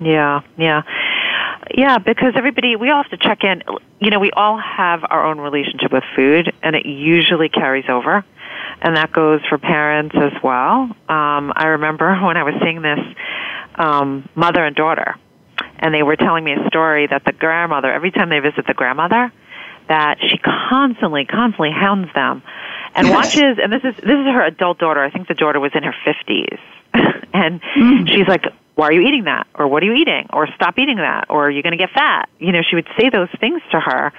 Yeah, 0.00 0.40
yeah. 0.56 0.82
Yeah, 1.74 1.98
because 1.98 2.34
everybody, 2.36 2.76
we 2.76 2.90
all 2.90 3.02
have 3.02 3.10
to 3.10 3.16
check 3.16 3.44
in. 3.44 3.62
You 4.00 4.10
know, 4.10 4.18
we 4.18 4.30
all 4.30 4.58
have 4.58 5.04
our 5.08 5.24
own 5.24 5.38
relationship 5.38 5.92
with 5.92 6.04
food, 6.14 6.52
and 6.62 6.76
it 6.76 6.84
usually 6.86 7.48
carries 7.48 7.86
over. 7.88 8.24
And 8.82 8.96
that 8.96 9.12
goes 9.12 9.40
for 9.48 9.58
parents 9.58 10.14
as 10.16 10.32
well. 10.42 10.82
Um, 11.08 11.52
I 11.56 11.66
remember 11.66 12.14
when 12.22 12.36
I 12.36 12.42
was 12.42 12.54
seeing 12.62 12.82
this 12.82 12.98
um, 13.76 14.28
mother 14.34 14.64
and 14.64 14.76
daughter, 14.76 15.16
and 15.78 15.94
they 15.94 16.02
were 16.02 16.16
telling 16.16 16.44
me 16.44 16.52
a 16.52 16.66
story 16.68 17.06
that 17.06 17.24
the 17.24 17.32
grandmother, 17.32 17.92
every 17.92 18.10
time 18.10 18.28
they 18.28 18.40
visit 18.40 18.66
the 18.66 18.74
grandmother, 18.74 19.32
that 19.88 20.18
she 20.20 20.38
constantly, 20.38 21.24
constantly 21.24 21.70
hounds 21.70 22.12
them 22.14 22.42
and 22.94 23.10
watches. 23.10 23.58
And 23.62 23.72
this 23.72 23.82
is 23.82 23.94
this 23.96 24.18
is 24.18 24.26
her 24.26 24.44
adult 24.44 24.78
daughter. 24.78 25.02
I 25.02 25.10
think 25.10 25.28
the 25.28 25.34
daughter 25.34 25.58
was 25.58 25.72
in 25.74 25.82
her 25.82 25.94
fifties, 26.04 26.58
and 27.32 27.60
mm. 27.60 28.08
she's 28.08 28.28
like, 28.28 28.46
why 28.74 28.88
are 28.88 28.92
you 28.92 29.02
eating 29.02 29.24
that? 29.24 29.46
Or 29.54 29.68
what 29.68 29.82
are 29.82 29.86
you 29.86 29.94
eating? 29.94 30.26
Or 30.32 30.48
stop 30.54 30.78
eating 30.78 30.96
that? 30.96 31.26
Or 31.28 31.46
are 31.46 31.50
you 31.50 31.62
going 31.62 31.72
to 31.72 31.78
get 31.78 31.90
fat? 31.90 32.28
You 32.38 32.52
know, 32.52 32.62
she 32.68 32.76
would 32.76 32.88
say 32.98 33.10
those 33.10 33.28
things 33.38 33.60
to 33.70 33.80
her. 33.80 34.12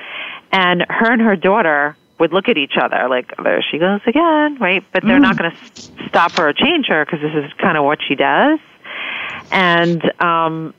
And 0.51 0.85
her 0.89 1.11
and 1.11 1.21
her 1.21 1.35
daughter 1.35 1.97
would 2.19 2.31
look 2.31 2.47
at 2.47 2.57
each 2.57 2.77
other 2.79 3.07
like, 3.09 3.33
there 3.43 3.63
she 3.71 3.79
goes 3.79 4.01
again, 4.05 4.57
right? 4.59 4.83
But 4.93 5.03
they're 5.03 5.17
mm. 5.17 5.23
not 5.23 5.37
going 5.37 5.51
to 5.51 5.81
stop 6.07 6.31
her 6.33 6.49
or 6.49 6.53
change 6.53 6.85
her 6.87 7.03
because 7.05 7.21
this 7.21 7.33
is 7.33 7.51
kind 7.53 7.77
of 7.77 7.83
what 7.83 7.99
she 8.07 8.15
does. 8.15 8.59
And, 9.51 10.21
um, 10.21 10.73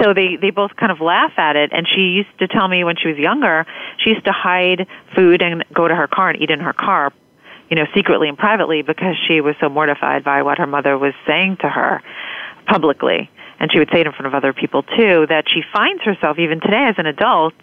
so 0.00 0.14
they 0.14 0.36
they 0.40 0.50
both 0.50 0.74
kind 0.76 0.92
of 0.92 1.00
laugh 1.00 1.32
at 1.36 1.56
it 1.56 1.70
and 1.72 1.86
she 1.86 2.00
used 2.00 2.38
to 2.38 2.48
tell 2.48 2.66
me 2.66 2.84
when 2.84 2.96
she 2.96 3.08
was 3.08 3.18
younger 3.18 3.66
she 3.98 4.10
used 4.10 4.24
to 4.24 4.32
hide 4.32 4.86
food 5.14 5.42
and 5.42 5.64
go 5.74 5.86
to 5.86 5.94
her 5.94 6.06
car 6.06 6.30
and 6.30 6.40
eat 6.40 6.50
in 6.50 6.60
her 6.60 6.72
car 6.72 7.12
you 7.68 7.76
know 7.76 7.84
secretly 7.94 8.28
and 8.28 8.38
privately 8.38 8.82
because 8.82 9.16
she 9.28 9.40
was 9.40 9.54
so 9.60 9.68
mortified 9.68 10.24
by 10.24 10.42
what 10.42 10.58
her 10.58 10.66
mother 10.66 10.96
was 10.96 11.14
saying 11.26 11.56
to 11.60 11.68
her 11.68 12.02
publicly, 12.66 13.30
and 13.58 13.70
she 13.72 13.78
would 13.78 13.88
say 13.92 14.00
it 14.00 14.06
in 14.06 14.12
front 14.12 14.26
of 14.26 14.34
other 14.34 14.52
people 14.52 14.82
too, 14.82 15.26
that 15.28 15.44
she 15.48 15.62
finds 15.72 16.02
herself 16.02 16.38
even 16.38 16.60
today 16.60 16.86
as 16.88 16.94
an 16.98 17.06
adult, 17.06 17.54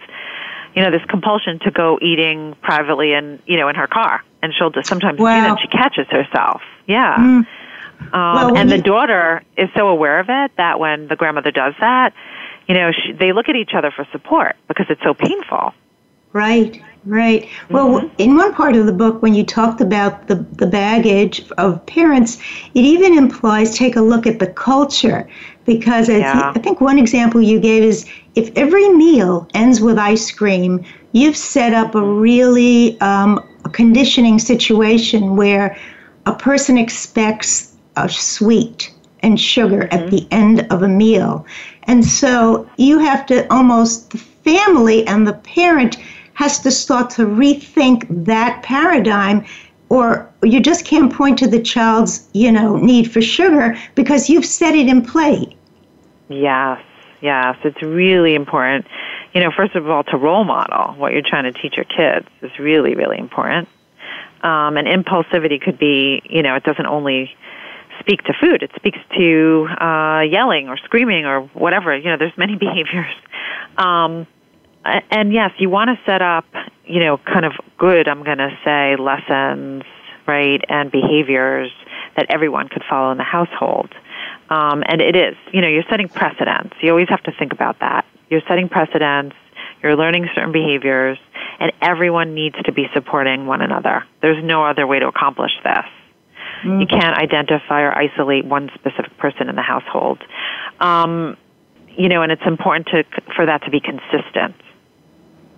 you 0.76 0.82
know, 0.82 0.91
this 0.91 1.04
compulsion 1.10 1.60
to 1.60 1.72
go 1.72 2.00
eating 2.02 2.56
privately 2.62 3.14
and 3.14 3.41
you 3.45 3.58
know 3.58 3.70
in 3.70 3.76
her 3.76 3.88
car, 3.88 4.24
and 4.41 4.54
she'll 4.58 4.72
just 4.72 4.88
sometimes 4.88 5.20
wow. 5.20 5.36
do 5.36 5.50
that. 5.50 5.60
She 5.62 5.68
catches 5.68 6.08
herself. 6.08 6.62
Yeah. 6.88 7.16
Mm. 7.18 7.47
Um, 8.02 8.12
well, 8.12 8.58
and 8.58 8.70
the 8.70 8.78
you... 8.78 8.84
daughter 8.84 9.43
is 9.58 9.70
so 9.76 9.89
aware 9.89 10.20
of 10.20 10.28
it 10.30 10.52
that 10.58 10.80
when 10.80 11.08
the 11.08 11.16
grandmother 11.16 11.52
does 11.52 11.74
that, 11.80 12.14
you 12.68 12.76
know, 12.76 12.91
she, 12.91 13.12
they 13.12 13.34
look 13.34 13.50
at 13.50 13.56
each 13.56 13.72
other 13.76 13.91
for 13.91 14.08
support 14.12 14.56
because 14.68 14.86
it's 14.89 15.04
so 15.04 15.14
painful. 15.14 15.74
Right. 16.32 16.82
Right. 17.06 17.47
Well, 17.70 18.02
mm-hmm. 18.02 18.16
in 18.18 18.36
one 18.36 18.54
part 18.54 18.76
of 18.76 18.86
the 18.86 18.91
book, 18.91 19.22
when 19.22 19.34
you 19.34 19.45
talked 19.45 19.80
about 19.80 20.28
the, 20.28 20.36
the 20.36 20.68
baggage 20.68 21.50
of 21.58 21.86
parents, 21.86 22.38
it 22.74 22.84
even 22.84 23.18
implies 23.18 23.78
take 23.78 23.95
a 23.95 24.02
look 24.02 24.28
at 24.28 24.39
the 24.39 24.47
culture. 24.47 25.28
Because 25.66 26.10
yeah. 26.10 26.52
I 26.56 26.60
think 26.60 26.82
one 26.82 26.97
example 26.97 27.41
you 27.41 27.60
gave 27.60 27.84
is 27.84 28.10
if 28.36 28.52
every 28.56 28.89
meal 28.89 29.47
ends 29.54 29.80
with 29.82 29.97
ice 29.97 30.32
cream, 30.32 30.84
you've 31.12 31.38
set 31.38 31.74
up 31.74 31.95
a 31.95 32.04
really 32.04 33.00
um, 33.02 33.43
a 33.66 33.70
conditioning 33.70 34.39
situation 34.39 35.36
where 35.36 35.78
a 36.26 36.34
person 36.34 36.78
expects 36.78 37.76
a 37.95 38.10
sweet 38.10 38.93
and 39.22 39.39
sugar 39.39 39.82
mm-hmm. 39.82 39.97
at 39.97 40.12
the 40.12 40.28
end 40.32 40.68
of 40.72 40.84
a 40.84 40.88
meal. 40.88 41.45
And 41.84 42.06
so 42.06 42.70
you 42.78 43.00
have 43.00 43.26
to 43.28 43.52
almost 43.54 44.12
the 44.12 44.18
family 44.18 45.06
and 45.08 45.28
the 45.28 45.34
parent 45.34 45.97
has 46.40 46.58
to 46.58 46.72
start 46.72 47.10
to 47.10 47.26
rethink 47.26 48.06
that 48.24 48.64
paradigm 48.64 49.46
or 49.90 50.32
you 50.42 50.62
just 50.62 50.86
can't 50.86 51.12
point 51.12 51.38
to 51.38 51.48
the 51.48 51.62
child's, 51.62 52.30
you 52.32 52.50
know, 52.50 52.78
need 52.78 53.12
for 53.12 53.22
sugar 53.22 53.78
because 53.94 54.30
you've 54.30 54.46
set 54.46 54.74
it 54.74 54.88
in 54.88 55.06
play. 55.06 55.54
Yes, 56.30 56.82
yes, 57.20 57.58
it's 57.66 57.82
really 57.82 58.36
important. 58.36 58.86
You 59.34 59.42
know, 59.42 59.52
first 59.52 59.76
of 59.76 59.90
all, 59.90 60.06
to 60.06 60.16
role 60.16 60.46
model 60.46 60.96
what 60.96 61.12
you're 61.12 61.28
trying 61.28 61.52
to 61.52 61.52
teach 61.52 61.76
your 61.76 61.84
kids 61.84 62.26
is 62.42 62.58
really, 62.58 62.96
really 62.96 63.18
important. 63.18 63.68
Um, 64.42 64.78
and 64.78 64.88
impulsivity 64.88 65.60
could 65.60 65.78
be, 65.78 66.22
you 66.24 66.42
know, 66.42 66.56
it 66.56 66.64
doesn't 66.64 66.88
only 66.88 67.36
speak 68.00 68.24
to 68.24 68.34
food; 68.40 68.64
it 68.64 68.72
speaks 68.78 69.00
to 69.18 69.68
uh, 69.82 70.22
yelling 70.22 70.70
or 70.70 70.78
screaming 70.78 71.26
or 71.26 71.42
whatever. 71.54 71.98
You 71.98 72.06
know, 72.12 72.18
there's 72.18 72.38
many 72.38 72.56
behaviors. 72.68 73.14
Um, 73.78 74.26
and 74.86 75.34
yes, 75.34 75.51
you 75.57 75.69
want 75.69 75.89
to 75.89 75.99
set 76.05 76.21
up, 76.21 76.45
you 76.86 76.99
know, 76.99 77.17
kind 77.17 77.45
of 77.45 77.53
good, 77.77 78.07
I'm 78.07 78.23
going 78.23 78.38
to 78.38 78.57
say, 78.63 78.95
lessons, 78.95 79.84
right, 80.27 80.61
and 80.69 80.91
behaviors 80.91 81.71
that 82.15 82.27
everyone 82.30 82.69
could 82.69 82.84
follow 82.89 83.11
in 83.11 83.17
the 83.17 83.23
household. 83.23 83.93
Um, 84.49 84.84
and 84.88 85.01
it 85.01 85.15
is, 85.15 85.36
you 85.53 85.61
know, 85.61 85.67
you're 85.67 85.84
setting 85.89 86.09
precedents. 86.09 86.75
You 86.82 86.91
always 86.91 87.09
have 87.09 87.23
to 87.23 87.32
think 87.32 87.53
about 87.53 87.80
that. 87.80 88.05
You're 88.30 88.41
setting 88.47 88.69
precedents, 88.69 89.36
you're 89.82 89.95
learning 89.95 90.27
certain 90.36 90.51
behaviors, 90.51 91.17
and 91.59 91.71
everyone 91.82 92.34
needs 92.34 92.55
to 92.63 92.71
be 92.71 92.88
supporting 92.93 93.47
one 93.47 93.61
another. 93.61 94.05
There's 94.21 94.43
no 94.43 94.65
other 94.65 94.88
way 94.88 94.99
to 94.99 95.07
accomplish 95.07 95.51
this. 95.63 95.86
Mm-hmm. 96.63 96.82
You 96.82 96.88
can't 96.88 97.17
identify 97.17 97.82
or 97.82 97.97
isolate 97.97 98.45
one 98.45 98.69
specific 98.75 99.17
person 99.17 99.49
in 99.49 99.55
the 99.55 99.61
household. 99.61 100.19
Um, 100.80 101.38
you 101.89 102.07
know, 102.07 102.21
and 102.21 102.32
it's 102.32 102.45
important 102.45 102.88
to, 102.88 103.03
for 103.36 103.45
that 103.45 103.63
to 103.63 103.71
be 103.71 103.80
consistent. 103.80 104.55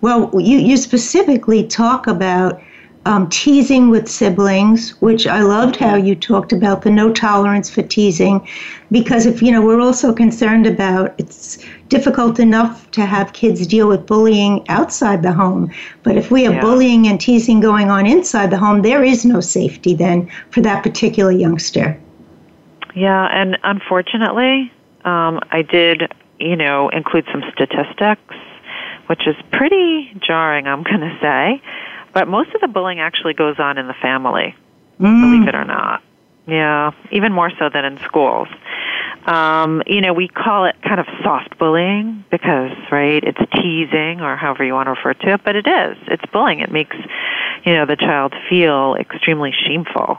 Well, 0.02 0.30
you, 0.34 0.58
you 0.58 0.76
specifically 0.76 1.66
talk 1.66 2.08
about 2.08 2.60
um, 3.04 3.28
teasing 3.30 3.88
with 3.88 4.08
siblings, 4.08 4.90
which 5.00 5.26
I 5.26 5.40
loved 5.40 5.76
how 5.76 5.94
you 5.96 6.14
talked 6.14 6.52
about 6.52 6.82
the 6.82 6.90
no 6.90 7.12
tolerance 7.12 7.70
for 7.70 7.82
teasing, 7.82 8.46
because 8.90 9.26
if 9.26 9.42
you 9.42 9.50
know 9.50 9.62
we're 9.62 9.80
also 9.80 10.12
concerned 10.12 10.66
about 10.66 11.14
it's 11.18 11.58
difficult 11.88 12.38
enough 12.38 12.90
to 12.92 13.04
have 13.04 13.32
kids 13.32 13.66
deal 13.66 13.88
with 13.88 14.06
bullying 14.06 14.68
outside 14.68 15.22
the 15.22 15.32
home, 15.32 15.72
but 16.02 16.16
if 16.16 16.30
we 16.30 16.44
have 16.44 16.54
yeah. 16.54 16.60
bullying 16.60 17.08
and 17.08 17.20
teasing 17.20 17.60
going 17.60 17.90
on 17.90 18.06
inside 18.06 18.50
the 18.50 18.58
home, 18.58 18.82
there 18.82 19.02
is 19.02 19.24
no 19.24 19.40
safety 19.40 19.94
then 19.94 20.30
for 20.50 20.60
that 20.60 20.82
particular 20.82 21.32
youngster. 21.32 21.98
Yeah, 22.94 23.26
and 23.32 23.58
unfortunately, 23.64 24.70
um, 25.04 25.40
I 25.50 25.62
did 25.62 26.12
you 26.38 26.56
know 26.56 26.88
include 26.90 27.26
some 27.32 27.42
statistics 27.52 28.34
which 29.06 29.26
is 29.26 29.36
pretty 29.52 30.14
jarring, 30.26 30.66
I'm 30.66 30.82
going 30.82 31.00
to 31.00 31.18
say. 31.20 31.62
But 32.12 32.28
most 32.28 32.50
of 32.54 32.60
the 32.60 32.68
bullying 32.68 33.00
actually 33.00 33.34
goes 33.34 33.58
on 33.58 33.78
in 33.78 33.86
the 33.86 33.94
family, 33.94 34.54
mm. 35.00 35.20
believe 35.20 35.48
it 35.48 35.54
or 35.54 35.64
not. 35.64 36.02
Yeah, 36.46 36.90
even 37.10 37.32
more 37.32 37.50
so 37.58 37.70
than 37.72 37.84
in 37.84 37.98
schools. 37.98 38.48
Um, 39.26 39.82
you 39.86 40.00
know, 40.00 40.12
we 40.12 40.26
call 40.26 40.64
it 40.64 40.74
kind 40.82 40.98
of 40.98 41.06
soft 41.22 41.56
bullying 41.56 42.24
because, 42.30 42.72
right, 42.90 43.22
it's 43.22 43.38
teasing 43.54 44.20
or 44.20 44.36
however 44.36 44.64
you 44.64 44.74
want 44.74 44.88
to 44.88 44.90
refer 44.90 45.14
to 45.14 45.34
it, 45.34 45.44
but 45.44 45.54
it 45.54 45.66
is. 45.66 45.96
It's 46.08 46.24
bullying. 46.32 46.58
It 46.60 46.72
makes, 46.72 46.96
you 47.64 47.74
know, 47.74 47.86
the 47.86 47.94
child 47.94 48.34
feel 48.50 48.96
extremely 48.96 49.52
shameful. 49.64 50.18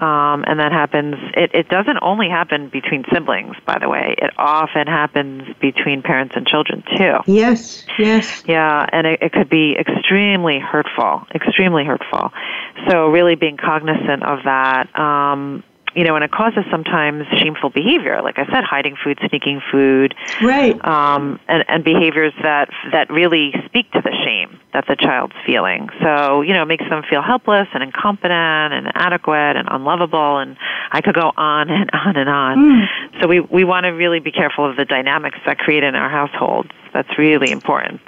Um, 0.00 0.44
and 0.46 0.60
that 0.60 0.70
happens, 0.70 1.16
it, 1.34 1.50
it 1.54 1.68
doesn't 1.68 1.98
only 2.02 2.28
happen 2.28 2.68
between 2.68 3.04
siblings, 3.12 3.56
by 3.66 3.78
the 3.78 3.88
way. 3.88 4.14
It 4.18 4.30
often 4.38 4.86
happens 4.86 5.42
between 5.60 6.02
parents 6.02 6.34
and 6.36 6.46
children, 6.46 6.84
too. 6.96 7.16
Yes, 7.26 7.84
yes. 7.98 8.42
Yeah, 8.46 8.86
and 8.92 9.06
it, 9.06 9.22
it 9.22 9.32
could 9.32 9.50
be 9.50 9.76
extremely 9.78 10.60
hurtful, 10.60 11.26
extremely 11.34 11.84
hurtful. 11.84 12.32
So, 12.88 13.08
really 13.08 13.34
being 13.34 13.56
cognizant 13.56 14.22
of 14.22 14.44
that. 14.44 14.96
Um, 14.98 15.64
you 15.94 16.04
know, 16.04 16.14
and 16.14 16.24
it 16.24 16.30
causes 16.30 16.64
sometimes 16.70 17.26
shameful 17.38 17.70
behavior. 17.70 18.20
Like 18.22 18.38
I 18.38 18.46
said, 18.46 18.64
hiding 18.64 18.96
food, 19.02 19.18
sneaking 19.28 19.60
food, 19.70 20.14
right? 20.42 20.74
Um, 20.86 21.40
and, 21.48 21.64
and 21.68 21.84
behaviors 21.84 22.32
that 22.42 22.70
that 22.92 23.10
really 23.10 23.52
speak 23.66 23.90
to 23.92 24.00
the 24.00 24.12
shame 24.24 24.58
that 24.72 24.86
the 24.86 24.96
child's 24.96 25.34
feeling. 25.46 25.88
So 26.02 26.42
you 26.42 26.52
know, 26.52 26.62
it 26.62 26.66
makes 26.66 26.88
them 26.88 27.02
feel 27.08 27.22
helpless 27.22 27.68
and 27.74 27.82
incompetent 27.82 28.74
and 28.74 28.86
inadequate 28.86 29.56
and 29.56 29.68
unlovable. 29.70 30.38
And 30.38 30.56
I 30.92 31.00
could 31.00 31.14
go 31.14 31.32
on 31.36 31.70
and 31.70 31.90
on 31.92 32.16
and 32.16 32.28
on. 32.28 32.58
Mm. 32.58 33.20
So 33.20 33.28
we 33.28 33.40
we 33.40 33.64
want 33.64 33.84
to 33.84 33.90
really 33.90 34.20
be 34.20 34.32
careful 34.32 34.68
of 34.68 34.76
the 34.76 34.84
dynamics 34.84 35.38
that 35.46 35.58
create 35.58 35.84
in 35.84 35.94
our 35.94 36.10
households. 36.10 36.70
That's 36.92 37.18
really 37.18 37.50
important. 37.50 38.00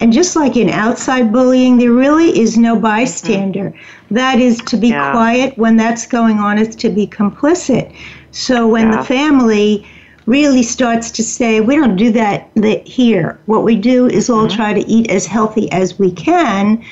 And 0.00 0.12
just 0.12 0.36
like 0.36 0.56
in 0.56 0.70
outside 0.70 1.32
bullying, 1.32 1.76
there 1.78 1.92
really 1.92 2.38
is 2.38 2.56
no 2.56 2.78
bystander. 2.78 3.70
Mm-hmm. 3.70 4.14
That 4.14 4.38
is 4.38 4.58
to 4.58 4.76
be 4.76 4.88
yeah. 4.88 5.10
quiet 5.10 5.58
when 5.58 5.76
that's 5.76 6.06
going 6.06 6.38
on, 6.38 6.58
is 6.58 6.76
to 6.76 6.88
be 6.88 7.06
complicit. 7.06 7.92
So 8.30 8.68
when 8.68 8.92
yeah. 8.92 8.98
the 8.98 9.04
family 9.04 9.86
really 10.26 10.62
starts 10.62 11.10
to 11.10 11.22
say, 11.24 11.60
we 11.60 11.74
don't 11.74 11.96
do 11.96 12.12
that 12.12 12.48
here. 12.86 13.40
What 13.46 13.64
we 13.64 13.74
do 13.74 14.06
is 14.06 14.30
all 14.30 14.46
mm-hmm. 14.46 14.56
try 14.56 14.72
to 14.72 14.86
eat 14.86 15.10
as 15.10 15.26
healthy 15.26 15.70
as 15.72 15.98
we 15.98 16.12
can. 16.12 16.84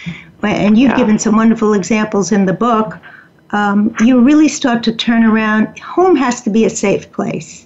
And 0.42 0.78
you've 0.78 0.90
yeah. 0.90 0.96
given 0.96 1.18
some 1.18 1.36
wonderful 1.36 1.74
examples 1.74 2.32
in 2.32 2.46
the 2.46 2.52
book. 2.52 2.98
Um, 3.50 3.94
you 4.00 4.20
really 4.20 4.48
start 4.48 4.82
to 4.84 4.92
turn 4.92 5.22
around. 5.22 5.78
Home 5.78 6.16
has 6.16 6.40
to 6.42 6.50
be 6.50 6.64
a 6.64 6.70
safe 6.70 7.12
place. 7.12 7.65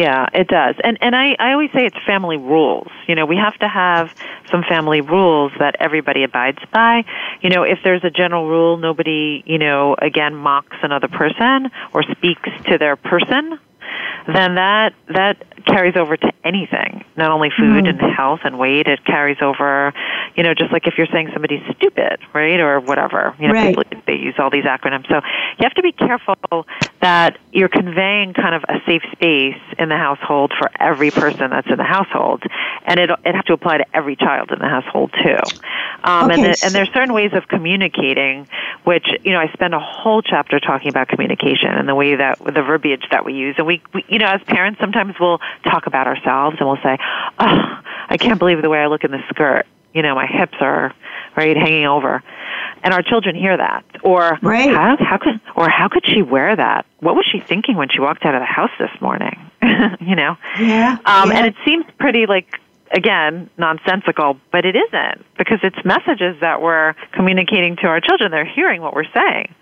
Yeah, 0.00 0.30
it 0.32 0.48
does. 0.48 0.76
And 0.82 0.96
and 1.02 1.14
I, 1.14 1.36
I 1.38 1.52
always 1.52 1.70
say 1.72 1.84
it's 1.84 1.96
family 2.06 2.38
rules. 2.38 2.88
You 3.06 3.14
know, 3.14 3.26
we 3.26 3.36
have 3.36 3.54
to 3.58 3.68
have 3.68 4.10
some 4.50 4.62
family 4.66 5.02
rules 5.02 5.52
that 5.58 5.76
everybody 5.78 6.24
abides 6.24 6.56
by. 6.72 7.04
You 7.42 7.50
know, 7.50 7.64
if 7.64 7.80
there's 7.84 8.02
a 8.02 8.08
general 8.08 8.48
rule, 8.48 8.78
nobody, 8.78 9.42
you 9.44 9.58
know, 9.58 9.96
again 10.00 10.34
mocks 10.34 10.78
another 10.82 11.08
person 11.08 11.70
or 11.92 12.02
speaks 12.02 12.48
to 12.68 12.78
their 12.78 12.96
person 12.96 13.58
then 14.26 14.54
that 14.56 14.94
that 15.08 15.42
carries 15.66 15.96
over 15.96 16.16
to 16.16 16.32
anything. 16.44 17.04
Not 17.16 17.30
only 17.30 17.50
food 17.50 17.84
mm-hmm. 17.84 18.00
and 18.00 18.14
health 18.14 18.40
and 18.44 18.58
weight, 18.58 18.86
it 18.86 19.04
carries 19.04 19.38
over, 19.40 19.92
you 20.36 20.42
know, 20.42 20.54
just 20.54 20.72
like 20.72 20.86
if 20.86 20.94
you're 20.96 21.06
saying 21.12 21.30
somebody's 21.32 21.62
stupid, 21.76 22.18
right, 22.32 22.60
or 22.60 22.80
whatever. 22.80 23.34
You 23.38 23.48
know, 23.48 23.54
right. 23.54 23.76
people 23.76 24.00
they 24.06 24.14
use 24.14 24.34
all 24.38 24.50
these 24.50 24.64
acronyms. 24.64 25.08
So 25.08 25.16
you 25.16 25.62
have 25.62 25.74
to 25.74 25.82
be 25.82 25.92
careful 25.92 26.66
that 27.00 27.38
you're 27.52 27.68
conveying 27.68 28.32
kind 28.32 28.54
of 28.54 28.64
a 28.68 28.80
safe 28.86 29.02
space 29.12 29.60
in 29.78 29.88
the 29.88 29.96
household 29.96 30.52
for 30.58 30.70
every 30.80 31.10
person 31.10 31.50
that's 31.50 31.68
in 31.68 31.76
the 31.76 31.84
household, 31.84 32.42
and 32.84 32.98
it 33.00 33.10
it 33.24 33.34
has 33.34 33.44
to 33.46 33.52
apply 33.52 33.78
to 33.78 33.96
every 33.96 34.16
child 34.16 34.50
in 34.50 34.58
the 34.58 34.68
household 34.68 35.12
too. 35.22 35.38
Um, 36.02 36.30
okay. 36.30 36.34
and, 36.34 36.44
the, 36.44 36.62
and 36.64 36.74
there's 36.74 36.92
certain 36.92 37.12
ways 37.12 37.32
of 37.34 37.48
communicating, 37.48 38.48
which 38.84 39.06
you 39.22 39.32
know 39.32 39.40
I 39.40 39.52
spend 39.52 39.74
a 39.74 39.80
whole 39.80 40.22
chapter 40.22 40.58
talking 40.60 40.88
about 40.88 41.08
communication 41.08 41.70
and 41.70 41.88
the 41.88 41.94
way 41.94 42.16
that 42.16 42.38
the 42.38 42.62
verbiage 42.62 43.04
that 43.10 43.24
we 43.24 43.34
use, 43.34 43.56
and 43.58 43.66
we, 43.66 43.82
we 43.92 44.04
you 44.08 44.18
know 44.18 44.26
as 44.26 44.42
parents 44.44 44.80
sometimes 44.80 45.14
we'll 45.20 45.40
talk 45.64 45.86
about 45.86 46.06
ourselves 46.06 46.56
and 46.60 46.68
we'll 46.68 46.82
say, 46.82 46.98
"Oh, 47.38 47.80
I 48.08 48.16
can't 48.16 48.38
believe 48.38 48.62
the 48.62 48.68
way 48.68 48.78
I 48.78 48.86
look 48.86 49.04
in 49.04 49.10
this 49.10 49.22
skirt. 49.28 49.66
You 49.94 50.02
know, 50.02 50.14
my 50.14 50.26
hips 50.26 50.56
are 50.60 50.94
right 51.36 51.56
hanging 51.56 51.86
over." 51.86 52.22
And 52.82 52.94
our 52.94 53.02
children 53.02 53.34
hear 53.36 53.56
that, 53.56 53.84
or 54.02 54.38
right. 54.40 54.70
how, 54.70 54.96
how 54.98 55.18
could, 55.18 55.38
or 55.54 55.68
how 55.68 55.88
could 55.88 56.06
she 56.06 56.22
wear 56.22 56.56
that? 56.56 56.86
What 57.00 57.14
was 57.14 57.26
she 57.30 57.38
thinking 57.38 57.76
when 57.76 57.90
she 57.90 58.00
walked 58.00 58.24
out 58.24 58.34
of 58.34 58.40
the 58.40 58.46
house 58.46 58.70
this 58.78 58.90
morning? 59.02 59.38
you 60.00 60.16
know, 60.16 60.36
yeah, 60.58 60.96
um, 61.04 61.30
yeah. 61.30 61.36
and 61.36 61.46
it 61.46 61.54
seems 61.64 61.84
pretty 61.98 62.24
like 62.26 62.58
again, 62.92 63.48
nonsensical, 63.56 64.38
but 64.52 64.64
it 64.64 64.76
isn't 64.76 65.24
because 65.38 65.58
it's 65.62 65.78
messages 65.84 66.36
that 66.40 66.60
we're 66.60 66.94
communicating 67.12 67.76
to 67.76 67.86
our 67.86 68.00
children. 68.00 68.30
They're 68.30 68.44
hearing 68.44 68.82
what 68.82 68.94
we're 68.94 69.10
saying. 69.14 69.54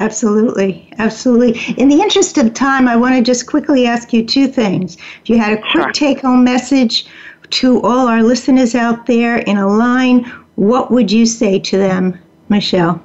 Absolutely, 0.00 0.88
absolutely. 0.98 1.60
In 1.80 1.88
the 1.88 2.00
interest 2.00 2.36
of 2.38 2.52
time, 2.52 2.88
I 2.88 2.96
want 2.96 3.14
to 3.14 3.22
just 3.22 3.46
quickly 3.46 3.86
ask 3.86 4.12
you 4.12 4.24
two 4.24 4.48
things. 4.48 4.96
If 5.22 5.28
you 5.30 5.38
had 5.38 5.52
a 5.52 5.60
quick 5.60 5.84
sure. 5.84 5.92
take 5.92 6.20
home 6.20 6.42
message 6.42 7.06
to 7.50 7.80
all 7.82 8.08
our 8.08 8.22
listeners 8.22 8.74
out 8.74 9.06
there 9.06 9.38
in 9.38 9.56
a 9.56 9.68
line, 9.68 10.24
what 10.56 10.90
would 10.90 11.12
you 11.12 11.26
say 11.26 11.58
to 11.60 11.78
them, 11.78 12.18
Michelle? 12.48 13.00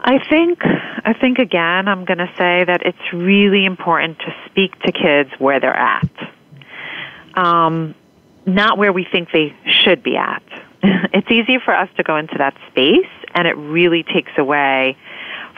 I 0.00 0.18
think 0.28 0.58
I 0.64 1.12
think 1.12 1.38
again 1.38 1.86
I'm 1.86 2.04
going 2.04 2.18
to 2.18 2.30
say 2.36 2.64
that 2.64 2.82
it's 2.84 3.12
really 3.12 3.64
important 3.64 4.18
to 4.20 4.34
speak 4.46 4.76
to 4.80 4.90
kids 4.90 5.30
where 5.38 5.60
they're 5.60 5.76
at. 5.76 6.10
Um, 7.34 7.94
not 8.46 8.78
where 8.78 8.92
we 8.92 9.06
think 9.10 9.30
they 9.32 9.54
should 9.64 10.02
be 10.02 10.16
at. 10.16 10.42
it's 10.82 11.30
easy 11.30 11.58
for 11.64 11.72
us 11.72 11.88
to 11.96 12.02
go 12.02 12.16
into 12.16 12.36
that 12.38 12.56
space 12.68 13.06
and 13.34 13.46
it 13.46 13.56
really 13.56 14.02
takes 14.02 14.32
away 14.36 14.96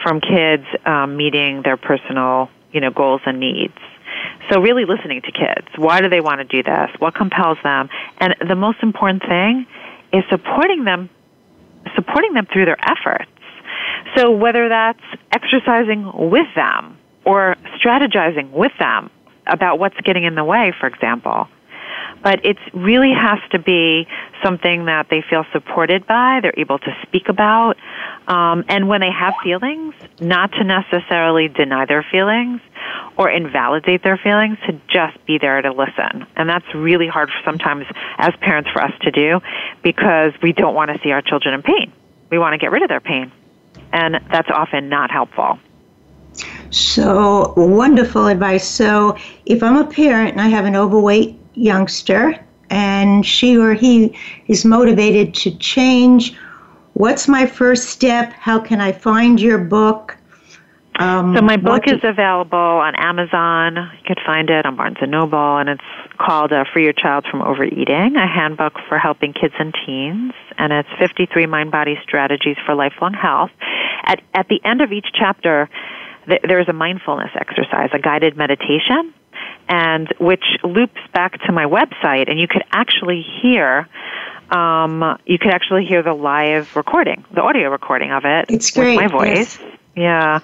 from 0.05 0.21
kids 0.21 0.65
um, 0.85 1.17
meeting 1.17 1.63
their 1.65 1.77
personal, 1.77 2.49
you 2.73 2.81
know, 2.81 2.91
goals 2.91 3.23
and 3.27 3.41
needs. 3.41 3.75
So 4.51 4.61
really 4.61 4.85
listening 4.85 5.23
to 5.23 5.33
kids. 5.33 5.67
Why 5.77 6.01
do 6.01 6.09
they 6.09 6.21
want 6.21 6.39
to 6.39 6.45
do 6.45 6.63
this? 6.63 6.91
What 6.99 7.15
compels 7.15 7.59
them? 7.65 7.89
And 8.19 8.37
the 8.47 8.55
most 8.55 8.79
important 8.83 9.23
thing 9.23 9.67
is 10.13 10.23
supporting 10.31 10.85
them 10.85 11.11
supporting 11.97 12.33
them 12.33 12.47
through 12.53 12.65
their 12.65 12.79
efforts. 12.81 13.31
So 14.17 14.31
whether 14.31 14.69
that's 14.69 15.03
exercising 15.33 16.11
with 16.15 16.47
them 16.55 16.97
or 17.25 17.57
strategizing 17.79 18.51
with 18.51 18.73
them 18.79 19.11
about 19.47 19.79
what's 19.79 19.97
getting 20.03 20.25
in 20.25 20.35
the 20.35 20.45
way, 20.45 20.73
for 20.79 20.87
example. 20.87 21.49
But 22.25 22.43
it 22.45 22.57
really 22.73 23.13
has 23.13 23.39
to 23.51 23.59
be 23.59 24.09
something 24.43 24.87
that 24.87 25.09
they 25.11 25.23
feel 25.29 25.45
supported 25.53 26.07
by, 26.07 26.41
they're 26.41 26.59
able 26.59 26.79
to 26.79 26.97
speak 27.03 27.29
about, 27.29 27.77
um, 28.27 28.65
and 28.69 28.89
when 28.89 29.03
they 29.03 29.11
have 29.11 29.35
feelings, 29.45 29.95
not 30.21 30.51
to 30.53 30.65
necessarily 30.65 31.49
deny 31.49 31.85
their 31.85 32.05
feelings 32.11 32.63
or 33.19 33.31
invalidate 33.31 34.03
their 34.03 34.17
feelings, 34.17 34.57
to 34.67 34.73
just 34.89 35.25
be 35.27 35.37
there 35.39 35.61
to 35.61 35.71
listen. 35.71 36.27
And 36.35 36.49
that's 36.49 36.65
really 36.75 37.07
hard 37.07 37.31
sometimes 37.45 37.87
as 38.17 38.33
parents 38.41 38.71
for 38.71 38.81
us 38.83 38.93
to 39.03 39.11
do 39.11 39.41
because 39.83 40.33
we 40.43 40.53
don't 40.53 40.75
want 40.75 40.91
to 40.91 40.99
see 41.05 41.13
our 41.13 41.21
children 41.21 41.55
in 41.55 41.63
pain. 41.63 41.93
We 42.31 42.39
want 42.39 42.55
to 42.55 42.59
get 42.59 42.71
rid 42.71 42.83
of 42.83 42.89
their 42.89 43.01
pain. 43.01 43.31
And 43.93 44.19
that's 44.31 44.49
often 44.51 44.89
not 44.89 45.11
helpful. 45.11 45.59
So, 46.71 47.53
wonderful 47.57 48.27
advice. 48.27 48.67
So, 48.67 49.17
if 49.47 49.63
I'm 49.63 49.77
a 49.77 49.87
parent 49.87 50.33
and 50.33 50.41
I 50.41 50.49
have 50.49 50.65
an 50.65 50.75
overweight 50.75 51.39
youngster 51.55 52.39
and 52.71 53.25
she 53.25 53.57
or 53.59 53.75
he 53.75 54.17
is 54.49 54.65
motivated 54.65 55.35
to 55.35 55.57
change, 55.59 56.37
what's 56.95 57.29
my 57.29 57.47
first 57.47 57.89
step? 57.89 58.33
How 58.33 58.59
can 58.59 58.81
I 58.81 58.93
find 58.93 59.41
your 59.41 59.59
book? 59.59 60.17
Um, 60.97 61.35
so 61.35 61.43
my 61.43 61.57
book 61.57 61.89
is 61.89 62.01
available 62.05 62.57
on 62.57 62.95
Amazon. 62.95 63.75
You 63.77 64.05
could 64.07 64.21
find 64.25 64.49
it 64.49 64.65
on 64.65 64.77
Barnes 64.77 64.99
and 65.01 65.11
Noble, 65.11 65.57
and 65.57 65.69
it's 65.69 65.83
called 66.19 66.53
uh, 66.53 66.65
"Free 66.73 66.85
Your 66.85 66.93
Child 66.93 67.27
from 67.29 67.43
Overeating: 67.43 68.15
A 68.15 68.29
Handbook 68.29 68.75
for 68.89 68.97
Helping 68.97 69.33
Kids 69.33 69.55
and 69.59 69.75
Teens." 69.85 70.33
And 70.57 70.73
it's 70.73 70.89
53 71.01 71.47
mind-body 71.47 71.99
strategies 72.05 72.57
for 72.65 72.77
lifelong 72.77 73.13
health. 73.13 73.51
At 74.05 74.23
at 74.35 74.47
the 74.47 74.61
end 74.65 74.83
of 74.83 74.93
each 74.93 75.09
chapter, 75.13 75.69
th- 76.29 76.43
there 76.47 76.61
is 76.61 76.69
a 76.69 76.73
mindfulness 76.73 77.31
exercise, 77.35 77.91
a 77.93 77.99
guided 77.99 78.37
meditation, 78.37 79.13
and 79.69 80.13
which 80.19 80.45
loops 80.63 81.01
back 81.13 81.41
to 81.43 81.53
my 81.53 81.65
website, 81.65 82.31
and 82.31 82.39
you 82.39 82.49
could 82.49 82.65
actually 82.73 83.25
hear. 83.43 83.89
Um, 84.51 85.19
you 85.25 85.39
could 85.39 85.51
actually 85.53 85.87
hear 85.87 86.03
the 86.03 86.13
live 86.13 86.77
recording, 86.77 87.25
the 87.33 87.41
audio 87.41 87.71
recording 87.71 88.13
of 88.13 88.25
it 88.27 88.45
it's 88.51 88.71
great. 88.71 88.97
with 88.97 89.11
my 89.11 89.19
voice. 89.19 89.59
Yes. 89.59 89.59
Yeah. 89.97 90.41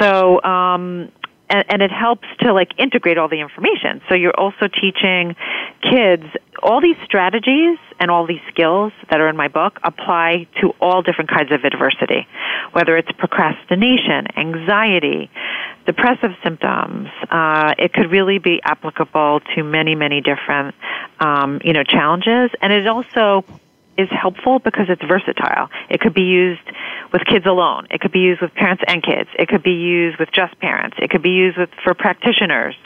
So, 0.00 0.42
um, 0.42 1.12
and, 1.48 1.64
and 1.68 1.82
it 1.82 1.90
helps 1.90 2.26
to 2.40 2.52
like 2.52 2.72
integrate 2.78 3.18
all 3.18 3.28
the 3.28 3.40
information. 3.40 4.00
So 4.08 4.14
you're 4.14 4.38
also 4.38 4.68
teaching 4.68 5.36
kids 5.82 6.24
all 6.62 6.80
these 6.80 6.96
strategies 7.04 7.78
and 8.00 8.10
all 8.10 8.26
these 8.26 8.40
skills 8.48 8.92
that 9.10 9.20
are 9.20 9.28
in 9.28 9.36
my 9.36 9.48
book 9.48 9.78
apply 9.84 10.46
to 10.60 10.70
all 10.80 11.02
different 11.02 11.30
kinds 11.30 11.52
of 11.52 11.64
adversity, 11.64 12.26
whether 12.72 12.96
it's 12.96 13.10
procrastination, 13.12 14.26
anxiety, 14.36 15.30
depressive 15.86 16.32
symptoms. 16.42 17.08
Uh, 17.30 17.74
it 17.78 17.92
could 17.92 18.10
really 18.10 18.38
be 18.38 18.60
applicable 18.62 19.40
to 19.54 19.62
many, 19.62 19.94
many 19.94 20.20
different, 20.20 20.74
um, 21.20 21.60
you 21.64 21.72
know, 21.72 21.84
challenges. 21.84 22.50
And 22.60 22.72
it 22.72 22.86
also 22.86 23.44
is 23.96 24.08
helpful 24.10 24.58
because 24.58 24.86
it's 24.88 25.02
versatile. 25.02 25.70
It 25.88 26.00
could 26.00 26.12
be 26.12 26.22
used 26.22 26.60
with 27.12 27.22
kids 27.24 27.46
alone. 27.46 27.86
It 27.90 28.00
could 28.00 28.12
be 28.12 28.20
used 28.20 28.42
with 28.42 28.52
parents 28.54 28.82
and 28.86 29.02
kids. 29.02 29.30
It 29.38 29.48
could 29.48 29.62
be 29.62 29.72
used 29.72 30.18
with 30.18 30.30
just 30.32 30.58
parents. 30.58 30.96
It 31.00 31.10
could 31.10 31.22
be 31.22 31.30
used 31.30 31.56
with 31.56 31.70
for 31.82 31.94
practitioners. 31.94 32.76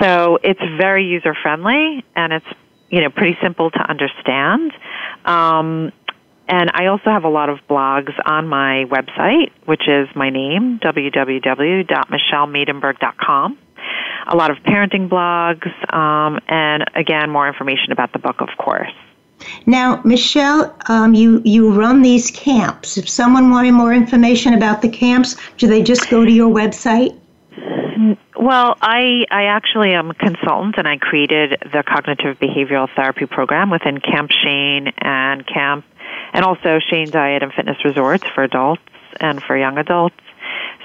So 0.00 0.38
it's 0.42 0.60
very 0.78 1.04
user 1.04 1.34
friendly 1.34 2.04
and 2.16 2.32
it's 2.32 2.46
you 2.88 3.00
know 3.00 3.10
pretty 3.10 3.36
simple 3.42 3.70
to 3.70 3.78
understand. 3.80 4.72
Um, 5.24 5.92
and 6.48 6.70
I 6.74 6.86
also 6.86 7.10
have 7.10 7.22
a 7.24 7.28
lot 7.28 7.48
of 7.48 7.58
blogs 7.68 8.12
on 8.26 8.48
my 8.48 8.86
website, 8.90 9.52
which 9.64 9.88
is 9.88 10.08
my 10.14 10.30
name, 10.30 10.78
www.michellemaidenberg.com. 10.80 13.58
A 14.26 14.36
lot 14.36 14.50
of 14.50 14.56
parenting 14.58 15.08
blogs, 15.08 15.94
um, 15.94 16.40
and 16.48 16.84
again, 16.94 17.30
more 17.30 17.46
information 17.46 17.92
about 17.92 18.12
the 18.12 18.18
book, 18.18 18.40
of 18.40 18.48
course. 18.58 18.90
Now, 19.66 20.00
Michelle, 20.04 20.74
um, 20.88 21.14
you 21.14 21.42
you 21.44 21.72
run 21.72 22.02
these 22.02 22.30
camps. 22.30 22.96
If 22.96 23.08
someone 23.08 23.50
wanted 23.50 23.72
more 23.72 23.92
information 23.92 24.54
about 24.54 24.80
the 24.80 24.88
camps, 24.88 25.34
do 25.58 25.66
they 25.66 25.82
just 25.82 26.08
go 26.08 26.24
to 26.24 26.30
your 26.30 26.48
website? 26.48 27.18
Well, 28.36 28.76
I 28.80 29.24
I 29.30 29.44
actually 29.44 29.92
am 29.92 30.10
a 30.10 30.14
consultant, 30.14 30.76
and 30.78 30.88
I 30.88 30.98
created 30.98 31.58
the 31.72 31.82
cognitive 31.82 32.38
behavioral 32.38 32.88
therapy 32.94 33.26
program 33.26 33.70
within 33.70 34.00
Camp 34.00 34.30
Shane 34.30 34.92
and 34.98 35.46
Camp, 35.46 35.84
and 36.32 36.44
also 36.44 36.78
Shane 36.78 37.10
Diet 37.10 37.42
and 37.42 37.52
Fitness 37.52 37.84
Resorts 37.84 38.24
for 38.34 38.42
adults 38.42 38.82
and 39.20 39.42
for 39.42 39.56
young 39.56 39.78
adults. 39.78 40.16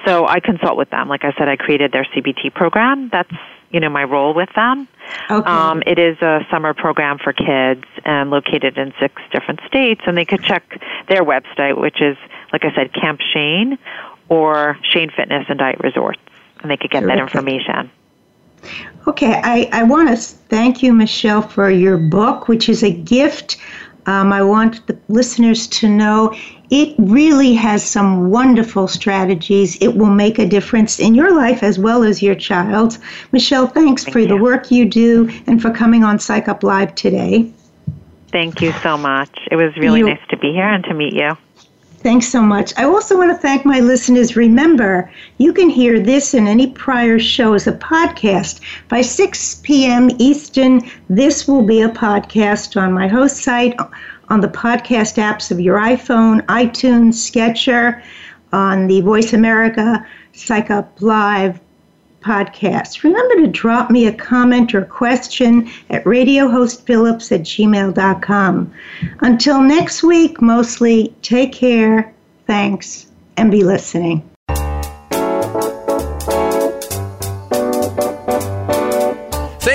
So 0.05 0.27
I 0.27 0.39
consult 0.39 0.77
with 0.77 0.89
them. 0.89 1.09
Like 1.09 1.23
I 1.23 1.33
said, 1.37 1.49
I 1.49 1.55
created 1.55 1.91
their 1.91 2.05
CBT 2.05 2.53
program. 2.53 3.09
That's 3.09 3.31
you 3.71 3.79
know 3.79 3.89
my 3.89 4.03
role 4.03 4.33
with 4.33 4.49
them. 4.55 4.87
Okay. 5.29 5.49
Um, 5.49 5.83
it 5.85 5.99
is 5.99 6.17
a 6.21 6.45
summer 6.49 6.73
program 6.73 7.19
for 7.19 7.33
kids 7.33 7.83
and 8.05 8.29
located 8.29 8.77
in 8.77 8.93
six 8.99 9.21
different 9.31 9.59
states, 9.67 10.01
and 10.05 10.17
they 10.17 10.25
could 10.25 10.43
check 10.43 10.81
their 11.07 11.23
website, 11.23 11.79
which 11.79 12.01
is 12.01 12.17
like 12.51 12.65
I 12.65 12.73
said, 12.73 12.93
Camp 12.93 13.19
Shane 13.33 13.77
or 14.29 14.77
Shane 14.83 15.11
Fitness 15.15 15.45
and 15.49 15.59
Diet 15.59 15.79
Resorts, 15.79 16.19
and 16.61 16.71
they 16.71 16.77
could 16.77 16.91
get 16.91 17.01
Terrific. 17.01 17.17
that 17.17 17.21
information. 17.21 17.91
Okay, 19.07 19.39
I, 19.43 19.69
I 19.71 19.83
want 19.83 20.09
to 20.09 20.17
thank 20.17 20.83
you, 20.83 20.93
Michelle, 20.93 21.41
for 21.41 21.69
your 21.71 21.97
book, 21.97 22.47
which 22.47 22.67
is 22.67 22.83
a 22.83 22.91
gift. 22.91 23.57
Um, 24.09 24.33
I 24.33 24.41
want 24.41 24.87
the 24.87 24.97
listeners 25.07 25.67
to 25.67 25.87
know 25.87 26.33
it 26.71 26.95
really 26.97 27.53
has 27.53 27.83
some 27.83 28.31
wonderful 28.31 28.87
strategies. 28.87 29.79
It 29.81 29.89
will 29.95 30.09
make 30.09 30.39
a 30.39 30.47
difference 30.47 30.99
in 30.99 31.13
your 31.13 31.31
life 31.35 31.61
as 31.61 31.77
well 31.77 32.01
as 32.03 32.23
your 32.23 32.33
child's. 32.33 32.97
Michelle, 33.31 33.67
thanks 33.67 34.03
Thank 34.03 34.13
for 34.13 34.19
you. 34.19 34.27
the 34.27 34.37
work 34.37 34.71
you 34.71 34.85
do 34.85 35.29
and 35.45 35.61
for 35.61 35.69
coming 35.69 36.03
on 36.03 36.17
Psych 36.17 36.47
Up 36.47 36.63
Live 36.63 36.95
today. 36.95 37.51
Thank 38.31 38.61
you 38.61 38.71
so 38.81 38.97
much. 38.97 39.29
It 39.51 39.57
was 39.57 39.77
really 39.77 39.99
You- 39.99 40.07
nice 40.07 40.27
to 40.29 40.37
be 40.37 40.53
here 40.53 40.67
and 40.67 40.83
to 40.85 40.93
meet 40.95 41.13
you. 41.13 41.37
Thanks 42.01 42.29
so 42.29 42.41
much. 42.41 42.71
I 42.77 42.85
also 42.85 43.17
want 43.17 43.29
to 43.29 43.37
thank 43.37 43.65
my 43.65 43.81
listeners. 43.81 44.37
Remember, 44.37 45.11
you 45.37 45.51
can 45.51 45.69
hear 45.69 45.99
this 45.99 46.33
and 46.33 46.47
any 46.47 46.67
prior 46.67 47.19
show 47.19 47.53
as 47.55 47.67
a 47.67 47.73
podcast 47.73 48.61
by 48.87 49.01
6 49.01 49.55
p.m. 49.63 50.09
Eastern. 50.17 50.81
This 51.09 51.45
will 51.45 51.61
be 51.61 51.81
a 51.81 51.89
podcast 51.89 52.81
on 52.81 52.93
my 52.93 53.09
host 53.09 53.43
site, 53.43 53.77
on 54.29 54.39
the 54.39 54.47
podcast 54.47 55.17
apps 55.17 55.51
of 55.51 55.59
your 55.59 55.77
iPhone, 55.77 56.41
iTunes, 56.45 57.15
Stitcher, 57.15 58.01
on 58.53 58.87
the 58.87 59.01
Voice 59.01 59.33
America 59.33 60.05
Psych 60.31 60.71
Up 60.71 61.01
Live 61.01 61.59
podcast. 62.21 63.03
Remember 63.03 63.35
to 63.37 63.47
drop 63.47 63.89
me 63.89 64.07
a 64.07 64.13
comment 64.13 64.75
or 64.75 64.85
question 64.85 65.69
at 65.89 66.03
radiohostphillips 66.03 67.31
at 67.31 67.41
gmail.com. 67.41 68.73
Until 69.21 69.61
next 69.61 70.03
week, 70.03 70.41
mostly 70.41 71.13
take 71.21 71.53
care, 71.53 72.13
thanks, 72.45 73.07
and 73.37 73.51
be 73.51 73.63
listening. 73.63 74.28